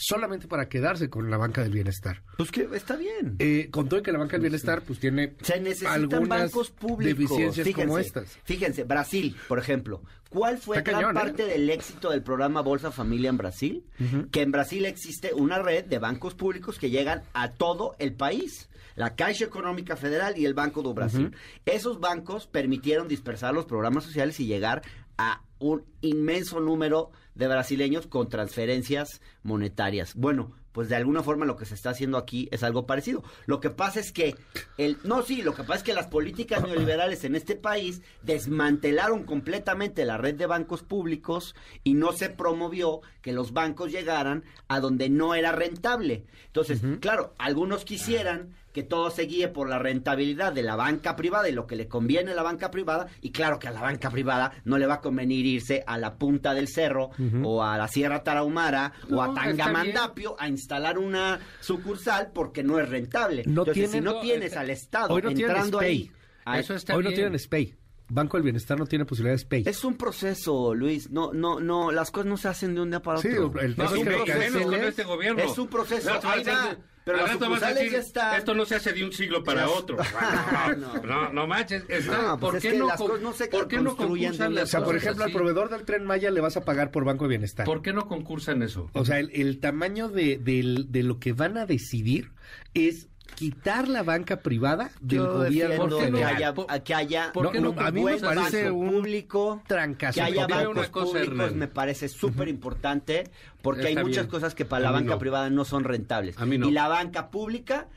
solamente 0.00 0.48
para 0.48 0.68
quedarse 0.68 1.10
con 1.10 1.30
la 1.30 1.36
banca 1.36 1.62
del 1.62 1.72
bienestar. 1.72 2.22
Pues 2.38 2.50
que 2.50 2.66
está 2.74 2.96
bien. 2.96 3.36
Eh, 3.38 3.68
con 3.70 3.88
todo 3.88 4.02
que 4.02 4.12
la 4.12 4.18
banca 4.18 4.32
del 4.32 4.42
bienestar 4.42 4.80
pues 4.82 4.98
tiene 4.98 5.34
Se 5.42 5.60
necesitan 5.60 5.94
algunas 5.94 6.28
bancos 6.28 6.70
públicos. 6.70 7.18
deficiencias 7.18 7.66
fíjense, 7.66 7.86
como 7.86 7.98
estas. 7.98 8.38
Fíjense, 8.44 8.84
Brasil, 8.84 9.36
por 9.46 9.58
ejemplo. 9.58 10.02
¿Cuál 10.30 10.58
fue 10.58 10.78
Está 10.78 10.92
gran 10.92 11.02
cañón, 11.02 11.16
¿eh? 11.16 11.20
parte 11.20 11.44
del 11.44 11.68
éxito 11.68 12.10
del 12.10 12.22
programa 12.22 12.62
Bolsa 12.62 12.90
Familia 12.92 13.28
en 13.28 13.36
Brasil? 13.36 13.84
Que 14.30 14.42
en 14.42 14.52
Brasil 14.52 14.86
existe 14.86 15.34
una 15.34 15.58
red 15.58 15.84
de 15.84 15.98
bancos 15.98 16.34
públicos 16.34 16.78
que 16.78 16.88
llegan 16.88 17.22
a 17.34 17.52
todo 17.52 17.94
el 17.98 18.14
país. 18.14 18.70
La 18.96 19.14
Caixa 19.16 19.44
Económica 19.44 19.96
Federal 19.96 20.38
y 20.38 20.46
el 20.46 20.54
Banco 20.54 20.82
do 20.82 20.94
Brasil. 20.94 21.34
Esos 21.66 22.00
bancos 22.00 22.46
permitieron 22.46 23.08
dispersar 23.08 23.54
los 23.54 23.66
programas 23.66 24.04
sociales 24.04 24.38
y 24.40 24.46
llegar 24.46 24.82
a 25.20 25.42
un 25.58 25.84
inmenso 26.00 26.60
número 26.60 27.10
de 27.34 27.46
brasileños 27.46 28.06
con 28.06 28.30
transferencias 28.30 29.20
monetarias. 29.42 30.14
Bueno, 30.14 30.54
pues 30.72 30.88
de 30.88 30.96
alguna 30.96 31.22
forma 31.22 31.44
lo 31.44 31.56
que 31.56 31.66
se 31.66 31.74
está 31.74 31.90
haciendo 31.90 32.16
aquí 32.16 32.48
es 32.52 32.62
algo 32.62 32.86
parecido. 32.86 33.22
Lo 33.44 33.60
que 33.60 33.68
pasa 33.68 34.00
es 34.00 34.12
que 34.12 34.34
el 34.78 34.96
no 35.04 35.20
sí, 35.20 35.42
lo 35.42 35.54
que 35.54 35.62
pasa 35.62 35.76
es 35.76 35.82
que 35.82 35.92
las 35.92 36.06
políticas 36.06 36.62
neoliberales 36.62 37.24
en 37.24 37.34
este 37.34 37.54
país 37.54 38.00
desmantelaron 38.22 39.24
completamente 39.24 40.06
la 40.06 40.16
red 40.16 40.36
de 40.36 40.46
bancos 40.46 40.82
públicos 40.82 41.54
y 41.84 41.92
no 41.92 42.12
se 42.12 42.30
promovió 42.30 43.02
que 43.20 43.34
los 43.34 43.52
bancos 43.52 43.92
llegaran 43.92 44.44
a 44.68 44.80
donde 44.80 45.10
no 45.10 45.34
era 45.34 45.52
rentable. 45.52 46.24
Entonces, 46.46 46.80
claro, 47.00 47.34
algunos 47.36 47.84
quisieran 47.84 48.54
que 48.72 48.82
todo 48.82 49.10
se 49.10 49.22
guíe 49.22 49.48
por 49.48 49.68
la 49.68 49.78
rentabilidad 49.78 50.52
de 50.52 50.62
la 50.62 50.76
banca 50.76 51.16
privada 51.16 51.48
y 51.48 51.52
lo 51.52 51.66
que 51.66 51.74
le 51.76 51.88
conviene 51.88 52.30
a 52.32 52.34
la 52.34 52.42
banca 52.42 52.70
privada 52.70 53.08
y 53.20 53.32
claro 53.32 53.58
que 53.58 53.66
a 53.68 53.72
la 53.72 53.80
banca 53.80 54.10
privada 54.10 54.52
no 54.64 54.78
le 54.78 54.86
va 54.86 54.94
a 54.94 55.00
convenir 55.00 55.44
irse 55.46 55.82
a 55.86 55.98
la 55.98 56.14
punta 56.16 56.54
del 56.54 56.68
cerro 56.68 57.10
o 57.42 57.62
a 57.64 57.76
la 57.76 57.88
Sierra 57.88 58.22
Tarahumara 58.22 58.92
o 59.10 59.20
a. 59.22 59.34
Tangamandapio 59.34 60.36
a 60.38 60.48
instalar 60.48 60.98
una 60.98 61.40
sucursal 61.60 62.30
porque 62.32 62.62
no 62.62 62.78
es 62.78 62.88
rentable. 62.88 63.42
No 63.46 63.62
Entonces, 63.62 63.90
si 63.90 64.00
no 64.00 64.14
no, 64.14 64.20
tienes 64.20 64.46
está- 64.48 64.60
al 64.60 64.70
Estado 64.70 65.14
Hoy 65.14 65.22
no 65.22 65.28
tienen 65.30 65.50
entrando 65.50 65.78
ahí, 65.80 66.10
a- 66.44 66.58
Eso 66.58 66.74
está 66.74 66.94
Hoy 66.96 67.04
no 67.04 67.10
tienen 67.10 67.38
SPEI. 67.38 67.74
Banco 68.12 68.36
del 68.36 68.42
Bienestar 68.42 68.76
no 68.76 68.86
tiene 68.86 69.04
posibilidad 69.04 69.34
de 69.34 69.38
SPEI. 69.38 69.62
es 69.68 69.84
un 69.84 69.96
proceso, 69.96 70.74
Luis. 70.74 71.10
No, 71.10 71.32
no, 71.32 71.60
no, 71.60 71.92
las 71.92 72.10
cosas 72.10 72.26
no 72.28 72.36
se 72.36 72.48
hacen 72.48 72.74
de 72.74 72.80
un 72.80 72.90
día 72.90 73.00
para 73.00 73.20
Sí, 73.20 73.28
otro. 73.36 73.60
el 73.60 73.76
No, 73.76 73.84
tema 73.84 73.96
y 73.96 74.00
es 74.00 74.06
menos 74.06 74.24
cancelen. 74.26 74.62
con 74.64 74.74
este 74.88 75.04
gobierno. 75.04 75.42
Es 75.42 75.58
un 75.58 75.68
proceso. 75.68 76.10
No, 76.20 76.28
Ahí 76.30 76.42
va. 76.44 76.76
Pero 77.04 77.18
al 77.18 77.24
las 77.24 77.32
rato 77.34 77.50
vas 77.50 77.62
a 77.62 77.68
sucursales 77.68 77.76
decir, 77.76 77.92
ya 77.92 77.98
están. 77.98 78.38
Esto 78.38 78.54
no 78.54 78.64
se 78.66 78.74
hace 78.76 78.92
de 78.92 79.04
un 79.04 79.12
siglo 79.12 79.42
para 79.42 79.62
Las- 79.62 79.70
otro. 79.70 79.96
No, 80.76 81.02
no, 81.02 81.32
no 81.32 81.46
manches. 81.46 81.84
Está, 81.88 82.22
No, 82.22 82.38
pues 82.38 82.50
¿Por 82.50 82.56
es 82.56 82.62
qué 82.62 82.78
no, 82.78 82.86
las 82.86 82.96
con- 82.98 83.06
cosas 83.08 83.22
no 83.22 83.32
se 83.32 83.46
¿por 83.48 83.68
qué 83.68 83.76
no 83.78 83.90
de 83.90 83.96
concursan 83.96 84.54
las 84.54 84.64
O 84.64 84.66
sea, 84.66 84.84
por 84.84 84.96
ejemplo, 84.96 85.24
al 85.24 85.30
así? 85.30 85.36
proveedor 85.36 85.70
del 85.70 85.84
Tren 85.84 86.04
Maya 86.04 86.30
le 86.30 86.40
vas 86.40 86.56
a 86.56 86.64
pagar 86.64 86.90
por 86.90 87.04
Banco 87.04 87.24
de 87.24 87.30
Bienestar. 87.30 87.64
¿Por 87.66 87.82
qué 87.82 87.92
no 87.92 88.06
concursan 88.06 88.62
eso? 88.62 88.90
O 88.92 89.04
sea, 89.04 89.18
el, 89.18 89.30
el 89.32 89.60
tamaño 89.60 90.08
de, 90.08 90.38
del- 90.38 90.86
de 90.90 91.02
lo 91.02 91.18
que 91.18 91.32
van 91.32 91.56
a 91.56 91.66
decidir 91.66 92.32
es 92.74 93.08
quitar 93.34 93.88
la 93.88 94.02
banca 94.02 94.40
privada 94.40 94.90
del 95.00 95.18
Yo 95.18 95.32
gobierno 95.38 95.86
defiendo 95.86 95.96
¿Por 95.96 96.04
qué 96.04 96.10
no? 96.10 96.18
que 96.18 96.24
haya, 96.24 96.54
¿Por- 96.54 96.82
que 96.82 96.94
haya 96.94 97.30
por 97.32 97.52
qué 97.52 97.60
no 97.60 97.70
un 97.70 97.78
a 97.78 97.90
mí 97.90 97.96
me 97.96 98.00
buen 98.02 98.20
parece 98.20 98.70
un 98.70 98.90
público 98.90 99.62
trancazo. 99.66 100.14
que 100.14 100.22
haya 100.22 100.46
bancos 100.46 100.76
una 100.76 100.88
cosa, 100.90 101.20
públicos 101.20 101.54
me 101.54 101.68
parece 101.68 102.08
súper 102.08 102.48
importante 102.48 103.24
porque 103.62 103.86
hay 103.88 103.96
muchas 103.96 104.24
bien. 104.24 104.26
cosas 104.28 104.54
que 104.54 104.64
para 104.64 104.88
A 104.88 104.92
la 104.92 104.98
banca 104.98 105.12
no. 105.12 105.18
privada 105.18 105.50
no 105.50 105.64
son 105.64 105.84
rentables 105.84 106.38
A 106.38 106.46
mí 106.46 106.58
no. 106.58 106.68
y 106.68 106.72
la 106.72 106.88
banca 106.88 107.30
pública 107.30 107.88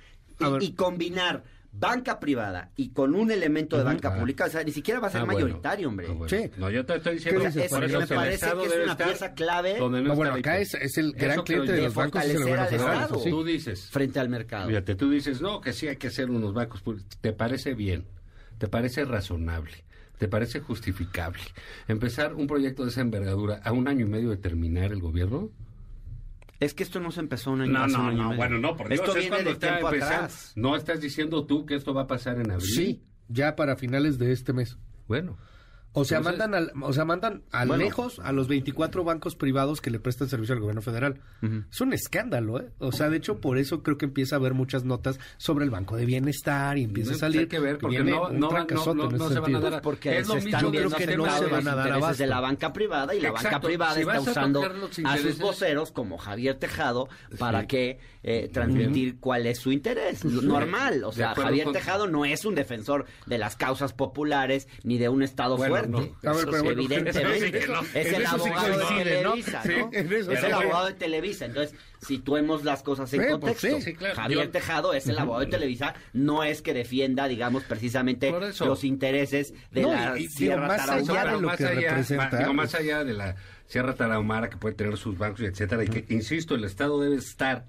y 0.59 0.71
combinar 0.73 1.43
banca 1.75 2.19
privada 2.19 2.71
y 2.75 2.89
con 2.91 3.15
un 3.15 3.31
elemento 3.31 3.77
de 3.77 3.83
banca 3.83 4.09
Ah. 4.13 4.19
pública 4.19 4.45
o 4.45 4.49
sea 4.49 4.63
ni 4.63 4.71
siquiera 4.71 4.99
va 4.99 5.07
a 5.07 5.09
ser 5.11 5.21
Ah, 5.21 5.25
bueno. 5.25 5.39
mayoritario 5.39 5.89
hombre 5.89 6.07
Ah, 6.07 6.13
bueno. 6.13 6.29
Sí. 6.29 6.49
No, 6.57 6.69
yo 6.69 6.85
te 6.85 6.95
estoy 6.97 7.15
diciendo 7.15 7.41
¿Qué 7.41 7.47
O 7.47 7.51
sea, 7.51 7.61
dices, 7.63 7.65
eso 7.65 7.75
por 7.75 7.83
eso 7.89 7.99
me 7.99 8.07
parece 8.07 8.45
que 8.45 8.65
es 8.65 8.83
una 8.85 8.97
pieza 8.97 9.33
clave 9.33 9.77
donde 9.79 10.01
no 10.03 10.15
bueno, 10.15 10.33
acá 10.35 10.59
es, 10.59 10.73
es 10.75 10.97
el 10.99 11.13
gran 11.13 11.41
cliente 11.41 11.71
de 11.73 11.81
los 11.81 11.95
bancos 11.95 12.23
es 12.23 12.29
el 12.29 12.37
fortalecer 12.37 12.41
gobierno 12.41 12.63
al 12.63 12.69
federal. 12.69 12.93
Estado. 13.01 13.15
eso 13.15 13.23
sí. 13.23 13.29
Tú 13.31 13.43
dices, 13.43 13.89
frente 13.89 14.19
al 14.19 14.29
mercado 14.29 14.67
Fíjate, 14.69 14.95
tú 14.95 15.09
dices, 15.09 15.41
no, 15.41 15.61
que 15.61 15.73
sí 15.73 15.87
hay 15.87 15.97
que 15.97 16.07
hacer 16.07 16.29
unos 16.29 16.53
bancos 16.53 16.81
públicos. 16.81 17.09
¿Te 17.19 17.33
parece 17.33 17.73
bien? 17.73 18.05
¿Te 18.59 18.67
parece 18.67 19.03
razonable? 19.03 19.83
¿Te 20.19 20.27
parece 20.27 20.59
justificable? 20.59 21.41
¿Empezar 21.87 22.35
un 22.35 22.45
proyecto 22.47 22.83
de 22.83 22.89
esa 22.91 23.01
envergadura 23.01 23.59
a 23.63 23.71
un 23.71 23.87
año 23.87 24.05
y 24.05 24.09
medio 24.09 24.29
de 24.29 24.37
terminar 24.37 24.91
el 24.93 24.99
gobierno? 25.01 25.49
Es 26.59 26.73
que 26.73 26.83
esto 26.83 26.99
no 26.99 27.11
se 27.11 27.19
empezó 27.19 27.51
un 27.51 27.61
año 27.61 27.71
No, 27.71 27.87
no, 27.87 28.07
año 28.07 28.11
no, 28.17 28.23
medio. 28.29 28.37
bueno, 28.37 28.59
no, 28.59 28.75
por 28.75 28.87
Dios, 28.89 28.99
esto 29.01 29.11
es 29.11 29.17
viene 29.17 29.29
cuando 29.29 29.49
de 29.49 29.53
está 29.53 29.79
empezando. 29.79 30.33
¿No 30.55 30.75
estás 30.75 31.01
diciendo 31.01 31.45
tú 31.45 31.65
que 31.65 31.75
esto 31.75 31.93
va 31.93 32.03
a 32.03 32.07
pasar 32.07 32.39
en 32.39 32.51
abril? 32.51 32.67
Sí, 32.67 33.03
ya 33.27 33.55
para 33.55 33.75
finales 33.75 34.17
de 34.17 34.31
este 34.31 34.53
mes. 34.53 34.77
Bueno, 35.07 35.37
O 35.95 36.03
sea, 36.05 36.17
Entonces- 36.17 36.39
mandan 36.39 36.55
al, 36.55 36.83
o 36.83 36.91
sea, 36.91 37.05
mandan 37.05 37.43
a 37.51 37.65
Bueno. 37.65 37.83
lejos 37.83 38.19
a 38.23 38.31
los 38.31 38.47
24 38.47 39.03
bancos 39.03 39.35
privados 39.35 39.79
que 39.79 39.91
le 39.91 39.99
prestan 39.99 40.27
servicio 40.27 40.53
al 40.55 40.59
gobierno 40.61 40.81
federal. 40.81 41.21
Es 41.71 41.81
un 41.81 41.93
escándalo, 41.93 42.59
¿eh? 42.59 42.69
O 42.79 42.91
sea, 42.91 43.09
de 43.09 43.17
hecho, 43.17 43.39
por 43.39 43.57
eso 43.59 43.83
creo 43.83 43.97
que 43.97 44.05
empieza 44.05 44.35
a 44.35 44.39
haber 44.39 44.53
muchas 44.55 44.85
notas 44.85 45.19
sobre 45.37 45.65
el 45.65 45.71
Banco 45.71 45.95
de 45.95 46.05
Bienestar 46.05 46.77
y 46.77 46.83
empieza 46.83 47.09
a 47.09 47.13
pues 47.13 47.19
salir. 47.19 47.41
hay 47.41 47.47
que 47.47 47.59
ver, 47.59 47.77
porque 47.77 48.03
no- 48.03 48.29
no- 48.29 48.47
trancazote 48.47 48.97
no- 48.97 49.09
no 49.11 49.25
ese 49.25 49.33
se 49.35 49.39
van 49.39 49.55
a 49.55 49.59
dar 49.59 49.81
porque 49.83 50.17
Es 50.17 50.27
se 50.27 50.33
lo 50.33 50.39
están 50.39 50.45
mismo 50.45 50.71
que 50.71 50.77
viendo 51.05 51.25
no 51.27 51.37
se 51.37 51.45
van 51.45 51.67
a 51.67 51.75
dar 51.75 52.15
de 52.17 52.27
la 52.27 52.39
banca 52.39 52.73
privada 52.73 53.13
y 53.13 53.19
la 53.21 53.29
Exacto. 53.29 53.49
banca 53.49 53.61
privada 53.61 53.93
Si 53.93 54.01
está 54.01 54.19
usando 54.21 54.61
a 55.05 55.17
sus 55.17 55.37
voceros 55.37 55.91
como 55.91 56.17
Javier 56.17 56.55
Tejado 56.55 57.07
para 57.37 57.61
Sí. 57.61 57.67
que 57.67 57.99
eh, 58.25 58.49
transmitir 58.53 59.19
cuál 59.19 59.45
es 59.45 59.59
su 59.59 59.71
interés 59.73 60.23
Lo 60.23 60.41
normal 60.41 61.03
o 61.03 61.11
sea 61.11 61.35
Javier 61.35 61.65
con- 61.65 61.73
Tejado 61.73 62.07
no 62.07 62.23
es 62.23 62.45
un 62.45 62.55
defensor 62.55 63.05
de 63.25 63.37
las 63.37 63.57
causas 63.57 63.91
populares 63.91 64.69
ni 64.85 64.97
de 64.97 65.09
un 65.09 65.23
estado 65.23 65.57
Bueno, 65.57 65.73
fuerte 65.73 65.82
no. 65.87 65.97
A 65.99 66.33
ver, 66.33 66.45
pero 66.45 66.63
bueno, 66.63 66.81
evidentemente 66.81 67.61
sí 67.61 67.67
no. 67.67 67.81
es 67.81 67.95
En 68.07 68.15
el 68.15 68.21
sí 68.21 68.27
abogado 68.27 68.77
de. 68.89 69.03
Televisa 69.03 69.61
Sí, 69.63 69.69
¿no? 69.77 69.89
en 69.93 70.13
eso 70.13 70.31
es 70.31 70.37
el 70.43 70.51
bueno. 70.51 70.57
abogado 70.57 70.85
de 70.87 70.93
Televisa 70.93 71.45
entonces 71.45 71.75
situemos 72.01 72.63
las 72.63 72.83
cosas 72.83 73.11
en 73.13 73.19
pues 73.21 73.31
contexto 73.31 73.67
sí, 73.67 73.81
sí, 73.81 73.93
claro. 73.93 74.15
Javier 74.15 74.45
Yo- 74.45 74.51
Tejado 74.51 74.93
es 74.93 75.07
el 75.07 75.17
abogado 75.17 75.45
de 75.45 75.51
Televisa 75.51 75.93
no 76.13 76.43
es 76.43 76.61
que 76.61 76.73
defienda 76.73 77.27
digamos 77.27 77.63
precisamente 77.63 78.31
los 78.59 78.83
intereses 78.83 79.53
de 79.71 79.81
No, 79.83 79.93
la 79.93 80.17
y- 80.19 80.27
Sierra 80.27 80.67
más 80.67 80.81
allá 80.81 80.85
Tarahumara 81.05 81.31
de 81.35 81.41
lo 81.41 81.47
más 81.47 81.57
que 81.57 81.65
allá, 81.65 81.89
representa, 81.91 82.29
ma- 82.31 82.37
digo, 82.39 82.53
más 82.53 82.75
allá 82.75 83.03
de 83.03 83.13
la 83.13 83.35
Sierra 83.67 83.95
Tarahumara 83.95 84.49
que 84.49 84.57
puede 84.57 84.75
tener 84.75 84.97
sus 84.97 85.17
bancos 85.17 85.41
y 85.41 85.45
etcétera 85.45 85.83
y 85.83 85.87
que 85.87 86.05
insisto 86.13 86.55
el 86.55 86.63
Estado 86.65 86.99
debe 87.01 87.15
estar 87.15 87.65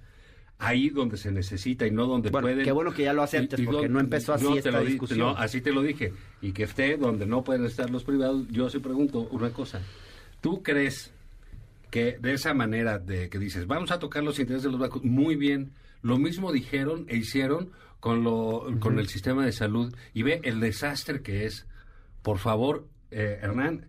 ahí 0.58 0.88
donde 0.90 1.16
se 1.16 1.30
necesita 1.32 1.86
y 1.86 1.90
no 1.90 2.06
donde 2.06 2.30
Bueno, 2.30 2.46
pueden 2.46 2.64
qué 2.64 2.72
bueno 2.72 2.92
que 2.92 3.02
ya 3.04 3.12
lo 3.12 3.22
aceptes, 3.22 3.60
porque 3.62 3.88
no 3.88 4.00
empezó 4.00 4.34
así 4.34 4.46
esta 4.56 4.70
lo 4.70 4.84
discusión. 4.84 5.18
no, 5.18 5.30
así 5.30 5.60
te 5.60 5.72
lo 5.72 5.82
dije 5.82 6.12
y 6.40 6.52
que 6.52 6.64
esté 6.64 6.96
donde 6.96 7.26
no 7.26 7.42
pueden 7.42 7.64
estar 7.64 7.90
los 7.90 8.04
privados 8.04 8.46
yo 8.50 8.70
sí 8.70 8.78
pregunto 8.78 9.28
una 9.30 9.50
cosa 9.50 9.82
tú 10.40 10.62
crees 10.62 11.10
que 11.94 12.18
de 12.20 12.34
esa 12.34 12.54
manera 12.54 12.98
de 12.98 13.30
que 13.30 13.38
dices, 13.38 13.68
vamos 13.68 13.92
a 13.92 14.00
tocar 14.00 14.24
los 14.24 14.40
intereses 14.40 14.64
de 14.64 14.70
los 14.72 14.80
bancos, 14.80 15.04
muy 15.04 15.36
bien. 15.36 15.70
Lo 16.02 16.18
mismo 16.18 16.50
dijeron 16.50 17.06
e 17.08 17.16
hicieron 17.16 17.70
con, 18.00 18.24
lo, 18.24 18.66
con 18.80 18.98
el 18.98 19.06
sistema 19.06 19.46
de 19.46 19.52
salud 19.52 19.94
y 20.12 20.24
ve 20.24 20.40
el 20.42 20.58
desastre 20.58 21.22
que 21.22 21.46
es. 21.46 21.68
Por 22.20 22.38
favor, 22.38 22.88
eh, 23.12 23.38
Hernán, 23.40 23.86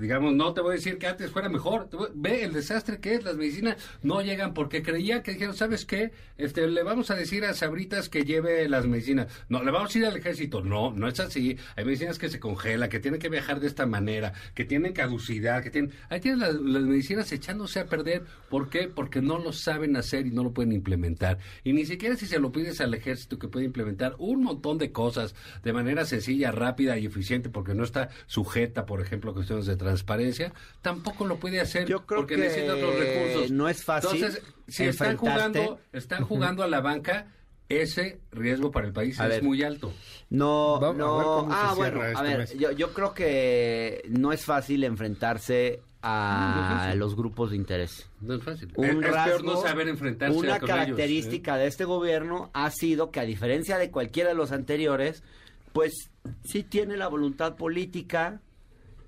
digamos, 0.00 0.34
no 0.34 0.52
te 0.54 0.60
voy 0.60 0.72
a 0.72 0.74
decir 0.76 0.98
que 0.98 1.06
antes 1.06 1.30
fuera 1.30 1.48
mejor. 1.48 1.88
Ve 2.14 2.44
el 2.44 2.52
desastre 2.52 2.98
que 2.98 3.14
es. 3.14 3.24
Las 3.24 3.36
medicinas 3.36 3.76
no 4.02 4.22
llegan 4.22 4.54
porque 4.54 4.82
creía 4.82 5.22
que 5.22 5.32
dijeron, 5.32 5.54
¿sabes 5.54 5.84
qué? 5.84 6.12
Este, 6.36 6.66
le 6.68 6.82
vamos 6.82 7.10
a 7.10 7.14
decir 7.14 7.44
a 7.44 7.54
Sabritas 7.54 8.08
que 8.08 8.24
lleve 8.24 8.68
las 8.68 8.86
medicinas. 8.86 9.26
No, 9.48 9.62
le 9.62 9.70
vamos 9.70 9.94
a 9.94 9.98
ir 9.98 10.06
al 10.06 10.16
ejército. 10.16 10.62
No, 10.62 10.92
no 10.92 11.08
es 11.08 11.20
así. 11.20 11.56
Hay 11.76 11.84
medicinas 11.84 12.18
que 12.18 12.28
se 12.28 12.40
congelan, 12.40 12.88
que 12.88 13.00
tienen 13.00 13.20
que 13.20 13.28
viajar 13.28 13.60
de 13.60 13.66
esta 13.66 13.86
manera, 13.86 14.32
que 14.54 14.64
tienen 14.64 14.92
caducidad, 14.92 15.62
que 15.62 15.70
tienen... 15.70 15.92
Ahí 16.08 16.20
tienen 16.20 16.40
las, 16.40 16.54
las 16.54 16.82
medicinas 16.82 17.30
echándose 17.32 17.80
a 17.80 17.86
perder. 17.86 18.24
¿Por 18.48 18.70
qué? 18.70 18.88
Porque 18.88 19.20
no 19.20 19.38
lo 19.38 19.52
saben 19.52 19.96
hacer 19.96 20.26
y 20.26 20.30
no 20.30 20.44
lo 20.44 20.52
pueden 20.52 20.72
implementar. 20.72 21.38
Y 21.64 21.72
ni 21.72 21.84
siquiera 21.84 22.16
si 22.16 22.26
se 22.26 22.38
lo 22.38 22.52
pides 22.52 22.80
al 22.80 22.94
ejército 22.94 23.38
que 23.38 23.48
puede 23.48 23.66
implementar 23.66 24.14
un 24.18 24.42
montón 24.42 24.78
de 24.78 24.92
cosas 24.92 25.34
de 25.62 25.72
manera 25.72 26.04
sencilla, 26.04 26.52
rápida 26.52 26.98
y 26.98 27.06
eficiente 27.06 27.48
porque 27.50 27.74
no 27.74 27.84
está 27.84 28.10
sujeta, 28.26 28.86
por 28.86 29.00
ejemplo, 29.00 29.30
a 29.30 29.34
cuestiones 29.34 29.66
de 29.66 29.76
transparencia, 29.88 30.52
tampoco 30.82 31.24
lo 31.26 31.36
puede 31.38 31.60
hacer 31.60 31.86
Yo 31.86 32.04
creo 32.06 32.20
porque 32.20 32.36
que 32.36 32.42
necesita 32.42 32.74
otros 32.74 32.98
recursos. 32.98 33.50
no 33.50 33.68
es 33.68 33.82
fácil 33.84 34.10
Entonces, 34.14 34.42
si 34.68 34.84
están 34.84 35.16
jugando, 35.16 35.80
están 35.92 36.24
jugando 36.24 36.62
a 36.62 36.66
la 36.68 36.80
banca, 36.80 37.26
ese 37.68 38.20
riesgo 38.32 38.70
para 38.70 38.86
el 38.86 38.92
país 38.92 39.18
A 39.20 39.24
es 39.24 39.30
ver. 39.30 39.42
muy 39.42 39.62
alto. 39.62 39.92
No, 40.30 40.78
Vamos 40.80 40.90
a 40.90 40.94
ver 40.94 40.96
no. 40.98 41.48
Ah, 41.50 41.74
bueno, 41.76 42.00
a 42.02 42.22
ver, 42.22 42.38
mes. 42.38 42.54
yo, 42.58 42.70
yo 42.72 42.92
creo 42.92 43.14
que 43.14 44.02
no 44.08 44.32
es 44.32 44.44
fácil 44.44 44.84
enfrentarse 44.84 45.82
a 46.00 46.94
los 46.96 47.16
grupos 47.16 47.50
de 47.50 47.56
interés. 47.56 48.08
No 48.20 48.34
es 48.34 48.42
fácil. 48.42 48.72
Un 48.76 49.04
es, 49.04 49.10
rasgo, 49.10 49.42
no 49.54 49.60
saber 49.60 49.88
enfrentarse 49.88 50.36
Una 50.36 50.60
con 50.60 50.68
ellos, 50.68 50.78
¿eh? 50.78 50.82
característica 50.84 51.56
de 51.56 51.66
este 51.66 51.84
gobierno 51.84 52.50
ha 52.54 52.70
sido 52.70 53.10
que 53.10 53.20
a 53.20 53.24
diferencia 53.24 53.78
de 53.78 53.90
cualquiera 53.90 54.30
de 54.30 54.36
los 54.36 54.52
anteriores, 54.52 55.22
pues 55.72 56.10
sí 56.44 56.62
tiene 56.62 56.96
la 56.96 57.08
voluntad 57.08 57.56
política 57.56 58.40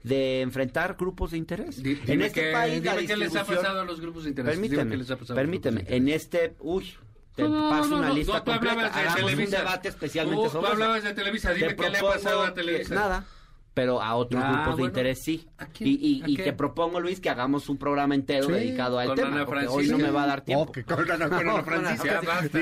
de 0.03 0.41
enfrentar 0.41 0.97
grupos 0.99 1.33
de 1.33 1.39
interés. 1.39 1.83
Di- 1.83 2.01
en 2.07 2.23
este 2.23 2.41
qué- 2.47 2.53
país 2.53 2.83
la 2.85 2.93
dime 2.97 3.07
qué 3.07 3.17
les 3.17 3.29
ha 3.35 3.41
distribución- 3.41 3.57
pasado 3.59 3.81
a 3.81 3.85
los 3.85 4.01
grupos 4.01 4.25
de 4.25 4.31
interés. 4.31 4.53
Permíteme, 4.53 4.97
les 4.97 5.11
ha 5.11 5.17
permíteme. 5.17 5.83
de 5.83 5.97
En 5.97 6.09
este, 6.09 6.55
uy, 6.61 6.95
te 7.35 7.43
No, 7.49 7.69
paso 7.71 7.89
no, 7.91 7.99
una 7.99 8.09
no, 8.09 8.15
lista 8.15 8.33
no, 8.35 8.43
tú 8.43 8.51
completa. 8.51 8.73
hablabas 8.75 8.95
de 8.95 9.01
Hagamos 9.01 9.21
un 9.23 9.29
Televisa. 9.31 9.59
debate 9.59 9.89
especialmente 9.89 10.45
Tú- 10.45 10.51
sobre 10.51 10.61
tú 10.61 10.67
eso. 10.67 10.73
hablabas 10.83 11.05
de 11.05 11.15
Televisa, 11.15 11.53
dime 11.53 11.69
Te 11.69 11.77
qué 11.77 11.91
le 11.91 11.99
ha 11.99 12.03
pasado 12.03 12.43
a 12.43 12.47
que- 12.49 12.53
Televisa. 12.61 12.95
nada, 12.95 13.25
pero 13.75 14.03
a 14.03 14.15
otros 14.17 14.43
Ah, 14.45 14.49
grupos 14.53 14.67
de 14.67 14.73
bueno. 14.83 14.87
interés 14.87 15.19
sí. 15.23 15.47
Y, 15.79 15.91
y, 15.91 16.23
¿A 16.23 16.29
y 16.29 16.37
te 16.37 16.53
propongo, 16.53 16.99
Luis, 16.99 17.21
que 17.21 17.31
hagamos 17.31 17.69
un 17.69 17.79
programa 17.79 18.15
entero 18.15 18.47
Sí, 18.47 18.53
dedicado 18.53 18.99
al 18.99 19.07
con 19.09 19.17
tema. 19.17 19.29
Ana 19.29 19.47
porque 19.47 19.67
hoy 19.69 19.89
no 19.89 19.99
me 19.99 20.11
va 20.11 20.25
a 20.25 20.27
dar 20.27 20.41
tiempo. 20.41 20.65
Oh, 20.69 20.73
que 20.73 20.83
con 20.85 21.11
Ana, 21.11 21.29
con 21.29 21.49
Ana 21.49 21.63
Francisca. 21.63 22.21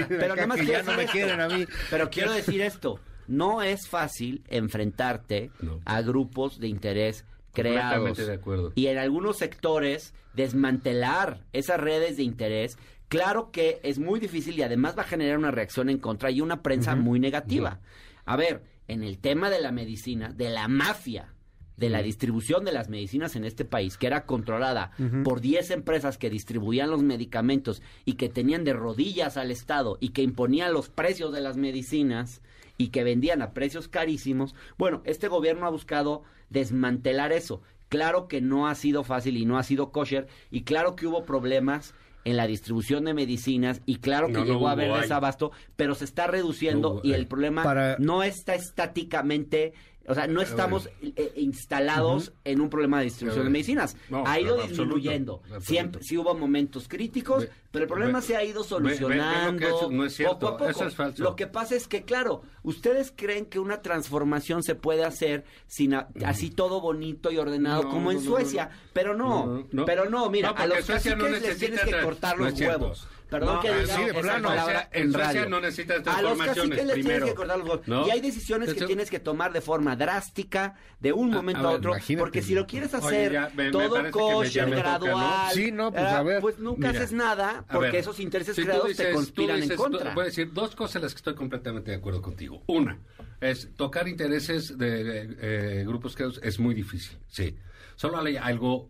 Pero 0.08 0.34
nada 0.36 0.46
más 0.46 0.58
que 0.60 0.66
ya 0.66 0.82
no 0.82 0.94
me 0.94 1.06
quieren 1.06 1.40
a 1.40 1.48
mí. 1.48 1.66
Pero 1.90 2.10
quiero 2.10 2.32
decir 2.32 2.60
esto. 2.60 3.00
No 3.28 3.62
es 3.62 3.86
fácil 3.88 4.42
enfrentarte 4.48 5.50
No. 5.60 5.80
a 5.84 6.00
grupos 6.02 6.58
de 6.58 6.68
interés 6.68 7.24
creados. 7.52 8.16
De 8.16 8.32
acuerdo. 8.32 8.72
Y 8.74 8.86
en 8.88 8.98
algunos 8.98 9.36
sectores 9.38 10.14
desmantelar 10.34 11.44
esas 11.52 11.78
redes 11.80 12.16
de 12.16 12.22
interés, 12.22 12.78
claro 13.08 13.50
que 13.50 13.80
es 13.82 13.98
muy 13.98 14.20
difícil 14.20 14.58
y 14.58 14.62
además 14.62 14.96
va 14.96 15.02
a 15.02 15.06
generar 15.06 15.38
una 15.38 15.50
reacción 15.50 15.88
en 15.88 15.98
contra 15.98 16.30
y 16.30 16.40
una 16.40 16.62
prensa 16.62 16.94
muy 16.96 17.20
negativa. 17.20 17.80
A 18.24 18.36
ver, 18.36 18.62
en 18.88 19.02
el 19.02 19.18
tema 19.18 19.50
de 19.50 19.60
la 19.60 19.72
medicina, 19.72 20.32
de 20.32 20.50
la 20.50 20.68
mafia, 20.68 21.34
de 21.76 21.88
la 21.90 22.02
distribución 22.02 22.64
de 22.64 22.72
las 22.72 22.88
medicinas 22.88 23.36
en 23.36 23.44
este 23.44 23.64
país, 23.64 23.96
que 23.96 24.08
era 24.08 24.26
controlada 24.26 24.90
por 25.22 25.40
10 25.40 25.70
empresas 25.70 26.18
que 26.18 26.28
distribuían 26.28 26.90
los 26.90 27.02
medicamentos 27.04 27.82
y 28.04 28.14
que 28.14 28.28
tenían 28.28 28.64
de 28.64 28.72
rodillas 28.72 29.36
al 29.36 29.50
Estado 29.52 29.96
y 30.00 30.08
que 30.08 30.22
imponían 30.22 30.72
los 30.72 30.88
precios 30.88 31.32
de 31.32 31.40
las 31.40 31.56
medicinas 31.56 32.42
y 32.78 32.88
que 32.88 33.04
vendían 33.04 33.42
a 33.42 33.52
precios 33.52 33.88
carísimos, 33.88 34.54
bueno, 34.78 35.02
este 35.04 35.28
gobierno 35.28 35.66
ha 35.66 35.70
buscado 35.70 36.22
desmantelar 36.48 37.32
eso. 37.32 37.60
Claro 37.88 38.28
que 38.28 38.40
no 38.40 38.68
ha 38.68 38.74
sido 38.74 39.04
fácil 39.04 39.36
y 39.36 39.44
no 39.44 39.58
ha 39.58 39.62
sido 39.62 39.90
kosher 39.92 40.26
y 40.50 40.62
claro 40.62 40.94
que 40.96 41.06
hubo 41.06 41.24
problemas 41.24 41.94
en 42.24 42.36
la 42.36 42.46
distribución 42.46 43.04
de 43.04 43.14
medicinas 43.14 43.80
y 43.86 43.96
claro 43.96 44.26
que 44.26 44.34
No, 44.34 44.40
no 44.40 44.44
llegó 44.46 44.68
a 44.68 44.72
haber 44.72 44.92
desabasto, 44.92 45.50
pero 45.76 45.94
se 45.94 46.04
está 46.04 46.26
reduciendo 46.26 46.94
No 46.96 47.00
y 47.02 47.12
el 47.14 47.26
problema 47.26 47.62
Para- 47.62 47.96
no 47.98 48.22
está 48.22 48.54
estáticamente, 48.54 49.72
o 50.08 50.14
sea, 50.14 50.26
no 50.26 50.40
estamos 50.40 50.88
eh, 51.02 51.32
instalados 51.36 52.32
en 52.44 52.60
un 52.60 52.70
problema 52.70 52.98
de 52.98 53.04
distribución 53.04 53.44
de 53.44 53.50
medicinas. 53.50 53.96
No, 54.08 54.24
ha 54.26 54.40
ido 54.40 54.56
disminuyendo. 54.62 55.40
absoluto. 55.44 55.60
Siempre, 55.66 56.02
sí 56.02 56.16
hubo 56.16 56.34
momentos 56.34 56.88
críticos, 56.88 57.44
Ve- 57.44 57.50
pero 57.70 57.84
el 57.84 57.88
problema 57.88 58.20
ve- 58.20 58.26
se 58.26 58.36
ha 58.36 58.42
ido 58.44 58.62
ve- 58.62 58.68
solucionando 58.68 59.66
es- 59.66 59.90
no 59.90 60.04
es 60.04 60.14
cierto, 60.14 60.38
poco 60.38 60.54
a 60.54 60.58
poco. 60.58 60.70
eso 60.70 60.86
es 60.86 60.94
falso. 60.94 61.22
Lo 61.22 61.36
que 61.36 61.46
pasa 61.46 61.74
es 61.76 61.86
que, 61.88 62.02
claro, 62.04 62.42
ustedes 62.62 63.12
creen 63.14 63.46
que 63.46 63.58
una 63.58 63.82
transformación 63.82 64.62
se 64.62 64.74
puede 64.74 65.04
hacer 65.04 65.44
sin 65.66 65.94
a- 65.94 66.08
así 66.24 66.50
todo 66.50 66.80
bonito 66.80 67.30
y 67.30 67.38
ordenado 67.38 67.84
No, 67.84 67.90
como 67.90 68.10
en 68.12 68.20
Suecia, 68.22 68.70
pero 68.92 69.14
no, 69.14 69.66
pero 69.86 70.08
no, 70.08 70.30
mira, 70.30 70.50
a 70.50 70.66
los 70.66 70.84
Suecia 70.84 71.14
no 71.14 71.28
les 71.28 71.58
tienes 71.58 71.80
que 71.82 72.00
cortar 72.02 72.38
los 72.38 72.58
huevos. 72.60 73.06
Perdón 73.28 73.56
No, 73.56 73.60
que 73.60 73.68
así 73.68 73.82
diga 73.84 73.98
de 73.98 74.10
esa 74.10 74.20
plano. 74.20 74.48
palabra 74.48 74.72
Suecia- 74.72 74.88
en 74.92 75.02
en 75.02 75.12
Suecia 75.12 75.32
radio. 75.32 75.48
no 75.50 75.60
necesitas 75.60 76.06
A 76.06 76.22
los 76.22 76.38
caciques 76.38 76.68
les 76.68 76.76
tienes 76.78 76.92
primero. 76.94 77.26
que 77.26 77.34
cortar 77.34 77.58
los 77.58 77.68
huevos. 77.68 77.86
¿No? 77.88 78.06
Y 78.06 78.10
hay 78.10 78.20
decisiones 78.20 78.72
que 78.72 78.86
tienes 78.86 79.10
que 79.10 79.20
tomar 79.20 79.52
de 79.52 79.60
forma 79.60 79.96
drástica, 79.96 80.76
de 80.98 81.12
un 81.12 81.32
A- 81.34 81.36
momento 81.36 81.60
a 81.60 81.64
a, 81.64 81.66
ver, 81.72 81.78
otro, 81.78 81.90
imagínate. 81.92 82.20
porque 82.22 82.42
si 82.42 82.54
lo 82.54 82.66
quieres 82.66 82.94
Oye, 82.94 83.06
hacer 83.06 83.32
ya, 83.32 83.50
me- 83.54 83.70
todo 83.70 84.02
me- 84.02 84.10
kosher, 84.10 84.70
gradual, 84.70 85.52
Sí, 85.52 85.70
no, 85.72 85.90
pues, 85.90 86.02
¿verdad? 86.02 86.18
a 86.18 86.22
ver, 86.22 86.40
pues 86.40 86.58
nunca 86.58 86.88
mira, 86.88 87.00
haces 87.00 87.12
nada 87.12 87.64
porque 87.70 87.86
ver, 87.88 87.96
esos 87.96 88.18
intereses 88.18 88.56
si 88.56 88.62
creados 88.62 88.88
dices- 88.88 89.06
te 89.08 89.12
conspiran 89.12 89.56
dices- 89.56 89.70
en 89.72 89.76
contra. 89.76 90.14
Voy 90.14 90.22
a 90.22 90.26
decir 90.26 90.52
dos 90.54 90.74
cosas 90.74 90.96
en 90.96 91.02
las 91.02 91.12
que 91.12 91.18
estoy 91.18 91.34
completamente 91.34 91.90
de 91.90 91.98
acuerdo 91.98 92.22
contigo. 92.22 92.62
Una, 92.66 92.98
es 93.42 93.74
tocar 93.76 94.08
intereses 94.08 94.78
de, 94.78 95.04
de, 95.04 95.36
eh, 95.80 95.84
grupos 95.86 96.14
creados 96.16 96.40
es 96.42 96.58
muy 96.58 96.74
difícil, 96.74 97.18
sí. 97.28 97.56
Solo 97.96 98.18
hay 98.20 98.36
algo 98.38 98.88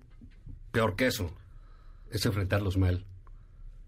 peor 0.70 0.94
que 0.94 1.06
eso, 1.08 1.34
es 2.10 2.24
enfrentarlos 2.24 2.76
mal. 2.76 3.04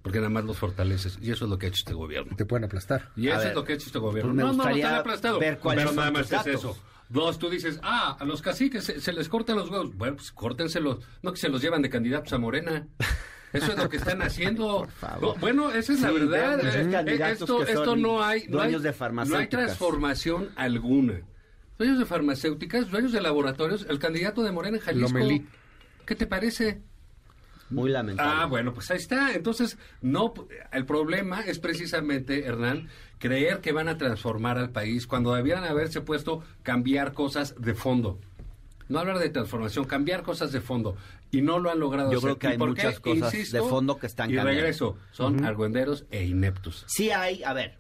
Porque 0.03 0.19
nada 0.19 0.31
más 0.31 0.45
los 0.45 0.57
fortaleces. 0.57 1.19
Y 1.21 1.31
eso 1.31 1.45
es 1.45 1.51
lo 1.51 1.59
que 1.59 1.67
ha 1.67 1.69
hecho 1.69 1.81
este 1.81 1.95
gobierno. 1.95 2.35
Te 2.37 2.47
pueden 2.47 2.65
aplastar. 2.65 3.11
Y 3.17 3.29
A 3.29 3.33
eso 3.33 3.39
ver, 3.41 3.49
es 3.49 3.55
lo 3.55 3.65
que 3.65 3.73
ha 3.73 3.77
hecho 3.77 3.87
este 3.87 3.99
gobierno. 3.99 4.33
pues 4.33 4.37
no, 4.37 4.47
no, 4.47 4.53
no 4.53 4.57
gustaría 4.63 4.85
están 4.85 5.01
aplastados. 5.01 5.41
ver 5.41 5.59
Pero 5.63 5.87
son 5.87 5.97
nada 5.97 6.11
más 6.11 6.33
es 6.33 6.47
eso. 6.47 6.77
Dos, 7.09 7.39
tú 7.39 7.51
dices, 7.51 7.81
ah, 7.83 8.17
a 8.21 8.25
los 8.25 8.41
caciques 8.41 8.85
se, 8.85 9.01
se 9.01 9.13
les 9.13 9.29
cortan 9.29 9.57
los 9.57 9.69
huevos. 9.69 9.95
Bueno, 9.97 10.17
pues 10.17 10.31
córtenselos. 10.31 10.99
No 11.23 11.33
que 11.33 11.39
se 11.39 11.49
los 11.49 11.61
llevan 11.61 11.83
de 11.83 11.91
candidatos 11.91 12.33
a 12.33 12.39
Morena. 12.39 12.87
Eso 13.53 13.73
es 13.73 13.79
lo 13.79 13.89
que 13.89 13.97
están 13.97 14.23
haciendo. 14.23 14.87
favor. 15.01 15.35
No, 15.35 15.41
bueno, 15.41 15.71
esa 15.73 15.93
es 15.93 16.01
la 16.01 16.13
verdad. 16.13 16.61
Eh, 16.61 17.03
eh, 17.07 17.31
esto 17.33 17.67
esto 17.67 17.97
no 17.97 18.23
hay. 18.23 18.47
No 18.49 18.61
hay, 18.61 18.73
dueños 18.73 18.83
de 18.83 18.95
no 19.27 19.37
hay 19.37 19.49
transformación 19.49 20.51
alguna. 20.57 21.21
Dueños 21.79 21.99
de 21.99 22.05
farmacéuticas, 22.05 22.91
dueños 22.91 23.13
de 23.13 23.21
laboratorios. 23.21 23.87
El 23.89 23.99
candidato 23.99 24.43
de 24.43 24.53
Morena 24.53 24.77
en 24.77 24.83
Jalisco. 24.83 25.09
Lomelí. 25.09 25.47
¿Qué 26.07 26.15
te 26.15 26.27
parece? 26.27 26.83
Muy 27.71 27.91
lamentable. 27.91 28.33
Ah, 28.35 28.47
bueno, 28.47 28.75
pues 28.75 28.91
ahí 28.91 28.97
está. 28.99 29.33
Entonces, 29.33 29.79
no, 30.03 30.35
el 30.73 30.85
problema 30.87 31.41
es 31.43 31.59
precisamente, 31.59 32.45
Hernán, 32.45 32.89
creer 33.19 33.61
que 33.61 33.73
van 33.73 33.89
a 33.89 33.97
transformar 33.97 34.59
al 34.59 34.71
país 34.71 35.07
cuando 35.07 35.35
debieran 35.35 35.65
haberse 35.65 36.01
puesto 36.01 36.43
cambiar 36.63 37.13
cosas 37.13 37.55
de 37.61 37.75
fondo. 37.75 38.19
No 38.89 38.99
hablar 38.99 39.21
de 39.21 39.29
transformación, 39.29 39.85
cambiar 39.85 40.23
cosas 40.25 40.51
de 40.51 40.61
fondo. 40.61 40.97
Y 41.31 41.43
no 41.43 41.61
lo 41.61 41.71
han 41.71 41.79
logrado 41.79 42.11
Yo 42.11 42.19
hacer. 42.19 42.31
creo 42.31 42.39
que 42.41 42.47
¿Y 42.49 42.51
hay 42.51 42.59
por 42.59 42.75
qué? 42.75 42.83
muchas 42.87 43.01
cosas 43.01 43.53
de 43.53 43.61
fondo 43.61 43.99
que 43.99 44.07
están 44.09 44.31
y 44.31 44.35
cambiando. 44.35 44.61
regreso, 44.63 44.97
son 45.13 45.45
argüenderos 45.45 46.07
e 46.11 46.25
ineptos. 46.25 46.85
Sí 46.89 47.11
hay, 47.13 47.45
a 47.45 47.53
ver, 47.53 47.79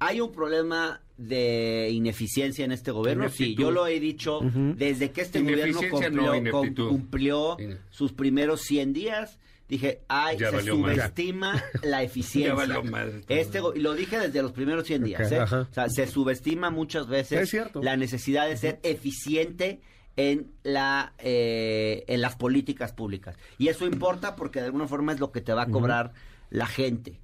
hay 0.00 0.20
un 0.20 0.32
problema 0.32 1.00
de 1.18 1.90
ineficiencia 1.92 2.64
en 2.64 2.72
este 2.72 2.90
gobierno. 2.92 3.28
Sí, 3.28 3.44
Ineptitud. 3.44 3.62
yo 3.62 3.70
lo 3.70 3.86
he 3.86 4.00
dicho 4.00 4.40
desde 4.42 5.10
que 5.10 5.20
este 5.22 5.40
gobierno 5.42 5.80
cumplió, 5.90 6.10
no, 6.10 6.26
cum- 6.32 6.36
ineptitud. 6.36 6.88
cumplió 6.88 7.56
Ine- 7.58 7.78
sus 7.90 8.12
primeros 8.12 8.62
100 8.62 8.92
días. 8.94 9.38
Dije, 9.68 10.00
ay, 10.08 10.38
Ya 10.38 10.50
se 10.50 10.62
subestima 10.62 11.62
la 11.82 12.02
eficiencia. 12.02 12.54
Todo. 12.64 12.82
este, 13.28 13.60
lo 13.76 13.92
dije 13.94 14.18
desde 14.18 14.40
los 14.42 14.52
primeros 14.52 14.86
100 14.86 15.04
días. 15.04 15.30
¿eh? 15.30 15.40
O 15.42 15.66
sea, 15.74 15.88
se 15.90 16.06
subestima 16.06 16.70
muchas 16.70 17.06
veces 17.06 17.52
la 17.82 17.96
necesidad 17.98 18.48
de 18.48 18.56
ser 18.56 18.80
eficiente 18.82 19.80
en 20.16 20.52
la 20.62 21.12
eh, 21.18 22.04
en 22.08 22.20
las 22.22 22.34
políticas 22.36 22.92
públicas 22.92 23.36
y 23.58 23.68
eso 23.68 23.86
importa 23.86 24.34
porque 24.36 24.58
de 24.60 24.66
alguna 24.66 24.88
forma 24.88 25.12
es 25.12 25.20
lo 25.20 25.30
que 25.32 25.40
te 25.42 25.52
va 25.52 25.62
a 25.62 25.66
cobrar 25.70 26.12
la 26.50 26.66
gente 26.66 27.20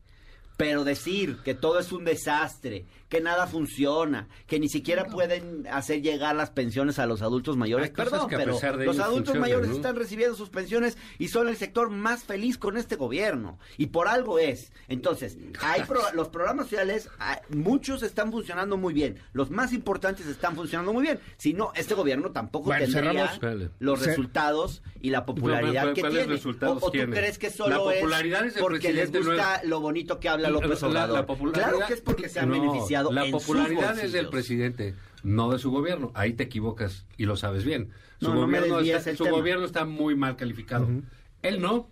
Pero 0.57 0.85
decir 0.85 1.39
que 1.45 1.55
todo 1.55 1.81
es 1.81 1.91
un 1.91 2.05
desastre, 2.05 2.85
que 3.09 3.21
nada 3.21 3.47
funciona, 3.47 4.29
que 4.47 4.59
ni 4.59 4.69
siquiera 4.69 5.05
pueden 5.07 5.67
hacer 5.71 6.03
llegar 6.03 6.35
las 6.35 6.51
pensiones 6.51 6.99
a 6.99 7.07
los 7.07 7.23
adultos 7.23 7.57
mayores, 7.57 7.89
Hay 7.91 7.95
perdón, 7.95 8.29
que 8.29 8.35
a 8.35 8.39
pero 8.39 8.55
pesar 8.55 8.77
de 8.77 8.87
los 8.87 8.99
adultos 8.99 9.37
mayores 9.37 9.69
¿no? 9.71 9.77
están 9.77 9.95
recibiendo 9.97 10.35
sus 10.37 10.51
pensiones 10.51 10.97
y 11.19 11.29
son 11.29 11.49
el 11.49 11.57
sector 11.57 11.91
más 11.91 12.25
feliz 12.25 12.59
con 12.59 12.77
este 12.77 12.97
gobierno. 12.97 13.59
Y 13.77 13.87
por 13.87 14.09
algo 14.09 14.39
es. 14.39 14.73
Entonces, 14.89 15.37
hay 15.61 15.83
pro- 15.83 16.01
los 16.15 16.29
programas 16.29 16.67
sociales, 16.67 17.09
ah, 17.19 17.41
muchos 17.51 18.03
están 18.03 18.33
funcionando 18.33 18.77
muy 18.77 18.95
bien. 18.95 19.19
Los 19.33 19.51
más 19.51 19.73
importantes 19.73 20.27
están 20.27 20.57
funcionando 20.57 20.93
muy 20.93 21.03
bien. 21.03 21.21
Si 21.37 21.53
no, 21.55 21.73
este 21.77 21.95
gobierno 21.95 22.31
tampoco 22.33 22.67
Bueno, 22.67 22.85
tendría 22.87 23.29
cerramos. 23.29 23.71
los 23.79 24.05
resultados 24.05 24.83
y 25.01 25.11
la 25.11 25.25
popularidad 25.27 25.83
¿cuál- 25.83 25.95
que 25.95 26.03
tiene. 26.03 26.25
resultados 26.27 26.83
o, 26.83 26.87
o 26.87 26.91
tú 26.91 26.99
crees 27.11 27.39
que 27.39 27.49
La 27.49 27.53
solo 27.55 27.85
popularidad 27.85 28.47
es 28.47 28.55
porque 28.55 28.93
les 28.93 29.13
gusta 29.13 29.57
es- 29.57 29.69
lo 29.69 29.81
bonito 29.81 30.19
que 30.19 30.29
habla 30.29 30.49
López 30.55 30.81
La- 30.83 30.89
la 30.89 31.05
Obrador. 31.05 31.27
popularidad- 31.27 31.69
claro 31.71 31.87
que 31.87 31.95
es 31.95 32.01
porque 32.01 32.29
se 32.29 32.41
han 32.41 32.49
No, 32.49 32.55
beneficiado 33.03 33.13
La 33.13 33.25
en 33.25 33.31
sus 33.33 33.43
popularidad 33.43 33.99
es 33.99 34.13
del 34.13 34.29
presidente, 34.29 34.95
no 35.23 35.51
de 35.51 35.59
su 35.59 35.71
gobierno. 35.71 36.11
Ahí 36.15 36.33
te 36.35 36.45
equivocas 36.45 37.07
y 37.17 37.25
lo 37.27 37.37
sabes 37.37 37.65
bien. 37.65 37.91
Su, 38.21 38.33
No, 38.33 38.41
gobierno, 38.43 38.81
está, 38.81 39.11
el 39.11 39.17
su 39.17 39.25
tema. 39.25 39.37
gobierno 39.39 39.65
está 39.67 39.85
muy 39.85 40.15
mal 40.17 40.37
calificado. 40.37 40.89
Él 41.43 41.61
no. 41.61 41.89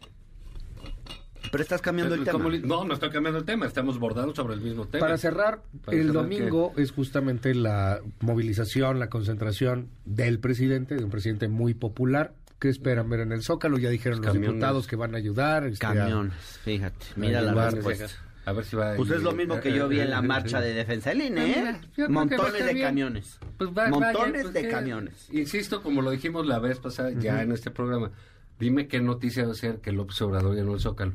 Pero 1.51 1.63
estás 1.63 1.83
cambiando 1.83 2.15
el 2.15 2.25
tema. 2.25 2.33
¿Cómo 2.39 2.49
le- 2.51 2.61
No, 2.61 2.85
no 2.85 2.95
estoy 2.95 3.11
cambiando 3.11 3.39
el 3.39 3.45
tema. 3.45 3.67
Estamos 3.67 3.99
bordados 3.99 4.35
sobre 4.37 4.55
el 4.55 4.61
mismo 4.61 4.87
tema. 4.87 5.01
Para 5.05 5.19
cerrar, 5.19 5.63
Para 5.85 5.97
el 5.99 6.07
cerrar, 6.07 6.23
domingo 6.23 6.73
es 6.77 6.93
justamente 6.93 7.55
la 7.55 8.01
movilización, 8.21 8.99
la 8.99 9.11
concentración 9.11 9.91
del 10.07 10.39
presidente, 10.39 10.95
de 10.95 11.05
un 11.05 11.11
presidente 11.11 11.49
muy 11.49 11.75
popular. 11.75 12.35
¿Qué 12.59 12.69
esperan 12.69 13.11
ver 13.11 13.21
en 13.21 13.33
el 13.33 13.43
Zócalo? 13.43 13.77
Ya 13.77 13.91
dijeron 13.91 14.19
los 14.21 14.27
Camiones. 14.29 14.51
diputados 14.53 14.87
que 14.87 14.97
van 14.97 15.15
a 15.15 15.19
ayudar. 15.19 15.67
este, 15.67 15.85
a- 15.85 15.93
Camiones, 15.95 16.35
fíjate. 16.65 17.07
Mira 17.17 17.43
la 17.43 17.71
respuesta. 17.71 18.07
A 18.45 18.53
ver 18.53 18.65
si 18.65 18.75
va. 18.77 18.95
Pues 18.97 19.11
es 19.11 19.23
lo 19.23 19.33
mismo 19.33 19.61
que 19.61 19.73
yo 19.73 19.87
vi 19.89 20.01
en 20.01 20.11
la 20.11 20.21
marcha 20.23 20.61
de 20.61 20.75
defensa 20.75 21.11
del 21.11 21.23
INE, 21.23 21.45
¿eh? 21.53 21.55
mira, 21.97 22.07
a 22.07 22.09
Montones 22.11 22.53
de 22.65 22.75
bien. 22.75 22.87
camiones. 22.89 23.39
Pues 23.57 23.71
va- 23.71 23.89
Montones 23.89 24.15
vaya, 24.33 24.43
pues, 24.43 24.53
de 24.55 24.63
¿qué? 24.63 24.69
camiones. 24.69 25.29
Insisto, 25.33 25.83
como 25.83 26.03
lo 26.03 26.11
dijimos 26.11 26.47
la 26.47 26.59
vez 26.59 26.79
pasada, 26.81 27.11
ya 27.13 27.43
en 27.43 27.53
este 27.53 27.71
programa. 27.71 28.11
Dime 28.59 28.89
qué 28.89 29.01
noticia 29.01 29.45
va 29.47 29.53
a 29.53 29.55
ser 29.55 29.79
que 29.81 29.93
López 29.93 30.21
Obrador 30.23 30.55
llenó 30.57 30.75
el 30.75 30.81
Zócalo. 30.81 31.13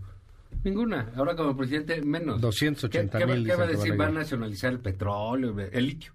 Ninguna. 0.64 1.12
Ahora 1.16 1.36
como 1.36 1.56
presidente, 1.58 2.02
menos. 2.02 2.40
280 2.42 3.18
¿Qué, 3.18 3.24
qué 3.26 3.30
va- 3.30 3.36
mil 3.38 3.46
qué 3.46 3.56
va 3.56 3.64
a 3.64 3.68
decir? 3.68 3.92
van 3.96 4.02
a 4.02 4.12
¿Va 4.14 4.18
a 4.18 4.22
nacionalizar 4.22 4.72
el 4.72 4.80
petróleo, 4.80 5.56
el 5.60 5.86
litio? 5.86 6.14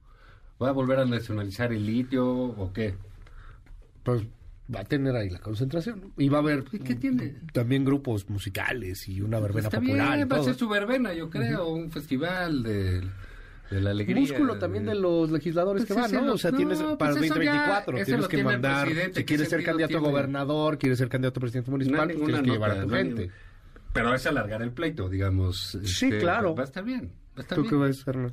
¿Va 0.62 0.68
a 0.70 0.72
volver 0.72 0.98
a 1.00 1.04
nacionalizar 1.04 1.72
el 1.72 1.84
litio 1.86 2.26
o 2.26 2.72
qué? 2.72 2.94
Pues 4.02 4.22
va 4.74 4.80
a 4.80 4.84
tener 4.84 5.14
ahí 5.16 5.30
la 5.30 5.38
concentración. 5.38 6.12
Y 6.18 6.28
va 6.28 6.38
a 6.38 6.40
haber 6.40 6.64
¿Qué 6.64 6.94
tiene? 6.94 7.36
también 7.52 7.84
grupos 7.84 8.28
musicales 8.30 9.08
y 9.08 9.20
una 9.20 9.40
verbena 9.40 9.68
Está 9.68 9.80
popular. 9.80 10.16
bien, 10.16 10.28
va 10.30 10.36
a 10.38 10.42
ser 10.44 10.54
su 10.54 10.68
verbena, 10.68 11.12
yo 11.14 11.28
creo, 11.30 11.68
un 11.68 11.90
festival 11.90 12.62
de, 12.62 13.00
de 13.70 13.80
la 13.80 13.90
alegría. 13.90 14.20
músculo 14.20 14.58
también 14.58 14.84
de 14.86 14.94
los 14.94 15.30
legisladores 15.30 15.84
Pues 15.84 15.94
que 15.96 16.00
van, 16.02 16.12
¿no? 16.12 16.26
lo- 16.28 16.34
O 16.34 16.38
sea, 16.38 16.50
no, 16.52 16.56
tienes 16.58 16.78
pues 16.80 16.96
para 16.96 17.10
el 17.12 17.16
eso 17.24 17.26
ya- 17.26 17.34
2024 17.34 17.96
ese 17.96 18.04
tienes 18.06 18.28
que 18.28 18.44
mandar, 18.44 18.88
si 18.88 18.94
¿qué 19.12 19.24
quieres 19.24 19.48
ser 19.48 19.64
candidato 19.64 19.96
a 19.96 19.98
tiene? 20.00 20.10
gobernador, 20.12 20.78
quieres 20.78 20.98
ser 20.98 21.08
candidato 21.08 21.38
a 21.38 21.42
presidente 21.42 21.70
No 21.70 21.76
municipal, 21.76 22.06
pues 22.06 22.16
ninguna 22.18 22.32
tienes 22.42 22.46
que 22.46 22.52
llevar 22.52 22.70
a 22.70 22.74
tu 22.74 22.80
nota, 22.88 22.90
no 22.92 22.96
gente. 23.08 23.30
Pero 23.92 24.14
es 24.14 24.26
alargar 24.26 24.62
el 24.62 24.70
pleito, 24.72 25.08
digamos. 25.10 25.78
Sí, 25.84 26.06
este, 26.06 26.18
claro. 26.20 26.54
Va 26.54 26.62
a 26.62 26.64
estar 26.64 26.82
bien. 26.82 27.12
Va 27.36 27.38
a 27.38 27.40
estar 27.42 27.56
¿Tú 27.56 27.62
bien. 27.62 27.74
qué 27.74 27.80
ves, 27.80 28.04
Hernán? 28.06 28.32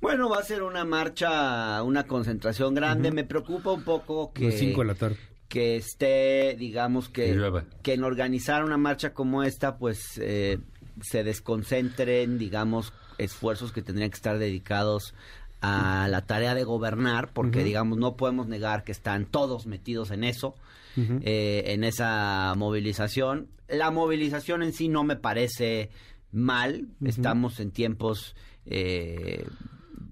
Bueno, 0.00 0.28
va 0.30 0.38
a 0.38 0.42
ser 0.44 0.62
una 0.62 0.84
marcha, 0.84 1.82
una 1.82 2.04
concentración 2.04 2.74
grande. 2.74 3.10
Me 3.10 3.24
preocupa 3.24 3.72
un 3.72 3.82
poco 3.82 4.32
que... 4.32 4.44
Las 4.46 4.54
5 4.54 4.80
de 4.82 4.86
la 4.86 4.94
tarde. 4.94 5.16
Que 5.50 5.76
esté, 5.76 6.54
digamos 6.56 7.08
Que 7.08 7.36
que, 7.82 7.94
en 7.94 8.04
organizar 8.04 8.64
una 8.64 8.78
marcha 8.78 9.12
como 9.12 9.42
esta, 9.42 9.76
pues 9.76 10.16
eh, 10.22 10.58
se 11.02 11.24
desconcentren, 11.24 12.38
digamos, 12.38 12.92
esfuerzos 13.18 13.72
que 13.72 13.82
tendrían 13.82 14.10
que 14.10 14.16
estar 14.16 14.38
dedicados 14.38 15.12
a 15.60 16.06
la 16.08 16.22
tarea 16.22 16.54
de 16.54 16.62
gobernar, 16.64 17.32
porque 17.32 17.64
digamos 17.64 17.98
no 17.98 18.16
podemos 18.16 18.46
negar 18.46 18.84
que 18.84 18.92
están 18.92 19.26
todos 19.26 19.66
metidos 19.66 20.12
en 20.12 20.24
eso, 20.24 20.54
eh, 20.96 21.64
en 21.66 21.84
esa 21.84 22.54
movilización. 22.56 23.48
La 23.68 23.90
movilización 23.90 24.62
en 24.62 24.72
sí 24.72 24.88
no 24.88 25.02
me 25.02 25.16
parece 25.16 25.90
mal, 26.32 26.86
estamos 27.04 27.58
en 27.58 27.72
tiempos 27.72 28.36
eh, 28.66 29.46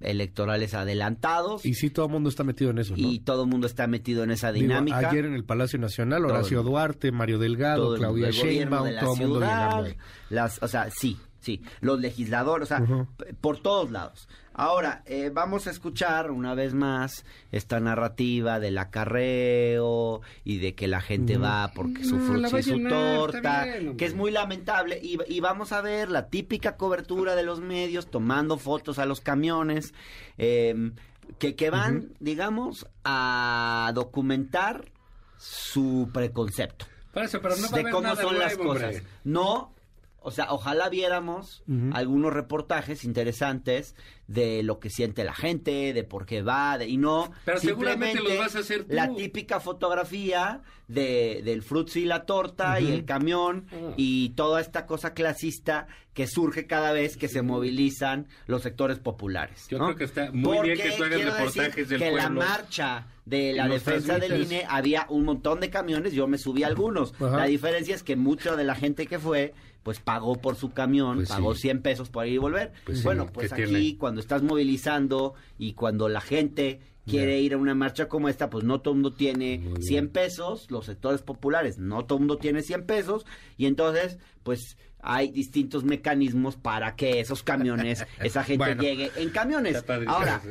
electorales 0.01 0.75
adelantados. 0.75 1.65
Y 1.65 1.75
sí, 1.75 1.91
todo 1.91 2.07
el 2.07 2.13
mundo 2.13 2.29
está 2.29 2.45
metido 2.45 2.71
en 2.71 2.79
eso, 2.79 2.95
¿no? 2.97 3.09
y 3.09 3.21
todo 3.21 3.45
el 3.45 3.49
mundo 3.49 3.67
está 3.67 3.87
metido 3.87 4.25
en 4.25 4.31
esa 4.31 4.53
Digo, 4.53 4.65
dinámica. 4.69 4.99
ayer 5.11 5.25
en 5.25 5.35
el 5.35 5.45
Palacio 5.45 5.79
Nacional, 5.79 6.25
Horacio 6.25 6.63
Duarte, 6.63 7.13
Mario 7.13 7.39
Delgado, 7.39 7.85
todo 7.87 7.97
Claudia 7.97 8.31
Sheinbaum, 8.31 8.91
todo 9.01 9.15
el 9.15 9.21
mundo 9.21 9.39
ciudad, 9.41 9.83
llegando 9.83 9.99
las, 10.31 10.63
o 10.63 10.69
sea, 10.69 10.91
sí, 10.91 11.17
sí, 11.41 11.63
los 11.81 12.01
legisladores, 12.01 12.71
o 12.71 12.77
sea, 12.77 13.07
por 13.41 13.59
todos 13.61 13.91
lados. 13.91 14.29
Ahora, 14.55 15.03
eh, 15.07 15.31
vamos 15.33 15.69
a 15.69 15.71
escuchar 15.71 16.33
una 16.33 16.53
vez 16.55 16.75
más 16.75 17.25
esta 17.53 17.79
narrativa 17.79 18.59
del 18.59 18.77
acarreo 18.79 20.21
y 20.43 20.59
de 20.59 20.75
que 20.75 20.89
la 20.89 21.01
gente 21.01 21.37
va 21.39 21.71
porque 21.73 22.05
su 22.05 22.17
No, 22.17 22.27
fruta 22.27 22.59
y 22.59 22.63
su 22.65 22.75
llenar, 22.75 22.93
torta, 22.93 23.65
bien, 23.65 23.97
que 23.97 24.05
es 24.05 24.15
muy 24.15 24.33
lamentable. 24.33 24.99
Y, 25.01 25.17
y 25.29 25.39
vamos 25.39 25.71
a 25.71 25.81
ver 25.81 26.11
la 26.11 26.29
típica 26.29 26.77
cobertura 26.77 27.37
de 27.37 27.45
los 27.45 27.61
medios 27.61 28.11
tomando 28.11 28.59
fotos 28.59 28.99
a 28.99 29.07
los 29.07 29.21
camiones, 29.21 29.95
eh, 30.39 30.91
que, 31.39 31.55
que 31.55 31.71
van, 31.71 32.15
digamos, 32.19 32.87
a 33.05 33.93
documentar 33.95 34.91
su 35.37 36.11
preconcepto 36.13 36.87
Por 37.13 37.23
eso, 37.23 37.41
pero 37.41 37.55
no 37.57 37.63
va 37.63 37.69
a 37.69 37.75
de 37.75 37.81
haber 37.81 37.93
cómo 37.93 38.03
nada 38.09 38.23
son 38.23 38.39
las 38.39 38.57
cosas. 38.57 38.97
hombre. 38.97 39.03
No, 39.23 39.73
o 40.21 40.31
sea, 40.31 40.49
ojalá 40.51 40.89
viéramos 40.89 41.63
algunos 41.93 42.33
reportajes 42.33 43.05
interesantes 43.05 43.95
de 44.27 44.63
lo 44.63 44.79
que 44.79 44.91
siente 44.91 45.25
la 45.25 45.35
gente, 45.35 45.93
de 45.93 46.05
por 46.05 46.27
qué 46.27 46.43
va, 46.43 46.77
de, 46.77 46.87
y 46.87 46.97
no 46.97 47.31
Pero 47.45 47.59
seguramente 47.61 48.19
simplemente 48.19 48.37
los 48.37 48.47
vas 48.47 48.57
a 48.57 48.59
hacer 48.59 48.85
tú. 48.85 48.95
la 48.95 49.15
típica 49.15 49.59
fotografía 49.61 50.61
de, 50.87 51.41
del 51.45 51.63
frutzi 51.63 52.01
y 52.01 52.05
la 52.05 52.27
torta 52.27 52.81
y 52.81 52.91
el 52.93 53.05
camión 53.05 53.67
y 53.97 54.31
toda 54.31 54.61
esta 54.61 54.87
cosa 54.87 55.15
clasista 55.15 55.87
que 56.13 56.27
surge 56.27 56.67
cada 56.67 56.93
vez 56.93 57.17
que 57.17 57.29
se 57.29 57.43
movilizan 57.43 58.27
los 58.47 58.63
sectores 58.63 58.99
populares. 58.99 59.67
Yo 59.69 59.79
¿no? 59.79 59.87
creo 59.87 59.97
que 59.97 60.05
está 60.05 60.33
muy 60.33 60.61
bien 60.63 60.79
que 60.79 60.91
tú 60.91 61.05
hagas 61.05 61.25
reportajes 61.25 61.89
decir 61.89 61.89
del 61.89 62.01
que 62.01 62.11
la 62.17 62.23
pueblo. 62.25 62.41
marcha 62.41 63.07
de 63.25 63.53
la 63.53 63.69
defensa 63.69 64.19
del. 64.19 64.43
INE 64.43 64.65
había 64.69 65.07
un 65.11 65.25
montón 65.25 65.61
de 65.61 65.71
camiones, 65.71 66.13
yo 66.13 66.27
me 66.27 66.39
subí 66.39 66.65
a 66.65 66.67
algunos. 66.67 67.19
La 67.21 67.45
diferencia 67.45 67.95
es 67.95 68.03
que 68.03 68.17
mucha 68.17 68.57
de 68.57 68.65
la 68.65 68.75
gente 68.75 69.07
que 69.07 69.19
fue, 69.19 69.55
pues 69.83 70.01
pagó 70.01 70.37
por 70.37 70.57
su 70.57 70.71
camión, 70.73 71.17
Pues 71.17 71.29
pagó 71.29 71.55
sí. 71.55 71.63
100 71.63 71.83
pesos 71.83 72.09
por 72.11 72.27
ir 72.27 72.35
y 72.35 72.39
volver. 72.39 72.73
Pues 72.85 73.03
bueno, 73.03 73.27
¿qué 73.27 73.33
pues 73.33 73.53
aquí 73.53 73.65
tiene? 73.65 73.97
cuando 73.99 74.21
estás 74.21 74.43
movilizando 74.43 75.35
y 75.59 75.73
cuando 75.75 76.09
la 76.09 76.21
gente 76.21 76.81
quiere 77.07 77.41
ir 77.41 77.55
a 77.55 77.57
una 77.57 77.75
marcha 77.75 78.07
como 78.07 78.29
esta, 78.29 78.51
pues 78.51 78.65
no 78.65 78.81
todo 78.83 78.93
el 78.93 79.01
mundo 79.01 79.17
tiene 79.17 79.59
Muy 79.59 79.69
bien. 79.79 79.83
100 79.83 80.09
pesos, 80.11 80.71
los 80.71 80.85
sectores 80.85 81.23
populares, 81.23 81.79
no 81.79 82.05
todo 82.05 82.19
el 82.19 82.21
mundo 82.27 82.37
tiene 82.37 82.61
100 82.63 82.85
pesos, 82.85 83.25
y 83.57 83.65
entonces, 83.65 84.19
pues 84.43 84.77
hay 85.01 85.31
distintos 85.31 85.85
mecanismos 85.85 86.57
para 86.57 86.97
que 86.97 87.21
esos 87.21 87.43
camiones, 87.43 88.05
esa 88.23 88.45
gente 88.45 88.63
Bueno. 88.67 88.83
llegue 88.83 89.11
en 89.17 89.31
camiones. 89.31 89.83
Ahora. 90.07 90.43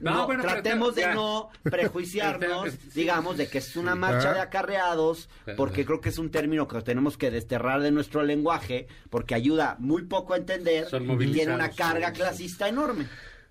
No, 0.00 0.14
No, 0.14 0.26
bueno, 0.26 0.42
tratemos 0.42 0.94
de 0.94 1.02
ya. 1.02 1.14
no 1.14 1.50
prejuiciarnos, 1.62 2.92
digamos, 2.94 3.36
de 3.36 3.48
que 3.48 3.58
es 3.58 3.76
una 3.76 3.94
marcha 3.94 4.32
de 4.32 4.40
acarreados, 4.40 5.28
porque 5.56 5.84
creo 5.84 6.00
que 6.00 6.08
es 6.08 6.18
un 6.18 6.30
término 6.30 6.66
que 6.66 6.80
tenemos 6.82 7.16
que 7.16 7.30
desterrar 7.30 7.80
de 7.80 7.90
nuestro 7.90 8.22
lenguaje, 8.22 8.88
porque 9.10 9.34
ayuda 9.34 9.76
muy 9.78 10.02
poco 10.02 10.34
a 10.34 10.38
entender 10.38 10.88
y 11.20 11.32
tiene 11.32 11.54
una 11.54 11.70
carga 11.70 12.12
clasista 12.12 12.68
enorme. 12.68 13.06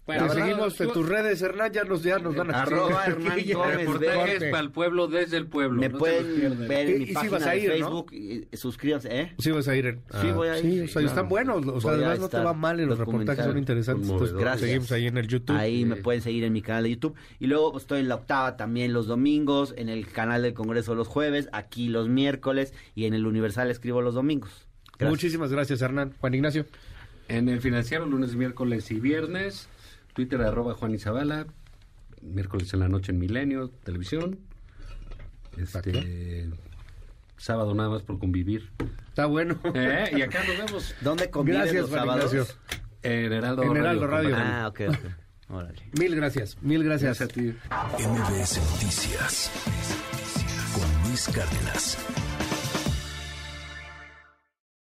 Bueno, 0.10 0.28
verdad, 0.28 0.44
seguimos 0.48 0.82
en 0.82 0.92
tus 0.92 1.08
redes, 1.08 1.42
Hernán, 1.44 1.72
ya 1.72 1.84
nos, 1.84 2.02
ya 2.02 2.18
nos 2.18 2.36
van 2.36 2.50
a 2.54 2.64
Arroba 2.64 3.06
Hernán. 3.06 3.38
Gómez, 3.54 4.40
para 4.50 4.60
el 4.60 4.72
pueblo 4.72 5.08
desde 5.08 5.38
el 5.38 5.46
pueblo. 5.46 5.80
Me 5.80 5.90
no 5.90 6.00
pueden 6.00 6.68
ver 6.68 6.90
en 6.90 6.98
mi 7.00 7.06
y 7.06 7.14
página 7.14 7.32
vas 7.34 7.46
a 7.46 7.52
de 7.52 7.58
ir, 7.60 7.70
¿no? 7.70 7.76
Facebook, 7.76 8.14
y, 8.14 8.48
y 8.52 8.58
suscríbanse, 8.58 9.10
¿eh? 9.22 9.34
Sí 9.38 9.52
vas 9.52 9.68
a 9.68 9.76
ir. 9.76 9.86
en- 9.86 10.02
Sí, 10.20 10.32
voy 10.32 10.48
a 10.48 10.58
ir, 10.58 10.64
Sí, 10.64 10.72
sí, 10.72 10.80
o 10.82 10.88
sea, 10.88 10.94
claro. 10.94 11.08
están 11.08 11.30
buenos. 11.30 11.66
O 11.68 11.80
sea, 11.82 11.92
Voy 11.92 12.02
a 12.04 12.06
además 12.08 12.20
no 12.22 12.30
te 12.30 12.38
va 12.40 12.54
mal 12.54 12.80
y 12.80 12.86
los 12.86 12.98
reportajes 12.98 13.46
son 13.46 13.58
interesantes. 13.58 14.10
Entonces, 14.10 14.34
Conmovedor. 14.34 14.60
seguimos 14.60 14.92
ahí 14.92 15.06
en 15.06 15.18
el 15.18 15.28
YouTube. 15.28 15.56
Ahí 15.56 15.86
me 15.86 15.96
pueden 15.98 16.22
seguir 16.24 16.44
en 16.44 16.54
mi 16.54 16.62
canal 16.64 16.84
de 16.86 16.90
YouTube. 16.90 17.16
Y 17.40 17.46
luego 17.48 17.72
pues, 17.72 17.84
estoy 17.84 18.00
en 18.00 18.10
la 18.10 18.16
octava 18.16 18.58
también 18.58 18.92
los 18.94 19.06
domingos, 19.06 19.74
en 19.78 19.90
el 19.90 20.08
canal 20.08 20.42
del 20.42 20.54
Congreso 20.56 20.96
los 20.96 21.08
jueves, 21.08 21.50
aquí 21.54 21.88
los 21.88 22.10
miércoles 22.10 22.74
y 22.96 23.06
en 23.06 23.14
el 23.14 23.28
Universal 23.28 23.70
escribo 23.70 24.02
los 24.02 24.16
domingos. 24.16 24.66
Gracias. 24.98 25.10
Muchísimas 25.12 25.52
gracias, 25.52 25.82
Hernán. 25.82 26.14
Juan 26.20 26.34
Ignacio. 26.34 26.66
En 27.28 27.48
el 27.48 27.62
financiero, 27.62 28.08
lunes, 28.08 28.36
miércoles 28.36 28.90
y 28.90 29.00
viernes. 29.00 29.70
Twitter, 30.14 30.42
arroba 30.42 30.74
Juan 30.74 30.94
Izabala. 30.94 31.48
Miércoles 32.22 32.74
en 32.74 32.80
la 32.82 32.90
noche 32.90 33.12
en 33.12 33.20
Milenio, 33.20 33.70
televisión. 33.84 34.40
Este. 35.58 36.50
Sábado 37.38 37.74
nada 37.74 37.90
más 37.90 38.02
por 38.04 38.20
convivir. 38.20 38.70
Está 39.08 39.26
bueno. 39.26 39.58
Eh, 39.74 40.12
Y 40.18 40.22
acá 40.22 40.44
nos 40.46 40.58
vemos 40.58 40.96
¿Dónde 41.02 41.30
conviven 41.30 41.62
Gracias, 41.62 41.82
los 41.84 41.92
sábados? 41.92 42.34
Ignacio. 42.34 42.56
en 43.04 43.32
Heraldo, 43.34 43.64
En 43.64 43.78
Heraldo 43.78 44.08
Radio. 44.08 44.36
Ah, 44.38 44.68
ok, 44.68 44.82
ok. 44.90 44.98
Órale. 45.52 45.80
Mil 45.98 46.16
gracias. 46.16 46.58
Mil 46.62 46.84
gracias. 46.84 47.18
Gracias 47.20 47.30
a 47.30 47.34
ti. 47.34 48.06
MBS 48.06 48.58
Noticias 48.72 49.52
con 50.76 51.08
Luis 51.10 51.28
Cárdenas. 51.34 51.98